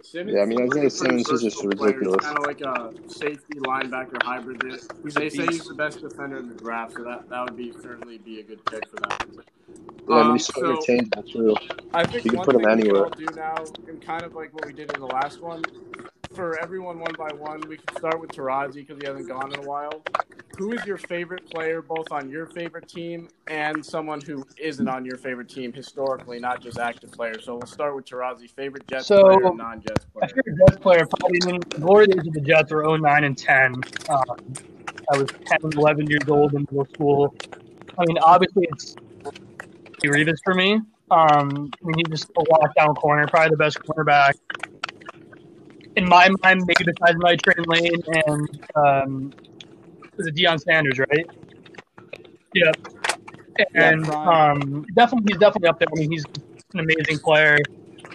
Simmons 0.03 0.37
Yeah, 0.37 0.43
I 0.43 0.47
mean, 0.47 0.59
seems 0.59 0.71
like 0.75 0.85
Isaiah 0.85 0.91
Simmons 0.91 1.29
is 1.31 1.43
just 1.43 1.57
versatile 1.63 1.71
player. 1.79 1.91
He's 1.93 1.97
ridiculous. 2.07 2.25
kind 2.25 2.39
of 2.39 2.47
like 2.47 2.61
a 2.61 3.11
safety 3.11 3.59
linebacker 3.59 4.23
hybrid. 4.23 4.63
He's 5.03 5.17
a 5.17 5.19
They 5.19 5.29
say 5.29 5.47
he's 5.47 5.65
the 5.67 5.75
best 5.75 6.01
defender 6.01 6.37
in 6.39 6.49
the 6.49 6.55
draft, 6.55 6.95
so 6.95 7.03
that, 7.03 7.29
that 7.29 7.45
would 7.45 7.57
be 7.57 7.73
certainly 7.83 8.19
be 8.19 8.39
a 8.39 8.45
good 8.45 8.65
pick 8.67 8.89
for 8.89 8.97
that. 9.09 9.27
Yeah, 9.29 10.15
I 10.15 10.19
mean, 10.19 10.27
Um, 10.29 10.33
he's 10.35 10.47
so 10.47 10.53
so- 10.61 10.71
interchangeable 10.71 11.23
too. 11.25 11.57
I 11.93 12.07
think 12.07 12.25
You 12.25 12.31
can 12.31 12.41
put 12.43 12.55
him 12.55 12.61
thing 12.63 12.77
we 12.77 12.77
can 12.77 12.81
anywhere. 12.91 13.05
all 13.05 13.11
do 13.11 13.27
now, 13.35 13.57
and 13.89 14.01
kind 14.01 14.23
of 14.23 14.35
like 14.35 14.55
what 14.55 14.67
we 14.67 14.73
did 14.73 14.93
in 14.95 15.01
the 15.01 15.07
last 15.07 15.41
one, 15.43 15.63
for 16.39 16.57
everyone 16.63 17.01
one 17.01 17.13
by 17.19 17.29
one, 17.37 17.61
we 17.69 17.77
can 17.79 17.97
start 17.97 18.21
with 18.21 18.31
Tarazi 18.31 18.75
because 18.75 18.97
he 19.01 19.09
hasn't 19.09 19.27
gone 19.27 19.53
in 19.53 19.59
a 19.59 19.63
while. 19.67 19.91
Who 20.57 20.73
is 20.73 20.87
your 20.87 20.97
favorite 20.97 21.51
player, 21.51 21.83
both 21.83 22.07
on 22.13 22.31
your 22.31 22.47
favorite 22.47 22.89
team 22.89 23.27
and 23.49 23.85
someone 23.85 24.21
who 24.21 24.45
isn't 24.57 24.89
on 24.89 25.05
your 25.05 25.17
favorite 25.19 25.49
team 25.49 25.73
historically, 25.73 26.39
not 26.39 26.63
just 26.63 26.79
active 26.79 27.11
players? 27.11 27.45
So 27.45 27.55
we'll 27.57 27.67
start 27.67 27.97
with 27.97 28.05
Tarazi, 28.05 28.49
favorite 28.49 28.87
Jets 28.87 29.09
So- 29.09 29.25
player, 29.25 29.53
non-Jets 29.53 30.07
My 30.15 30.21
player. 30.21 30.29
favorite 30.45 30.59
Jets 30.69 30.77
player, 30.81 31.07
probably 31.19 31.39
mean, 31.45 31.61
the 31.71 31.79
glory 31.81 32.07
days 32.07 32.25
of 32.25 32.33
the 32.33 32.41
Jets 32.41 32.71
were 32.73 32.85
09 32.85 33.25
and 33.25 33.37
10. 33.37 33.75
Um, 34.09 34.23
I 35.13 35.19
was 35.19 35.27
10 35.45 35.59
and 35.65 35.75
11 35.75 36.07
years 36.09 36.29
old 36.29 36.55
in 36.55 36.61
middle 36.71 36.85
school. 36.95 37.35
I 37.99 38.05
mean, 38.07 38.19
obviously, 38.19 38.69
it's 38.71 38.95
Revis 40.05 40.37
for 40.45 40.55
me. 40.55 40.75
Um, 41.11 41.71
I 41.83 41.87
mean, 41.87 41.95
he's 41.97 42.09
just 42.11 42.31
a 42.31 42.43
lockdown 42.43 42.95
corner, 42.97 43.27
probably 43.27 43.51
the 43.51 43.57
best 43.57 43.81
cornerback. 43.81 44.35
In 45.99 46.09
my 46.09 46.29
mind, 46.45 46.63
maybe 46.65 46.93
besides 46.93 47.19
Night 47.19 47.43
Train 47.43 47.65
Lane 47.67 48.03
and 48.27 48.67
um, 48.77 49.35
was 50.17 50.29
it 50.29 50.35
Deion 50.37 50.61
Sanders, 50.61 50.99
right? 50.99 51.27
Yep. 52.55 52.77
And 53.75 54.07
Yeah, 54.07 54.53
um, 54.53 54.87
definitely, 54.95 55.33
he's 55.33 55.41
definitely 55.41 55.69
up 55.69 55.81
there. 55.81 55.89
I 55.93 55.99
mean, 55.99 56.13
he's 56.13 56.25
an 56.73 56.81
amazing 56.81 57.19
player. 57.19 57.59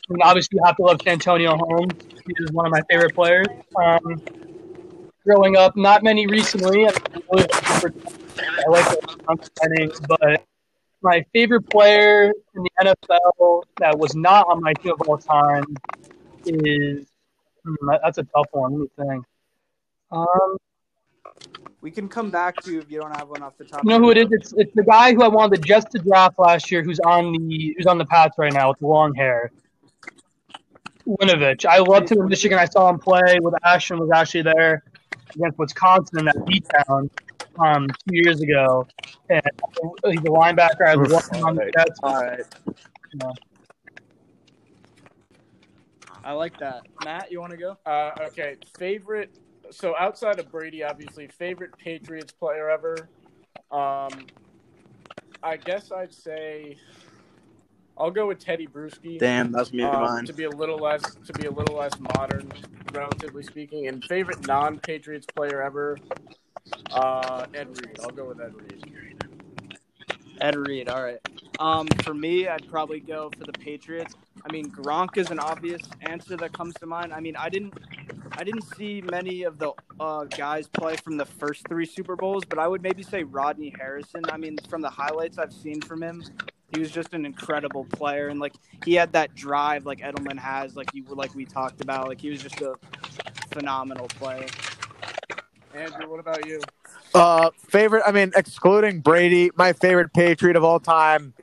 And 0.10 0.22
obviously, 0.24 0.60
you 0.60 0.66
have 0.66 0.78
to 0.78 0.84
love 0.84 1.00
Santonio 1.04 1.58
Holmes. 1.58 1.94
He 2.26 2.34
is 2.40 2.52
one 2.54 2.66
of 2.66 2.72
my 2.72 2.82
favorite 2.90 3.14
players. 3.14 3.48
Um, 3.76 4.22
growing 5.26 5.58
up, 5.58 5.76
not 5.76 6.04
many 6.04 6.26
recently. 6.28 6.88
I, 6.88 6.92
really 7.32 7.48
I 7.52 8.70
like 8.70 8.90
the 8.90 10.02
but 10.08 10.46
my 11.02 11.26
favorite 11.34 11.70
player 11.70 12.32
in 12.56 12.64
the 12.64 12.70
NFL 12.82 13.64
that 13.80 13.98
was 13.98 14.16
not 14.16 14.48
on 14.48 14.62
my 14.62 14.74
team 14.74 14.94
of 15.00 15.08
all 15.08 15.18
time 15.18 15.66
is 16.46 17.06
hmm, 17.64 17.76
that- 17.90 18.02
that's 18.04 18.18
a 18.18 18.24
tough 18.24 18.48
one. 18.52 18.72
Let 18.74 18.82
me 18.82 18.88
think. 18.98 19.26
Um, 20.12 20.58
We 21.82 21.92
can 21.92 22.08
come 22.08 22.30
back 22.30 22.62
to 22.64 22.72
you 22.72 22.80
if 22.80 22.90
you 22.90 23.00
don't 23.02 23.16
have 23.18 23.28
one 23.30 23.42
off 23.44 23.58
the 23.58 23.66
top. 23.66 23.84
you 23.84 23.90
know 23.90 24.00
who 24.00 24.12
it 24.12 24.18
is? 24.18 24.28
It's 24.32 24.54
it's 24.54 24.74
the 24.74 24.84
guy 24.84 25.14
who 25.14 25.22
I 25.24 25.28
wanted 25.28 25.64
just 25.66 25.92
to 25.92 26.00
draft 26.00 26.40
last 26.40 26.72
year, 26.72 26.82
who's 26.84 27.00
on 27.02 27.34
the 27.34 27.74
who's 27.76 27.88
on 27.88 27.98
the 27.98 28.06
Pats 28.06 28.38
right 28.38 28.54
now 28.54 28.70
with 28.70 28.80
the 28.80 28.88
long 28.88 29.14
hair. 29.16 29.52
Winovich. 31.06 31.66
I 31.66 31.80
loved 31.80 32.10
him 32.12 32.22
in 32.22 32.30
Michigan. 32.30 32.58
I 32.58 32.66
saw 32.66 32.90
him 32.90 33.00
play 33.00 33.38
with 33.42 33.54
Ashton 33.66 34.00
was 34.00 34.10
actually 34.14 34.44
there 34.44 34.84
against 35.36 35.58
Wisconsin 35.60 36.20
in 36.20 36.26
that 36.26 36.46
beat 36.46 36.66
down 36.88 37.10
um, 37.60 37.88
two 37.88 38.16
years 38.16 38.40
ago. 38.40 38.88
And 39.30 39.42
he's 40.06 40.20
a 40.20 40.30
linebacker. 40.30 40.88
I 40.88 40.94
love 40.94 41.28
him 41.30 41.46
on 41.46 41.56
the 41.56 41.70
Jets. 41.76 42.00
All 42.04 42.22
right. 42.22 42.46
I 46.24 46.32
like 46.34 46.58
that. 46.60 46.84
Matt, 47.04 47.32
you 47.32 47.40
want 47.40 47.52
to 47.52 47.58
go? 47.58 47.78
Uh, 47.86 48.12
okay, 48.28 48.56
favorite. 48.78 49.38
So 49.72 49.96
outside 49.98 50.40
of 50.40 50.52
Brady, 50.52 50.84
obviously, 50.84 51.28
favorite 51.28 51.78
Patriots 51.78 52.32
player 52.32 52.70
ever. 52.70 53.10
Um, 53.72 54.28
I 55.42 55.58
guess 55.58 55.92
I'd 55.92 56.14
say 56.14 56.78
I'll 57.98 58.12
go 58.12 58.28
with 58.28 58.40
Tedy 58.40 58.70
Bruschi. 58.70 59.20
Damn, 59.20 59.52
that's 59.52 59.74
me 59.74 59.84
um, 59.84 60.26
to 60.26 60.34
be 60.34 60.46
a 60.46 60.50
little 60.50 60.78
less 60.78 61.04
to 61.26 61.34
be 61.34 61.48
a 61.48 61.52
little 61.52 61.76
less 61.76 62.00
modern, 62.00 62.52
relatively 62.94 63.44
speaking. 63.44 63.88
And 63.88 64.04
favorite 64.06 64.48
non-Patriots 64.48 65.28
player 65.36 65.62
ever, 65.62 65.98
uh, 66.92 67.46
Ed 67.54 67.68
Reed. 67.68 68.00
I'll 68.02 68.10
go 68.10 68.30
with 68.30 68.40
Ed 68.40 68.54
Reed. 68.56 68.86
Ed 70.42 70.56
Reed. 70.56 70.90
All 70.90 71.04
right. 71.04 71.20
Um, 71.60 71.88
for 72.04 72.14
me, 72.14 72.48
I'd 72.48 72.68
probably 72.70 73.00
go 73.00 73.30
for 73.38 73.46
the 73.46 73.54
Patriots. 73.54 74.16
I 74.46 74.52
mean, 74.52 74.70
Gronk 74.72 75.18
is 75.18 75.32
an 75.32 75.40
obvious 75.40 75.82
answer 76.02 76.36
that 76.38 76.52
comes 76.54 76.74
to 76.76 76.86
mind. 76.86 77.14
I 77.14 77.20
mean, 77.20 77.36
I 77.36 77.50
didn't, 77.50 77.74
I 78.34 78.44
didn't 78.44 78.64
see 78.76 79.02
many 79.02 79.44
of 79.44 79.58
the 79.58 79.72
uh, 80.00 80.26
guys 80.26 80.68
play 80.68 80.98
from 80.98 81.18
the 81.18 81.26
first 81.26 81.68
three 81.68 81.86
Super 81.86 82.16
Bowls, 82.16 82.44
but 82.44 82.60
I 82.60 82.68
would 82.68 82.82
maybe 82.82 83.04
say 83.04 83.24
Rodney 83.24 83.74
Harrison. 83.78 84.24
I 84.30 84.38
mean, 84.38 84.58
from 84.70 84.82
the 84.82 84.90
highlights 84.90 85.38
I've 85.38 85.54
seen 85.54 85.82
from 85.82 86.04
him, 86.04 86.24
he 86.74 86.80
was 86.80 86.92
just 86.92 87.14
an 87.14 87.26
incredible 87.26 87.86
player, 87.86 88.28
and 88.28 88.40
like 88.40 88.54
he 88.84 88.96
had 88.96 89.14
that 89.14 89.34
drive 89.36 89.86
like 89.86 90.00
Edelman 90.00 90.40
has, 90.40 90.76
like 90.76 90.90
you 90.94 91.06
like 91.08 91.34
we 91.36 91.46
talked 91.46 91.82
about. 91.82 92.08
Like 92.08 92.20
he 92.20 92.30
was 92.30 92.42
just 92.42 92.60
a 92.62 92.76
phenomenal 93.52 94.08
player. 94.08 94.48
Andrew, 95.74 96.10
what 96.10 96.20
about 96.20 96.46
you? 96.46 96.62
Uh, 97.14 97.52
favorite. 97.58 98.04
I 98.06 98.12
mean, 98.12 98.32
excluding 98.36 99.02
Brady, 99.02 99.52
my 99.56 99.74
favorite 99.74 100.14
Patriot 100.14 100.56
of 100.56 100.64
all 100.64 100.80
time 100.80 101.34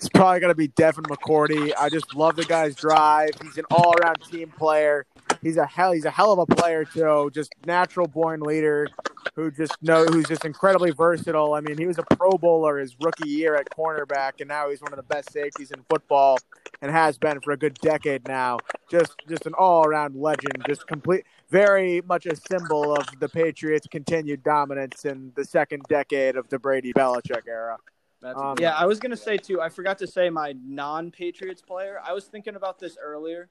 is 0.00 0.08
probably 0.08 0.40
gonna 0.40 0.54
be 0.54 0.68
Devin 0.68 1.04
McCourty. 1.04 1.72
I 1.78 1.88
just 1.88 2.14
love 2.14 2.36
the 2.36 2.44
guy's 2.44 2.74
drive. 2.74 3.30
He's 3.42 3.56
an 3.56 3.64
all-around 3.70 4.18
team 4.30 4.52
player. 4.56 5.06
He's 5.42 5.56
a 5.56 5.66
hell. 5.66 5.92
He's 5.92 6.04
a 6.04 6.10
hell 6.10 6.32
of 6.32 6.38
a 6.38 6.46
player 6.46 6.84
too. 6.84 7.30
Just 7.32 7.52
natural 7.66 8.06
born 8.06 8.40
leader 8.40 8.88
who 9.34 9.50
just 9.50 9.76
know 9.82 10.04
who's 10.04 10.26
just 10.26 10.44
incredibly 10.44 10.92
versatile. 10.92 11.54
I 11.54 11.60
mean, 11.60 11.76
he 11.76 11.86
was 11.86 11.98
a 11.98 12.02
Pro 12.16 12.30
Bowler 12.32 12.78
his 12.78 12.96
rookie 13.00 13.28
year 13.28 13.54
at 13.54 13.68
cornerback, 13.70 14.40
and 14.40 14.48
now 14.48 14.70
he's 14.70 14.80
one 14.80 14.92
of 14.92 14.96
the 14.96 15.02
best 15.02 15.32
safeties 15.32 15.70
in 15.70 15.82
football, 15.90 16.38
and 16.80 16.90
has 16.90 17.18
been 17.18 17.40
for 17.40 17.52
a 17.52 17.56
good 17.56 17.74
decade 17.74 18.26
now. 18.26 18.58
Just 18.90 19.14
just 19.28 19.46
an 19.46 19.54
all-around 19.54 20.16
legend. 20.16 20.64
Just 20.66 20.86
complete 20.86 21.24
very 21.50 22.02
much 22.02 22.26
a 22.26 22.36
symbol 22.36 22.94
of 22.94 23.06
the 23.20 23.28
Patriots' 23.28 23.86
continued 23.90 24.42
dominance 24.42 25.04
in 25.04 25.32
the 25.36 25.44
second 25.44 25.82
decade 25.88 26.36
of 26.36 26.48
the 26.48 26.58
Brady 26.58 26.92
Belichick 26.92 27.46
era. 27.46 27.78
That's 28.20 28.38
Um, 28.40 28.56
Yeah, 28.58 28.74
I 28.74 28.86
was 28.86 28.98
gonna 29.00 29.16
say 29.16 29.36
too. 29.36 29.60
I 29.60 29.68
forgot 29.68 29.98
to 29.98 30.06
say 30.06 30.30
my 30.30 30.54
non-Patriots 30.64 31.62
player. 31.62 32.00
I 32.02 32.12
was 32.12 32.26
thinking 32.26 32.56
about 32.56 32.78
this 32.78 32.96
earlier, 33.00 33.50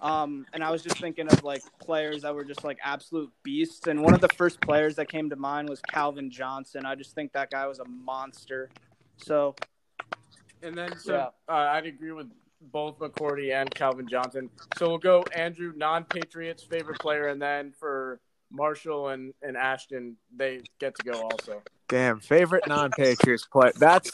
um, 0.00 0.46
and 0.52 0.64
I 0.64 0.70
was 0.70 0.82
just 0.82 0.98
thinking 0.98 1.28
of 1.28 1.44
like 1.44 1.62
players 1.78 2.22
that 2.22 2.34
were 2.34 2.44
just 2.44 2.64
like 2.64 2.78
absolute 2.82 3.30
beasts. 3.42 3.86
And 3.86 4.02
one 4.02 4.14
of 4.14 4.20
the 4.20 4.28
first 4.28 4.60
players 4.60 4.96
that 4.96 5.08
came 5.08 5.28
to 5.30 5.36
mind 5.36 5.68
was 5.68 5.80
Calvin 5.82 6.30
Johnson. 6.30 6.86
I 6.86 6.94
just 6.94 7.14
think 7.14 7.32
that 7.32 7.50
guy 7.50 7.66
was 7.66 7.78
a 7.80 7.84
monster. 7.84 8.70
So 9.16 9.54
And 10.62 10.76
then, 10.76 10.96
so 10.98 11.14
Yeah. 11.14 11.26
uh, 11.48 11.68
I'd 11.70 11.86
agree 11.86 12.10
with 12.10 12.32
both 12.60 12.98
McCourty 12.98 13.52
and 13.54 13.72
Calvin 13.72 14.08
Johnson. 14.08 14.50
So 14.76 14.88
we'll 14.88 14.98
go 14.98 15.22
Andrew, 15.32 15.72
non-Patriots 15.76 16.64
favorite 16.64 16.98
player, 16.98 17.28
and 17.28 17.40
then 17.40 17.72
for 17.78 18.20
Marshall 18.50 19.08
and, 19.08 19.34
and 19.42 19.56
Ashton, 19.56 20.16
they 20.34 20.60
get 20.78 20.94
to 20.96 21.02
go 21.04 21.20
also. 21.22 21.62
Damn, 21.88 22.20
favorite 22.20 22.66
non-Patriots 22.66 23.46
play. 23.46 23.72
That's 23.76 24.10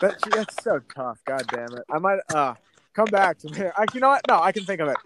that's 0.00 0.22
that's 0.30 0.62
so 0.62 0.80
tough. 0.94 1.18
God 1.26 1.44
damn 1.48 1.72
it. 1.74 1.84
I 1.90 1.98
might 1.98 2.20
uh 2.34 2.54
come 2.94 3.06
back 3.06 3.38
to 3.38 3.50
me. 3.50 3.66
I, 3.76 3.84
you 3.92 4.00
know 4.00 4.08
what? 4.08 4.22
No, 4.28 4.40
I 4.40 4.52
can 4.52 4.64
think 4.64 4.80
of 4.80 4.88
it. 4.88 4.96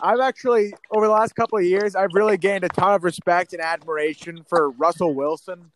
I've 0.00 0.20
actually 0.20 0.72
over 0.90 1.06
the 1.06 1.12
last 1.12 1.34
couple 1.34 1.58
of 1.58 1.64
years, 1.64 1.94
I've 1.94 2.14
really 2.14 2.36
gained 2.36 2.64
a 2.64 2.68
ton 2.68 2.94
of 2.94 3.04
respect 3.04 3.52
and 3.52 3.62
admiration 3.62 4.44
for 4.48 4.70
Russell 4.70 5.14
Wilson. 5.14 5.72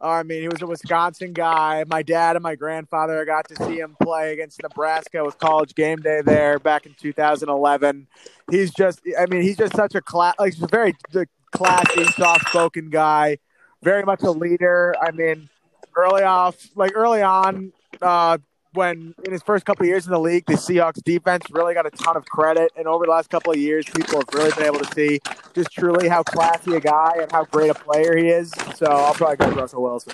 Uh, 0.00 0.10
I 0.10 0.22
mean, 0.22 0.42
he 0.42 0.48
was 0.48 0.62
a 0.62 0.66
Wisconsin 0.66 1.32
guy. 1.32 1.84
My 1.88 2.02
dad 2.02 2.36
and 2.36 2.42
my 2.42 2.54
grandfather 2.54 3.24
got 3.24 3.48
to 3.48 3.56
see 3.64 3.80
him 3.80 3.96
play 4.00 4.32
against 4.32 4.62
Nebraska 4.62 5.24
with 5.24 5.38
College 5.38 5.74
Game 5.74 5.98
Day 5.98 6.22
there 6.24 6.60
back 6.60 6.86
in 6.86 6.94
2011. 6.94 8.06
He's 8.48 8.72
just, 8.72 9.00
I 9.18 9.26
mean, 9.26 9.42
he's 9.42 9.56
just 9.56 9.74
such 9.74 9.96
a 9.96 10.00
class, 10.00 10.36
like 10.38 10.54
he's 10.54 10.62
a 10.62 10.68
very 10.68 10.94
the 11.10 11.26
classy, 11.52 12.04
soft-spoken 12.04 12.90
guy 12.90 13.38
very 13.82 14.02
much 14.04 14.22
a 14.22 14.30
leader. 14.30 14.94
I 15.00 15.10
mean, 15.10 15.48
early 15.96 16.22
off, 16.22 16.56
like 16.74 16.92
early 16.94 17.22
on, 17.22 17.72
uh, 18.02 18.38
when 18.72 19.14
in 19.24 19.32
his 19.32 19.42
first 19.42 19.64
couple 19.64 19.84
of 19.84 19.88
years 19.88 20.06
in 20.06 20.12
the 20.12 20.20
league, 20.20 20.44
the 20.46 20.54
Seahawks 20.54 21.02
defense 21.02 21.46
really 21.50 21.74
got 21.74 21.86
a 21.86 21.90
ton 21.90 22.16
of 22.16 22.24
credit, 22.26 22.70
and 22.76 22.86
over 22.86 23.06
the 23.06 23.10
last 23.10 23.30
couple 23.30 23.52
of 23.52 23.58
years, 23.58 23.86
people 23.86 24.18
have 24.18 24.28
really 24.34 24.50
been 24.52 24.64
able 24.64 24.80
to 24.80 24.94
see 24.94 25.20
just 25.54 25.70
truly 25.72 26.08
how 26.08 26.22
classy 26.22 26.74
a 26.74 26.80
guy 26.80 27.12
and 27.20 27.32
how 27.32 27.44
great 27.44 27.70
a 27.70 27.74
player 27.74 28.16
he 28.16 28.28
is. 28.28 28.52
So 28.76 28.86
I'll 28.86 29.14
probably 29.14 29.36
go 29.36 29.48
with 29.48 29.56
Russell 29.56 29.82
Wilson. 29.82 30.12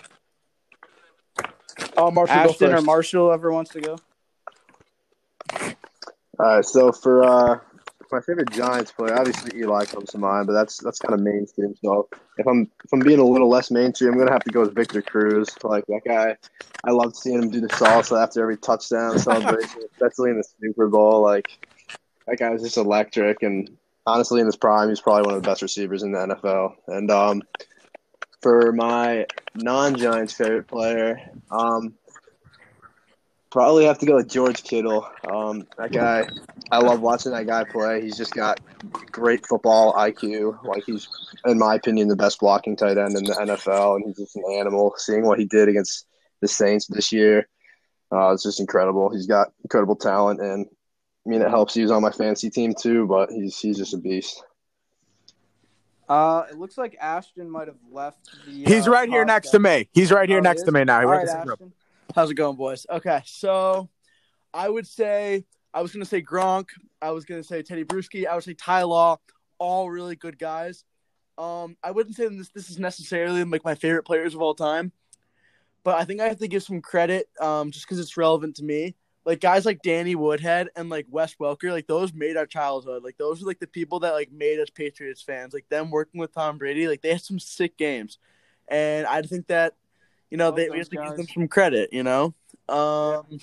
Oh, 1.96 2.10
Marshall, 2.10 2.36
Ashton 2.36 2.74
or. 2.74 2.80
Marshall, 2.82 3.32
ever 3.32 3.52
wants 3.52 3.72
to 3.72 3.80
go. 3.80 3.98
All 6.38 6.56
right, 6.56 6.64
so 6.64 6.92
for 6.92 7.24
uh, 7.24 7.58
my 8.14 8.20
favorite 8.20 8.50
Giants 8.50 8.92
player, 8.92 9.18
obviously 9.18 9.58
Eli 9.58 9.84
comes 9.86 10.10
to 10.10 10.18
mind, 10.18 10.46
but 10.46 10.52
that's 10.52 10.78
that's 10.78 10.98
kind 11.00 11.14
of 11.14 11.20
mainstream. 11.20 11.74
So 11.82 12.08
if 12.38 12.46
I'm 12.46 12.70
if 12.84 12.92
I'm 12.92 13.00
being 13.00 13.18
a 13.18 13.24
little 13.24 13.48
less 13.48 13.70
mainstream, 13.70 14.12
I'm 14.12 14.18
gonna 14.18 14.32
have 14.32 14.44
to 14.44 14.52
go 14.52 14.60
with 14.60 14.74
Victor 14.74 15.02
Cruz. 15.02 15.50
Like 15.64 15.84
that 15.86 16.02
guy, 16.06 16.36
I 16.84 16.92
loved 16.92 17.16
seeing 17.16 17.42
him 17.42 17.50
do 17.50 17.60
the 17.60 17.68
salsa 17.68 18.22
after 18.22 18.40
every 18.40 18.56
touchdown 18.56 19.18
celebration, 19.18 19.82
especially 19.92 20.30
in 20.30 20.38
the 20.38 20.44
Super 20.60 20.88
Bowl. 20.88 21.22
Like 21.22 21.58
that 22.26 22.38
guy 22.38 22.50
was 22.50 22.62
just 22.62 22.76
electric, 22.76 23.42
and 23.42 23.76
honestly, 24.06 24.40
in 24.40 24.46
his 24.46 24.56
prime, 24.56 24.88
he's 24.88 25.00
probably 25.00 25.26
one 25.26 25.34
of 25.34 25.42
the 25.42 25.48
best 25.48 25.62
receivers 25.62 26.04
in 26.04 26.12
the 26.12 26.18
NFL. 26.18 26.74
And 26.86 27.10
um, 27.10 27.42
for 28.40 28.72
my 28.72 29.26
non-Giants 29.56 30.34
favorite 30.34 30.68
player, 30.68 31.20
um, 31.50 31.94
probably 33.54 33.84
have 33.84 34.00
to 34.00 34.04
go 34.04 34.16
with 34.16 34.28
George 34.28 34.64
Kittle. 34.64 35.08
Um, 35.30 35.64
that 35.78 35.92
guy, 35.92 36.28
I 36.72 36.78
love 36.78 37.00
watching 37.00 37.30
that 37.30 37.46
guy 37.46 37.62
play. 37.62 38.02
He's 38.02 38.16
just 38.16 38.34
got 38.34 38.58
great 39.12 39.46
football 39.46 39.92
IQ. 39.94 40.64
Like 40.64 40.82
he's, 40.84 41.08
in 41.46 41.60
my 41.60 41.76
opinion, 41.76 42.08
the 42.08 42.16
best 42.16 42.40
blocking 42.40 42.74
tight 42.74 42.98
end 42.98 43.16
in 43.16 43.22
the 43.22 43.32
NFL, 43.32 43.94
and 43.94 44.06
he's 44.06 44.16
just 44.16 44.34
an 44.34 44.42
animal. 44.50 44.92
Seeing 44.96 45.24
what 45.24 45.38
he 45.38 45.44
did 45.44 45.68
against 45.68 46.04
the 46.40 46.48
Saints 46.48 46.88
this 46.88 47.12
year, 47.12 47.48
uh, 48.10 48.32
it's 48.32 48.42
just 48.42 48.58
incredible. 48.58 49.10
He's 49.10 49.28
got 49.28 49.52
incredible 49.62 49.94
talent, 49.94 50.40
and 50.40 50.66
I 51.24 51.30
mean 51.30 51.40
it 51.40 51.48
helps. 51.48 51.74
He's 51.74 51.92
on 51.92 52.02
my 52.02 52.10
fantasy 52.10 52.50
team 52.50 52.74
too, 52.76 53.06
but 53.06 53.30
he's 53.30 53.56
he's 53.56 53.78
just 53.78 53.94
a 53.94 53.98
beast. 53.98 54.42
Uh, 56.08 56.42
it 56.50 56.58
looks 56.58 56.76
like 56.76 56.96
Ashton 57.00 57.48
might 57.48 57.68
have 57.68 57.78
left. 57.88 58.18
The, 58.46 58.64
He's 58.64 58.88
uh, 58.88 58.90
right 58.90 59.08
here 59.08 59.24
next 59.24 59.50
to 59.50 59.60
me. 59.60 59.88
He's 59.92 60.10
right 60.10 60.28
here 60.28 60.38
Oh, 60.38 60.42
next 60.42 60.64
to 60.64 60.72
me 60.72 60.82
now. 60.82 60.98
He 60.98 61.06
All 61.06 61.12
went 61.12 61.28
right, 61.28 61.58
How's 62.14 62.30
it 62.30 62.34
going, 62.34 62.56
boys? 62.56 62.86
Okay, 62.90 63.22
so 63.24 63.88
I 64.52 64.68
would 64.68 64.86
say 64.86 65.44
I 65.72 65.82
was 65.82 65.92
gonna 65.92 66.04
say 66.04 66.22
Gronk. 66.22 66.66
I 67.02 67.10
was 67.10 67.24
gonna 67.24 67.42
say 67.42 67.62
Tedy 67.62 67.84
Bruschi. 67.84 68.26
I 68.26 68.34
would 68.34 68.44
say 68.44 68.54
Ty 68.54 68.82
Law. 68.84 69.18
All 69.58 69.90
really 69.90 70.16
good 70.16 70.38
guys. 70.38 70.84
Um, 71.36 71.76
I 71.82 71.90
wouldn't 71.90 72.14
say 72.14 72.28
this 72.28 72.50
this 72.50 72.70
is 72.70 72.78
necessarily 72.78 73.42
like 73.44 73.64
my 73.64 73.74
favorite 73.74 74.04
players 74.04 74.34
of 74.34 74.42
all 74.42 74.54
time, 74.54 74.92
but 75.82 75.96
I 75.96 76.04
think 76.04 76.20
I 76.20 76.28
have 76.28 76.38
to 76.38 76.48
give 76.48 76.62
some 76.62 76.80
credit 76.80 77.28
um, 77.40 77.72
just 77.72 77.86
because 77.86 77.98
it's 77.98 78.16
relevant 78.16 78.56
to 78.56 78.64
me. 78.64 78.94
Like 79.24 79.40
guys 79.40 79.64
like 79.64 79.80
Danny 79.82 80.14
Woodhead 80.14 80.68
and 80.76 80.90
like 80.90 81.06
Wes 81.10 81.34
Welker, 81.40 81.72
like 81.72 81.86
those 81.88 82.12
made 82.12 82.36
our 82.36 82.46
childhood. 82.46 83.02
Like 83.02 83.16
those 83.16 83.42
are 83.42 83.46
like 83.46 83.58
the 83.58 83.66
people 83.66 84.00
that 84.00 84.12
like 84.12 84.30
made 84.30 84.60
us 84.60 84.70
Patriots 84.70 85.22
fans. 85.22 85.52
Like 85.54 85.68
them 85.68 85.90
working 85.90 86.20
with 86.20 86.32
Tom 86.32 86.58
Brady, 86.58 86.86
like 86.86 87.02
they 87.02 87.10
had 87.10 87.22
some 87.22 87.40
sick 87.40 87.76
games, 87.76 88.18
and 88.68 89.06
I 89.06 89.22
think 89.22 89.48
that 89.48 89.74
you 90.34 90.38
know 90.38 90.50
they 90.50 90.68
we 90.68 90.78
have 90.78 90.88
to 90.88 90.96
give 90.96 91.16
them 91.16 91.28
some 91.32 91.46
credit. 91.46 91.90
You 91.92 92.02
know, 92.02 92.34
um, 92.68 93.38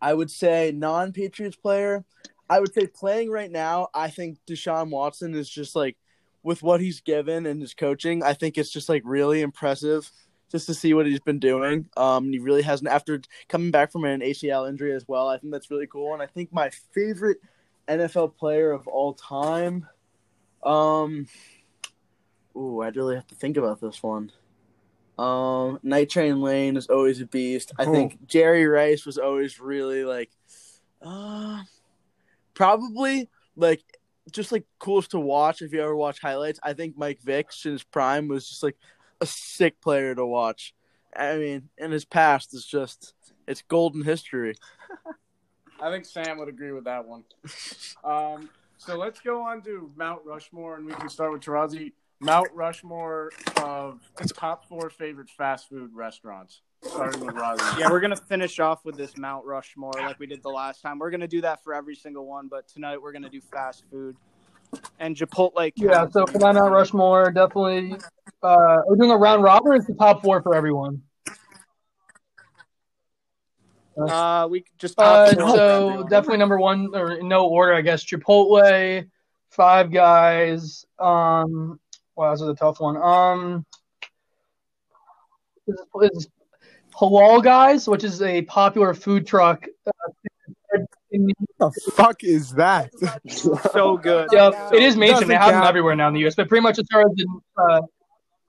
I 0.00 0.14
would 0.14 0.30
say 0.30 0.72
non-Patriots 0.74 1.56
player. 1.56 2.06
I 2.48 2.58
would 2.58 2.72
say 2.72 2.86
playing 2.86 3.30
right 3.30 3.50
now. 3.50 3.88
I 3.92 4.08
think 4.08 4.38
Deshaun 4.48 4.88
Watson 4.88 5.34
is 5.34 5.46
just 5.46 5.76
like 5.76 5.98
with 6.42 6.62
what 6.62 6.80
he's 6.80 7.02
given 7.02 7.44
and 7.44 7.60
his 7.60 7.74
coaching. 7.74 8.22
I 8.22 8.32
think 8.32 8.56
it's 8.56 8.70
just 8.70 8.88
like 8.88 9.02
really 9.04 9.42
impressive 9.42 10.10
just 10.50 10.64
to 10.68 10.74
see 10.74 10.94
what 10.94 11.04
he's 11.04 11.20
been 11.20 11.38
doing. 11.38 11.86
Um, 11.98 12.30
he 12.30 12.38
really 12.38 12.62
hasn't 12.62 12.88
after 12.88 13.20
coming 13.48 13.70
back 13.70 13.92
from 13.92 14.06
an 14.06 14.22
ACL 14.22 14.70
injury 14.70 14.94
as 14.94 15.06
well. 15.06 15.28
I 15.28 15.36
think 15.36 15.52
that's 15.52 15.70
really 15.70 15.86
cool. 15.86 16.14
And 16.14 16.22
I 16.22 16.26
think 16.26 16.50
my 16.50 16.70
favorite 16.94 17.42
NFL 17.88 18.36
player 18.36 18.72
of 18.72 18.88
all 18.88 19.12
time. 19.12 19.86
Um, 20.62 21.26
ooh, 22.56 22.80
I'd 22.80 22.96
really 22.96 23.16
have 23.16 23.26
to 23.26 23.34
think 23.34 23.58
about 23.58 23.82
this 23.82 24.02
one. 24.02 24.32
Um, 25.20 25.78
Night 25.82 26.08
Train 26.08 26.40
Lane 26.40 26.76
is 26.76 26.86
always 26.86 27.20
a 27.20 27.26
beast. 27.26 27.72
I 27.78 27.84
Cool. 27.84 27.94
think 27.94 28.26
Jerry 28.26 28.66
Rice 28.66 29.04
was 29.04 29.18
always 29.18 29.60
really 29.60 30.04
like, 30.04 30.30
uh, 31.02 31.62
probably 32.54 33.28
like 33.56 33.82
just 34.32 34.52
like 34.52 34.64
coolest 34.78 35.10
to 35.10 35.20
watch 35.20 35.60
if 35.60 35.72
you 35.72 35.82
ever 35.82 35.94
watch 35.94 36.20
highlights. 36.20 36.60
I 36.62 36.72
think 36.72 36.96
Mike 36.96 37.20
Vick 37.20 37.50
in 37.64 37.72
his 37.72 37.82
prime 37.82 38.28
was 38.28 38.48
just 38.48 38.62
like 38.62 38.76
a 39.20 39.26
sick 39.26 39.80
player 39.80 40.14
to 40.14 40.24
watch. 40.24 40.74
I 41.14 41.36
mean, 41.36 41.68
in 41.76 41.90
his 41.90 42.04
past 42.04 42.54
is 42.54 42.64
just 42.64 43.12
it's 43.46 43.62
golden 43.62 44.02
history. 44.02 44.54
I 45.82 45.90
think 45.90 46.04
Sam 46.04 46.38
would 46.38 46.48
agree 46.48 46.72
with 46.72 46.84
that 46.84 47.06
one. 47.06 47.24
Um, 48.04 48.48
so 48.78 48.96
let's 48.96 49.20
go 49.20 49.42
on 49.42 49.62
to 49.62 49.90
Mount 49.96 50.20
Rushmore, 50.24 50.76
and 50.76 50.86
we 50.86 50.92
can 50.92 51.08
start 51.08 51.32
with 51.32 51.42
Tarazi. 51.42 51.92
Mount 52.20 52.48
Rushmore 52.54 53.30
of 53.62 54.00
top 54.34 54.68
four 54.68 54.90
favorite 54.90 55.30
fast 55.30 55.68
food 55.70 55.90
restaurants, 55.94 56.60
starting 56.82 57.24
with 57.24 57.34
Razi. 57.34 57.78
Yeah, 57.78 57.90
we're 57.90 58.00
gonna 58.00 58.14
finish 58.14 58.60
off 58.60 58.84
with 58.84 58.96
this 58.96 59.16
Mount 59.16 59.46
Rushmore 59.46 59.92
like 59.96 60.18
we 60.18 60.26
did 60.26 60.42
the 60.42 60.50
last 60.50 60.82
time. 60.82 60.98
We're 60.98 61.10
gonna 61.10 61.26
do 61.26 61.40
that 61.40 61.64
for 61.64 61.74
every 61.74 61.94
single 61.94 62.26
one, 62.26 62.48
but 62.48 62.68
tonight 62.68 63.00
we're 63.00 63.12
gonna 63.12 63.30
do 63.30 63.40
fast 63.40 63.84
food 63.90 64.16
and 64.98 65.16
Chipotle. 65.16 65.72
Yeah, 65.76 66.08
so 66.10 66.26
for 66.26 66.38
my 66.38 66.52
Mount 66.52 66.72
Rushmore, 66.72 67.30
definitely. 67.32 67.96
Uh, 68.42 68.82
we're 68.86 68.96
doing 68.96 69.10
a 69.10 69.16
round 69.16 69.42
robin. 69.42 69.72
It's 69.72 69.86
the 69.86 69.94
top 69.94 70.22
four 70.22 70.42
for 70.42 70.54
everyone. 70.54 71.02
Uh, 73.96 74.46
we 74.50 74.64
just 74.78 74.94
Uh, 74.98 75.26
top 75.26 75.38
four 75.38 75.48
for 75.48 75.56
so 75.56 76.06
definitely 76.10 76.38
number 76.38 76.58
one, 76.58 76.94
or 76.94 77.22
no 77.22 77.48
order, 77.48 77.72
I 77.72 77.80
guess. 77.80 78.04
Chipotle, 78.04 79.08
Five 79.50 79.90
Guys. 79.90 80.84
Um, 80.98 81.80
wow, 82.16 82.30
this 82.32 82.40
is 82.42 82.48
a 82.48 82.54
tough 82.54 82.80
one. 82.80 82.96
Um, 82.96 83.64
is, 85.66 85.76
is 86.02 86.28
Halal 86.94 87.42
Guys, 87.42 87.88
which 87.88 88.04
is 88.04 88.20
a 88.22 88.42
popular 88.42 88.94
food 88.94 89.26
truck. 89.26 89.66
Uh, 89.86 89.90
in- 91.12 91.28
What 91.56 91.72
the 91.74 91.90
fuck 91.92 92.22
is 92.24 92.52
that? 92.54 92.90
so 93.72 93.96
good. 93.96 94.28
yeah, 94.32 94.50
it 94.72 94.82
is 94.82 94.96
mainstream. 94.96 95.28
They 95.28 95.34
Doesn't 95.34 95.52
have 95.52 95.54
them 95.54 95.64
everywhere 95.68 95.96
now 95.96 96.08
in 96.08 96.14
the 96.14 96.20
U.S., 96.20 96.34
but 96.36 96.48
pretty 96.48 96.62
much 96.62 96.78
as 96.78 96.86
far 96.92 97.02
as 97.02 97.12
in, 97.16 97.26
uh, 97.56 97.80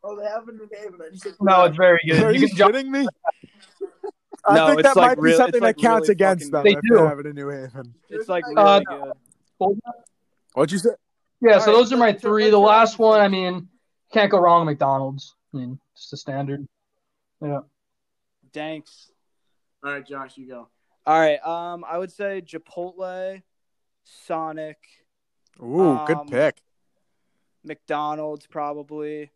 Oh, 0.04 0.16
they 0.20 0.26
have 0.26 0.48
in 0.50 0.58
New 0.58 0.68
Haven. 0.76 1.00
I 1.00 1.12
just 1.14 1.28
no, 1.42 1.64
it's 1.66 1.78
very 1.78 2.00
good. 2.08 2.24
Are 2.24 2.32
You 2.32 2.42
you 2.42 2.48
can 2.48 2.58
jump. 2.58 2.74
kidding 2.74 2.92
me? 2.92 3.08
I 4.44 4.56
No, 4.56 4.68
think 4.68 4.80
it's 4.80 4.90
that 4.90 4.96
like 5.00 5.18
might 5.20 5.24
be 5.24 5.34
something 5.34 5.56
it's 5.56 5.62
like 5.62 5.76
that 5.78 5.82
counts 5.82 6.10
really 6.10 6.14
against 6.14 6.52
them 6.52 6.64
fucking 6.64 6.74
good. 6.74 6.78
if 6.78 6.82
They 6.90 6.96
they 6.96 7.02
do. 7.02 7.08
have 7.08 7.20
it 7.20 7.26
in 7.28 7.36
New 7.36 7.50
Haven. 7.50 7.94
It's 8.10 8.28
like 8.28 8.44
Uh, 8.58 8.80
good. 9.60 9.80
What'd 10.54 10.72
you 10.72 10.80
say? 10.80 10.90
Yeah, 11.42 11.58
so 11.60 11.72
All 11.72 11.78
right, 11.78 11.80
those 11.80 11.94
are 11.94 11.98
my 11.98 12.14
so- 12.14 12.20
three. 12.20 12.46
so 12.46 12.52
The 12.52 12.60
last 12.60 13.00
one, 13.00 13.20
I 13.20 13.28
mean, 13.28 13.68
can't 14.14 14.30
go 14.32 14.40
wrong. 14.40 14.66
McDonald's. 14.66 15.36
I 15.54 15.58
mean, 15.58 15.80
just 15.96 16.14
a 16.14 16.18
standard. 16.18 16.68
Yeah. 17.42 17.62
Thanks. 18.54 19.12
All 19.84 19.92
right, 19.92 20.06
Josh, 20.06 20.38
you 20.38 20.48
go. 20.48 20.68
All 21.06 21.20
right. 21.20 21.44
Um, 21.46 21.84
I 21.88 21.98
would 21.98 22.12
say 22.12 22.42
Chipotle, 22.46 23.42
Sonic, 24.04 24.78
Ooh, 25.62 26.00
good 26.06 26.18
Um, 26.18 26.28
pick. 26.28 26.62
McDonald's 27.64 28.46
probably. 28.48 29.32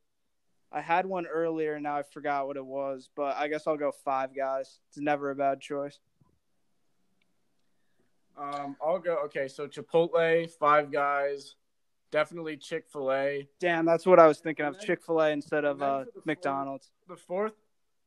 I 0.72 0.82
had 0.82 1.06
one 1.06 1.26
earlier, 1.26 1.74
and 1.76 1.84
now 1.84 1.98
I 1.98 2.04
forgot 2.04 2.48
what 2.48 2.58
it 2.58 2.66
was, 2.66 3.10
but 3.16 3.36
I 3.38 3.48
guess 3.48 3.66
I'll 3.68 3.78
go 3.78 3.92
Five 3.92 4.36
Guys. 4.36 4.80
It's 4.90 4.98
never 4.98 5.32
a 5.32 5.36
bad 5.36 5.62
choice. 5.62 6.00
Um, 8.38 8.76
I'll 8.82 9.00
go. 9.00 9.18
Okay, 9.26 9.48
so 9.48 9.68
Chipotle, 9.68 10.50
Five 10.52 10.92
Guys, 10.92 11.56
definitely 12.16 12.56
Chick 12.56 12.86
Fil 12.90 13.12
A. 13.12 13.46
Damn, 13.60 13.86
that's 13.86 14.06
what 14.06 14.20
I 14.20 14.28
was 14.28 14.40
thinking 14.40 14.66
of. 14.66 14.80
Chick 14.80 15.04
Fil 15.04 15.20
A 15.20 15.32
instead 15.32 15.66
of 15.66 15.82
uh, 15.82 16.00
for 16.00 16.06
the 16.06 16.12
fourth- 16.14 16.26
McDonald's. 16.26 16.92
The 17.10 17.18
fourth, 17.18 17.52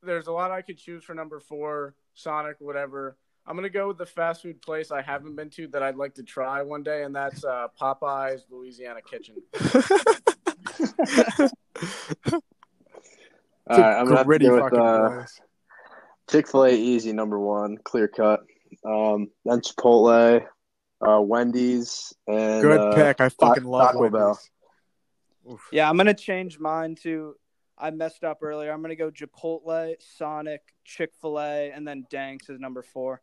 there's 0.03 0.29
a 0.29 0.33
lot 0.33 0.51
I 0.51 0.63
could 0.63 0.79
choose 0.79 1.05
for 1.05 1.15
number 1.15 1.39
four, 1.41 1.95
Sonic, 2.15 2.57
whatever. 2.59 3.19
I'm 3.47 3.55
gonna 3.55 3.69
go 3.69 3.89
with 3.89 3.99
the 3.99 4.07
fast 4.07 4.41
food 4.43 4.63
place 4.63 4.91
I 4.91 5.03
haven't 5.03 5.37
been 5.37 5.51
to 5.51 5.69
that 5.69 5.83
I'd 5.83 5.97
like 5.97 6.15
to 6.15 6.23
try 6.23 6.63
one 6.63 6.83
day, 6.83 7.03
and 7.03 7.15
that's 7.15 7.45
uh, 7.45 7.69
Popeyes 7.79 8.41
Louisiana 8.51 9.01
Kitchen. 9.03 9.37
All 13.71 13.79
right, 13.79 13.99
I'm 13.99 14.07
gonna 14.07 14.17
have 14.17 14.27
to 14.27 14.39
go 14.39 14.65
with 14.65 14.73
uh. 14.73 15.25
Chick 16.31 16.49
Fil 16.49 16.65
A, 16.65 16.71
easy 16.71 17.13
number 17.13 17.39
one, 17.39 17.77
clear 17.85 18.09
cut. 18.09 18.41
Um, 18.87 19.29
then 19.45 19.61
Chipotle, 19.61 20.47
uh, 21.07 21.21
Wendy's, 21.21 22.13
and 22.27 22.63
Good 22.63 22.81
uh, 22.81 22.95
pick. 22.95 23.21
I 23.21 23.29
fucking 23.29 23.65
Ta- 23.65 23.69
love 23.69 23.87
Taco 23.89 24.01
Wendy's. 24.01 24.19
Bell. 24.19 24.41
Oof. 25.53 25.69
Yeah, 25.73 25.89
I'm 25.89 25.97
gonna 25.97 26.15
change 26.15 26.59
mine 26.59 26.95
to. 27.03 27.35
I 27.79 27.91
messed 27.91 28.25
up 28.25 28.39
earlier. 28.43 28.73
I'm 28.73 28.83
gonna 28.83 28.97
go 28.97 29.11
Chipotle, 29.11 29.95
Sonic, 30.01 30.63
Chick 30.85 31.13
Fil 31.21 31.39
A, 31.41 31.71
and 31.71 31.87
then 31.87 32.07
Danks 32.11 32.49
is 32.51 32.59
number 32.59 32.83
four. 32.83 33.23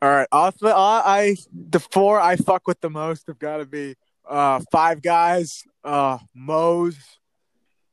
All 0.00 0.10
right, 0.10 0.28
off 0.32 0.58
the 0.58 0.74
uh, 0.76 1.02
I 1.04 1.36
the 1.52 1.78
four 1.78 2.20
I 2.20 2.36
fuck 2.36 2.66
with 2.66 2.80
the 2.80 2.90
most 2.90 3.28
have 3.28 3.38
got 3.38 3.58
to 3.58 3.66
be 3.66 3.94
uh 4.28 4.60
Five 4.72 5.00
Guys, 5.00 5.62
uh 5.84 6.18
Moe's. 6.34 6.98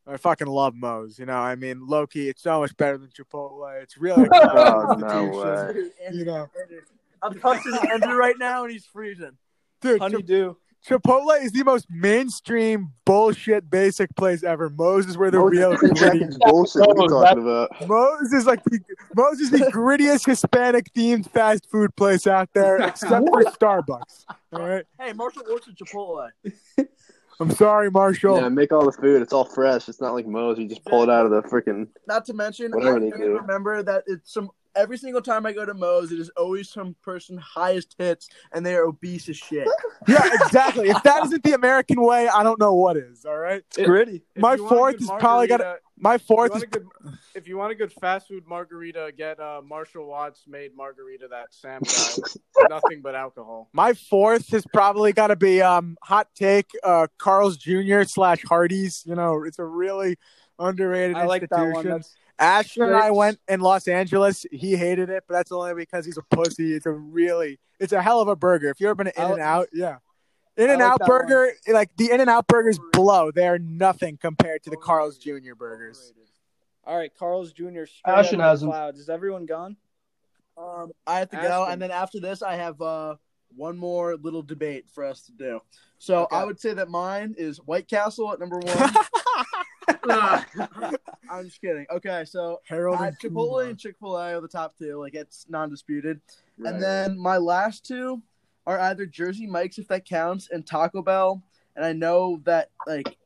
I 0.07 0.17
fucking 0.17 0.47
love 0.47 0.73
Moe's. 0.73 1.19
You 1.19 1.27
know, 1.27 1.37
I 1.37 1.53
mean, 1.55 1.85
low 1.85 2.07
key, 2.07 2.29
it's 2.29 2.41
so 2.41 2.61
much 2.61 2.75
better 2.77 2.97
than 2.97 3.09
Chipotle. 3.09 3.79
It's 3.83 3.95
really 3.95 4.27
Oh, 4.33 4.95
no 4.97 5.25
way. 5.25 5.91
You 6.11 6.25
know, 6.25 6.49
I'm 7.21 7.39
touching 7.39 7.77
Andrew 7.91 8.15
right 8.15 8.35
now, 8.39 8.63
and 8.63 8.71
he's 8.71 8.85
freezing. 8.85 9.37
dude, 9.81 9.93
Chip- 9.93 10.01
Honeydew. 10.01 10.53
Chipotle 10.87 11.43
is 11.43 11.51
the 11.51 11.63
most 11.63 11.87
mainstream 11.89 12.93
bullshit 13.05 13.69
basic 13.69 14.15
place 14.15 14.43
ever. 14.43 14.69
Moe's 14.69 15.07
is 15.07 15.17
where 15.17 15.29
the 15.29 15.37
Moe's 15.37 15.51
real 15.51 15.73
Chicken 15.73 15.89
gritty. 15.93 16.23
Is 16.23 16.37
bullshit. 16.39 16.87
What 16.87 16.97
are 16.97 17.07
talking 17.25 17.41
about? 17.43 17.87
Moe's 17.87 18.31
is 18.31 18.45
like 18.45 18.63
the, 18.63 18.79
Moe's 19.13 19.41
is 19.41 19.51
the 19.51 19.57
grittiest 19.73 20.25
Hispanic 20.25 20.93
themed 20.93 21.29
fast 21.31 21.67
food 21.69 21.93
place 21.97 22.27
out 22.27 22.47
there, 22.53 22.77
except 22.87 23.27
for 23.27 23.43
Starbucks. 23.43 24.23
All 24.53 24.65
right, 24.65 24.85
Hey, 24.97 25.11
Marshall 25.11 25.43
works 25.49 25.67
at 25.67 25.75
Chipotle. 25.75 26.29
I'm 27.41 27.51
sorry, 27.51 27.89
Marshall. 27.91 28.37
Yeah, 28.37 28.49
make 28.49 28.71
all 28.73 28.85
the 28.85 28.91
food. 28.93 29.21
It's 29.21 29.31
all 29.33 29.45
fresh. 29.45 29.87
It's 29.89 29.99
not 30.01 30.13
like 30.13 30.27
Moe's. 30.27 30.59
You 30.59 30.67
just 30.67 30.83
pull 30.85 31.03
it 31.03 31.09
out 31.09 31.25
of 31.25 31.31
the 31.31 31.41
freaking. 31.41 31.87
Not 32.07 32.25
to 32.25 32.33
mention, 32.33 32.73
I 32.73 32.79
they 32.79 33.09
can't 33.09 33.17
do. 33.17 33.37
remember 33.37 33.83
that 33.83 34.03
it's 34.07 34.33
some. 34.33 34.49
Every 34.75 34.97
single 34.97 35.21
time 35.21 35.45
I 35.45 35.51
go 35.51 35.65
to 35.65 35.73
Moe's, 35.73 36.11
it 36.11 36.19
is 36.19 36.29
always 36.37 36.69
some 36.69 36.95
person 37.01 37.37
highest 37.37 37.95
hits, 37.97 38.29
and 38.53 38.65
they 38.65 38.75
are 38.75 38.83
obese 38.83 39.29
as 39.29 39.37
shit. 39.37 39.67
Yeah, 40.07 40.29
exactly. 40.45 40.87
if 40.89 41.03
that 41.03 41.25
isn't 41.25 41.43
the 41.43 41.51
American 41.53 42.01
way, 42.01 42.29
I 42.29 42.41
don't 42.41 42.57
know 42.57 42.73
what 42.73 42.95
is. 42.95 43.25
All 43.25 43.37
right. 43.37 43.61
It's 43.77 43.85
gritty. 43.85 44.23
If 44.33 44.41
My 44.41 44.55
you 44.55 44.63
want 44.63 44.73
a 44.73 44.77
fourth 44.77 45.01
is 45.01 45.11
probably 45.19 45.47
gotta- 45.47 45.79
My 45.97 46.17
fourth 46.17 46.55
is 46.55 46.63
good, 46.63 46.87
if 47.35 47.49
you 47.49 47.57
want 47.57 47.73
a 47.73 47.75
good 47.75 47.91
fast 47.91 48.29
food 48.29 48.47
margarita, 48.47 49.11
get 49.17 49.41
uh, 49.41 49.61
Marshall 49.61 50.07
Watts 50.07 50.45
made 50.47 50.73
margarita. 50.73 51.27
That 51.29 51.53
Sam 51.53 51.81
guy, 51.83 52.67
nothing 52.69 53.01
but 53.01 53.13
alcohol. 53.13 53.67
my 53.73 53.91
fourth 53.91 54.49
has 54.51 54.65
probably 54.73 55.11
got 55.11 55.27
to 55.27 55.35
be 55.35 55.61
um 55.61 55.97
hot 56.01 56.29
take 56.33 56.67
uh 56.81 57.07
Carl's 57.17 57.57
Jr. 57.57 58.03
slash 58.03 58.41
Hardee's. 58.45 59.03
You 59.05 59.15
know, 59.15 59.43
it's 59.43 59.59
a 59.59 59.65
really 59.65 60.17
underrated 60.57 61.17
I 61.17 61.25
like 61.25 61.41
that 61.49 61.51
institution. 61.51 61.73
one. 61.73 61.85
That's 61.99 62.15
Ashton 62.39 62.83
and 62.83 62.95
I 62.95 63.11
went 63.11 63.39
in 63.47 63.59
Los 63.59 63.87
Angeles. 63.87 64.45
He 64.51 64.75
hated 64.75 65.09
it, 65.09 65.23
but 65.27 65.33
that's 65.35 65.51
only 65.51 65.73
because 65.75 66.05
he's 66.05 66.17
a 66.17 66.23
pussy. 66.35 66.73
It's 66.73 66.85
a 66.85 66.91
really, 66.91 67.59
it's 67.79 67.93
a 67.93 68.01
hell 68.01 68.21
of 68.21 68.27
a 68.27 68.35
burger. 68.35 68.69
If 68.69 68.79
you've 68.79 68.87
ever 68.87 68.95
been 69.03 69.13
to 69.13 69.21
In 69.25 69.31
and 69.33 69.41
Out, 69.41 69.67
yeah. 69.73 69.97
In 70.57 70.69
and 70.69 70.81
Out 70.81 70.99
that 70.99 71.07
burger, 71.07 71.51
like 71.67 71.89
the 71.97 72.11
In 72.11 72.19
and 72.21 72.29
Out 72.29 72.47
burgers 72.47 72.79
blow. 72.93 73.31
They 73.31 73.47
are 73.47 73.59
nothing 73.59 74.17
compared 74.17 74.63
to 74.63 74.69
the 74.69 74.77
Carl's 74.77 75.17
Jr. 75.17 75.53
burgers. 75.57 76.13
all 76.85 76.97
right. 76.97 77.11
Carl's 77.17 77.51
Jr. 77.53 77.85
Straight 77.85 77.89
Ashton 78.05 78.39
has 78.39 78.61
the 78.61 78.65
'em. 78.67 78.71
clouds. 78.71 78.99
Is 78.99 79.09
everyone 79.09 79.45
gone? 79.45 79.77
Um, 80.57 80.91
I 81.07 81.19
have 81.19 81.29
to 81.29 81.37
go, 81.37 81.65
and 81.65 81.81
then 81.81 81.91
after 81.91 82.19
this, 82.19 82.41
I 82.41 82.55
have 82.55 82.81
uh, 82.81 83.15
one 83.55 83.77
more 83.77 84.17
little 84.17 84.41
debate 84.41 84.89
for 84.93 85.05
us 85.05 85.21
to 85.27 85.31
do. 85.31 85.61
So 85.99 86.23
Okay. 86.23 86.35
I 86.35 86.43
would 86.43 86.59
say 86.59 86.73
that 86.73 86.89
mine 86.89 87.35
is 87.37 87.57
White 87.59 87.87
Castle 87.87 88.31
at 88.33 88.39
number 88.39 88.57
one. 88.63 88.93
I'm 91.29 91.45
just 91.45 91.61
kidding. 91.61 91.85
Okay, 91.91 92.25
so 92.25 92.61
Harold 92.67 92.99
and 92.99 93.17
Chipotle 93.19 93.49
Kumar. 93.49 93.63
and 93.63 93.77
Chick 93.79 93.95
Fil 93.99 94.17
A 94.17 94.35
are 94.35 94.41
the 94.41 94.47
top 94.47 94.77
two. 94.77 94.99
Like 94.99 95.13
it's 95.15 95.45
non-disputed. 95.49 96.21
Right. 96.57 96.73
And 96.73 96.81
then 96.83 97.17
my 97.19 97.37
last 97.37 97.85
two 97.85 98.21
are 98.65 98.79
either 98.79 99.05
Jersey 99.05 99.47
Mike's, 99.47 99.77
if 99.77 99.87
that 99.87 100.05
counts, 100.05 100.49
and 100.51 100.65
Taco 100.65 101.01
Bell. 101.01 101.41
And 101.75 101.85
I 101.85 101.93
know 101.93 102.41
that 102.43 102.69
like 102.87 103.17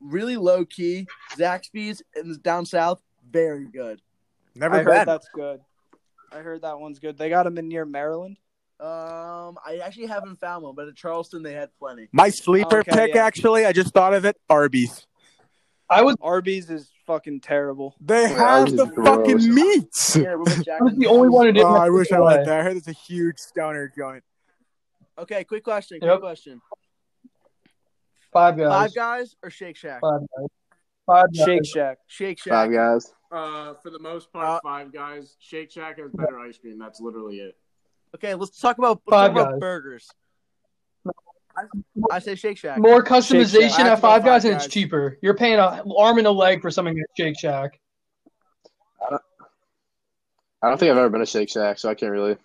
really 0.00 0.36
low 0.36 0.64
key, 0.64 1.06
Zaxby's 1.36 2.02
in 2.14 2.38
down 2.42 2.66
south, 2.66 3.00
very 3.30 3.66
good. 3.66 4.00
Never 4.54 4.76
I 4.76 4.78
been. 4.84 4.86
heard 4.94 5.08
that's 5.08 5.28
good. 5.34 5.60
I 6.32 6.38
heard 6.38 6.62
that 6.62 6.78
one's 6.80 6.98
good. 6.98 7.16
They 7.16 7.28
got 7.28 7.44
them 7.44 7.56
in 7.58 7.68
near 7.68 7.84
Maryland. 7.84 8.36
Um, 8.78 9.56
I 9.64 9.80
actually 9.82 10.06
haven't 10.06 10.36
found 10.36 10.62
one, 10.64 10.74
but 10.74 10.86
at 10.88 10.96
Charleston 10.96 11.42
they 11.42 11.54
had 11.54 11.70
plenty. 11.78 12.08
My 12.12 12.28
sleeper 12.28 12.80
Okay, 12.80 12.90
pick, 12.92 13.14
yeah. 13.14 13.24
actually, 13.24 13.64
I 13.64 13.72
just 13.72 13.94
thought 13.94 14.12
of 14.12 14.24
it. 14.26 14.36
Arby's. 14.50 15.06
I 15.88 16.02
was 16.02 16.16
Arby's 16.20 16.68
is 16.70 16.90
fucking 17.06 17.40
terrible. 17.40 17.94
They 18.00 18.22
Yeah, 18.22 18.28
have 18.28 18.40
Arby's 18.60 18.76
the 18.76 18.82
is 18.84 18.90
gross. 18.90 19.06
fucking 19.08 19.54
meats. 19.54 20.16
Yeah, 20.16 20.34
what 20.34 20.52
about 20.52 20.64
Jack 20.64 20.80
I 20.80 20.84
was 20.84 20.96
the 20.96 21.06
only 21.06 21.28
one 21.28 21.46
who 21.46 21.52
didn't. 21.52 21.66
Oh, 21.66 21.74
I 21.76 21.90
wish 21.90 22.08
I 22.08 22.16
Chick-fil-A. 22.16 22.24
went 22.24 22.44
there. 22.46 22.60
I 22.60 22.62
heard 22.64 22.76
it's 22.76 22.88
a 22.88 22.92
huge 22.92 23.38
stoner 23.38 23.92
joint. 23.96 24.24
Okay, 25.18 25.44
quick 25.44 25.62
question. 25.64 26.00
Quick 26.00 26.10
Yep. 26.10 26.20
question. 26.20 26.60
Five 28.32 28.56
guys. 28.58 28.68
Five 28.68 28.94
guys 28.94 29.36
or 29.42 29.50
Shake 29.50 29.76
Shack? 29.76 30.00
Five 30.00 30.20
guys. 30.36 30.48
Five 31.06 31.24
guys. 31.34 31.44
Shake 31.44 31.64
Shack. 31.66 31.98
Shake 32.06 32.38
Shack. 32.38 32.52
Five 32.52 32.72
guys. 32.72 33.12
Uh, 33.30 33.74
for 33.82 33.90
the 33.90 33.98
most 33.98 34.32
part, 34.32 34.44
Uh, 34.46 34.60
five 34.62 34.92
guys. 34.92 35.36
Shake 35.38 35.70
Shack 35.70 35.98
has 35.98 36.10
better 36.12 36.38
ice 36.40 36.58
cream. 36.58 36.78
That's 36.78 37.00
literally 37.00 37.38
it. 37.38 37.56
Okay, 38.14 38.34
let's 38.34 38.60
talk 38.60 38.78
about 38.78 39.00
let's 39.06 39.16
Five 39.16 39.32
talk 39.32 39.40
about 39.42 39.50
guys. 39.52 39.60
burgers. 39.60 40.10
I, 41.58 41.62
I 42.10 42.18
say 42.18 42.34
Shake 42.34 42.58
Shack. 42.58 42.78
More 42.78 43.00
Shake 43.04 43.08
Shack. 43.08 43.22
customization 43.22 43.78
at 43.80 43.94
to 43.94 43.96
Five 43.96 44.24
Guys, 44.24 44.42
Five 44.42 44.52
and 44.52 44.60
it's 44.62 44.72
cheaper. 44.72 45.18
You're 45.22 45.34
paying 45.34 45.58
a 45.58 45.82
arm 45.98 46.18
and 46.18 46.26
a 46.26 46.30
leg 46.30 46.60
for 46.62 46.70
something 46.70 46.98
at 46.98 47.06
Shake 47.16 47.38
Shack. 47.38 47.78
I 50.62 50.68
don't 50.68 50.78
think 50.78 50.90
I've 50.90 50.96
ever 50.98 51.10
been 51.10 51.20
to 51.20 51.26
Shake 51.26 51.48
Shack, 51.50 51.78
so 51.78 51.88
I 51.88 51.94
can't 51.94 52.12
really 52.12 52.36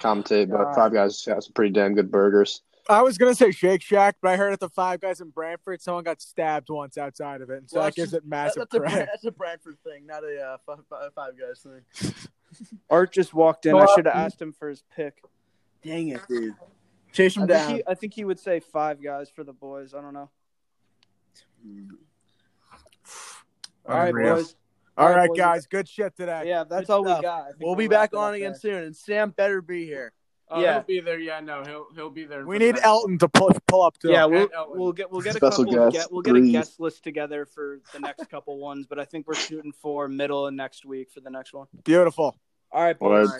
commentate. 0.00 0.50
But 0.50 0.74
Five 0.74 0.92
Guys 0.92 1.24
has 1.26 1.44
some 1.46 1.52
pretty 1.52 1.72
damn 1.72 1.94
good 1.94 2.10
burgers. 2.10 2.62
I 2.88 3.02
was 3.02 3.18
gonna 3.18 3.34
say 3.34 3.50
Shake 3.50 3.82
Shack, 3.82 4.16
but 4.22 4.30
I 4.30 4.36
heard 4.36 4.52
at 4.52 4.60
the 4.60 4.68
Five 4.68 5.00
Guys 5.00 5.20
in 5.20 5.30
Brantford, 5.30 5.82
someone 5.82 6.04
got 6.04 6.20
stabbed 6.22 6.68
once 6.70 6.96
outside 6.96 7.40
of 7.40 7.50
it, 7.50 7.58
and 7.58 7.68
so 7.70 7.78
Well, 7.78 7.86
that 7.86 7.96
gives 7.96 8.12
it 8.14 8.22
That- 8.22 8.28
massive 8.28 8.60
that's, 8.60 8.74
a, 8.74 8.78
Bra- 8.78 8.88
credit. 8.88 9.08
that's 9.12 9.24
a 9.24 9.32
Bradford 9.32 9.76
thing, 9.82 10.06
not 10.06 10.22
a 10.22 10.40
uh, 10.40 10.56
five, 10.64 10.78
five, 10.88 11.12
five 11.14 11.32
guys 11.38 11.66
thing. 12.02 12.14
Art 12.90 13.12
just 13.12 13.34
walked 13.34 13.66
in. 13.66 13.72
Go 13.72 13.80
I 13.80 13.86
should 13.94 14.06
have 14.06 14.14
asked 14.14 14.40
him 14.40 14.52
for 14.52 14.68
his 14.68 14.84
pick. 14.94 15.20
Dang 15.82 16.08
it, 16.08 16.20
dude. 16.28 16.54
Chase 17.16 17.36
I 17.36 17.40
him 17.40 17.46
think, 17.48 17.58
down. 17.58 17.74
he, 17.76 17.82
I 17.86 17.94
think 17.94 18.12
he 18.14 18.24
would 18.24 18.38
say 18.38 18.60
five 18.60 19.02
guys 19.02 19.30
for 19.30 19.42
the 19.42 19.52
boys. 19.52 19.94
I 19.94 20.00
don't 20.02 20.12
know. 20.12 20.28
All 23.88 23.96
right, 23.96 24.08
Unreal. 24.08 24.34
boys. 24.36 24.56
All 24.98 25.10
right, 25.10 25.28
boys. 25.28 25.38
guys, 25.38 25.66
good 25.66 25.88
shit 25.88 26.16
today. 26.16 26.44
Yeah, 26.46 26.64
that's 26.64 26.86
Good 26.88 26.92
all 26.92 27.04
we 27.04 27.22
got. 27.22 27.48
We'll 27.60 27.74
be 27.76 27.88
back 27.88 28.14
on 28.14 28.34
again 28.34 28.52
there. 28.52 28.60
soon, 28.60 28.82
and 28.84 28.96
Sam 28.96 29.30
better 29.30 29.60
be 29.62 29.84
here. 29.86 30.12
Oh, 30.48 30.60
Yeah. 30.60 30.74
he'll 30.74 30.82
be 30.84 31.00
there. 31.00 31.18
Yeah, 31.18 31.40
no, 31.40 31.62
he'll 31.64 31.86
he'll 31.94 32.10
be 32.10 32.24
there. 32.24 32.46
We 32.46 32.58
need 32.58 32.74
next 32.76 32.84
Elton 32.84 33.18
to 33.18 33.28
pull 33.28 33.50
pull 33.66 33.82
up 33.82 33.98
to. 33.98 34.10
Yeah, 34.10 34.24
we'll 34.26 34.48
we'll 34.68 34.92
get 34.92 35.10
we'll 35.10 35.20
get 35.20 35.34
a 35.34 35.38
Special 35.38 35.64
couple 35.64 35.90
guest, 35.90 35.96
get, 35.96 36.12
we'll 36.12 36.22
get 36.22 36.36
a 36.36 36.40
guest 36.40 36.78
list 36.80 37.02
together 37.04 37.44
for 37.46 37.80
the 37.92 37.98
next 38.00 38.28
couple 38.30 38.56
ones, 38.58 38.86
but 38.86 38.98
I 38.98 39.04
think 39.04 39.26
we're 39.26 39.34
shooting 39.34 39.72
for 39.72 40.08
middle 40.08 40.46
of 40.46 40.54
next 40.54 40.84
week 40.84 41.10
for 41.10 41.20
the 41.20 41.30
next 41.30 41.52
one. 41.52 41.66
beautiful. 41.84 42.36
All 42.72 42.82
right, 42.82 43.00
Word. 43.00 43.26
boys. 43.26 43.32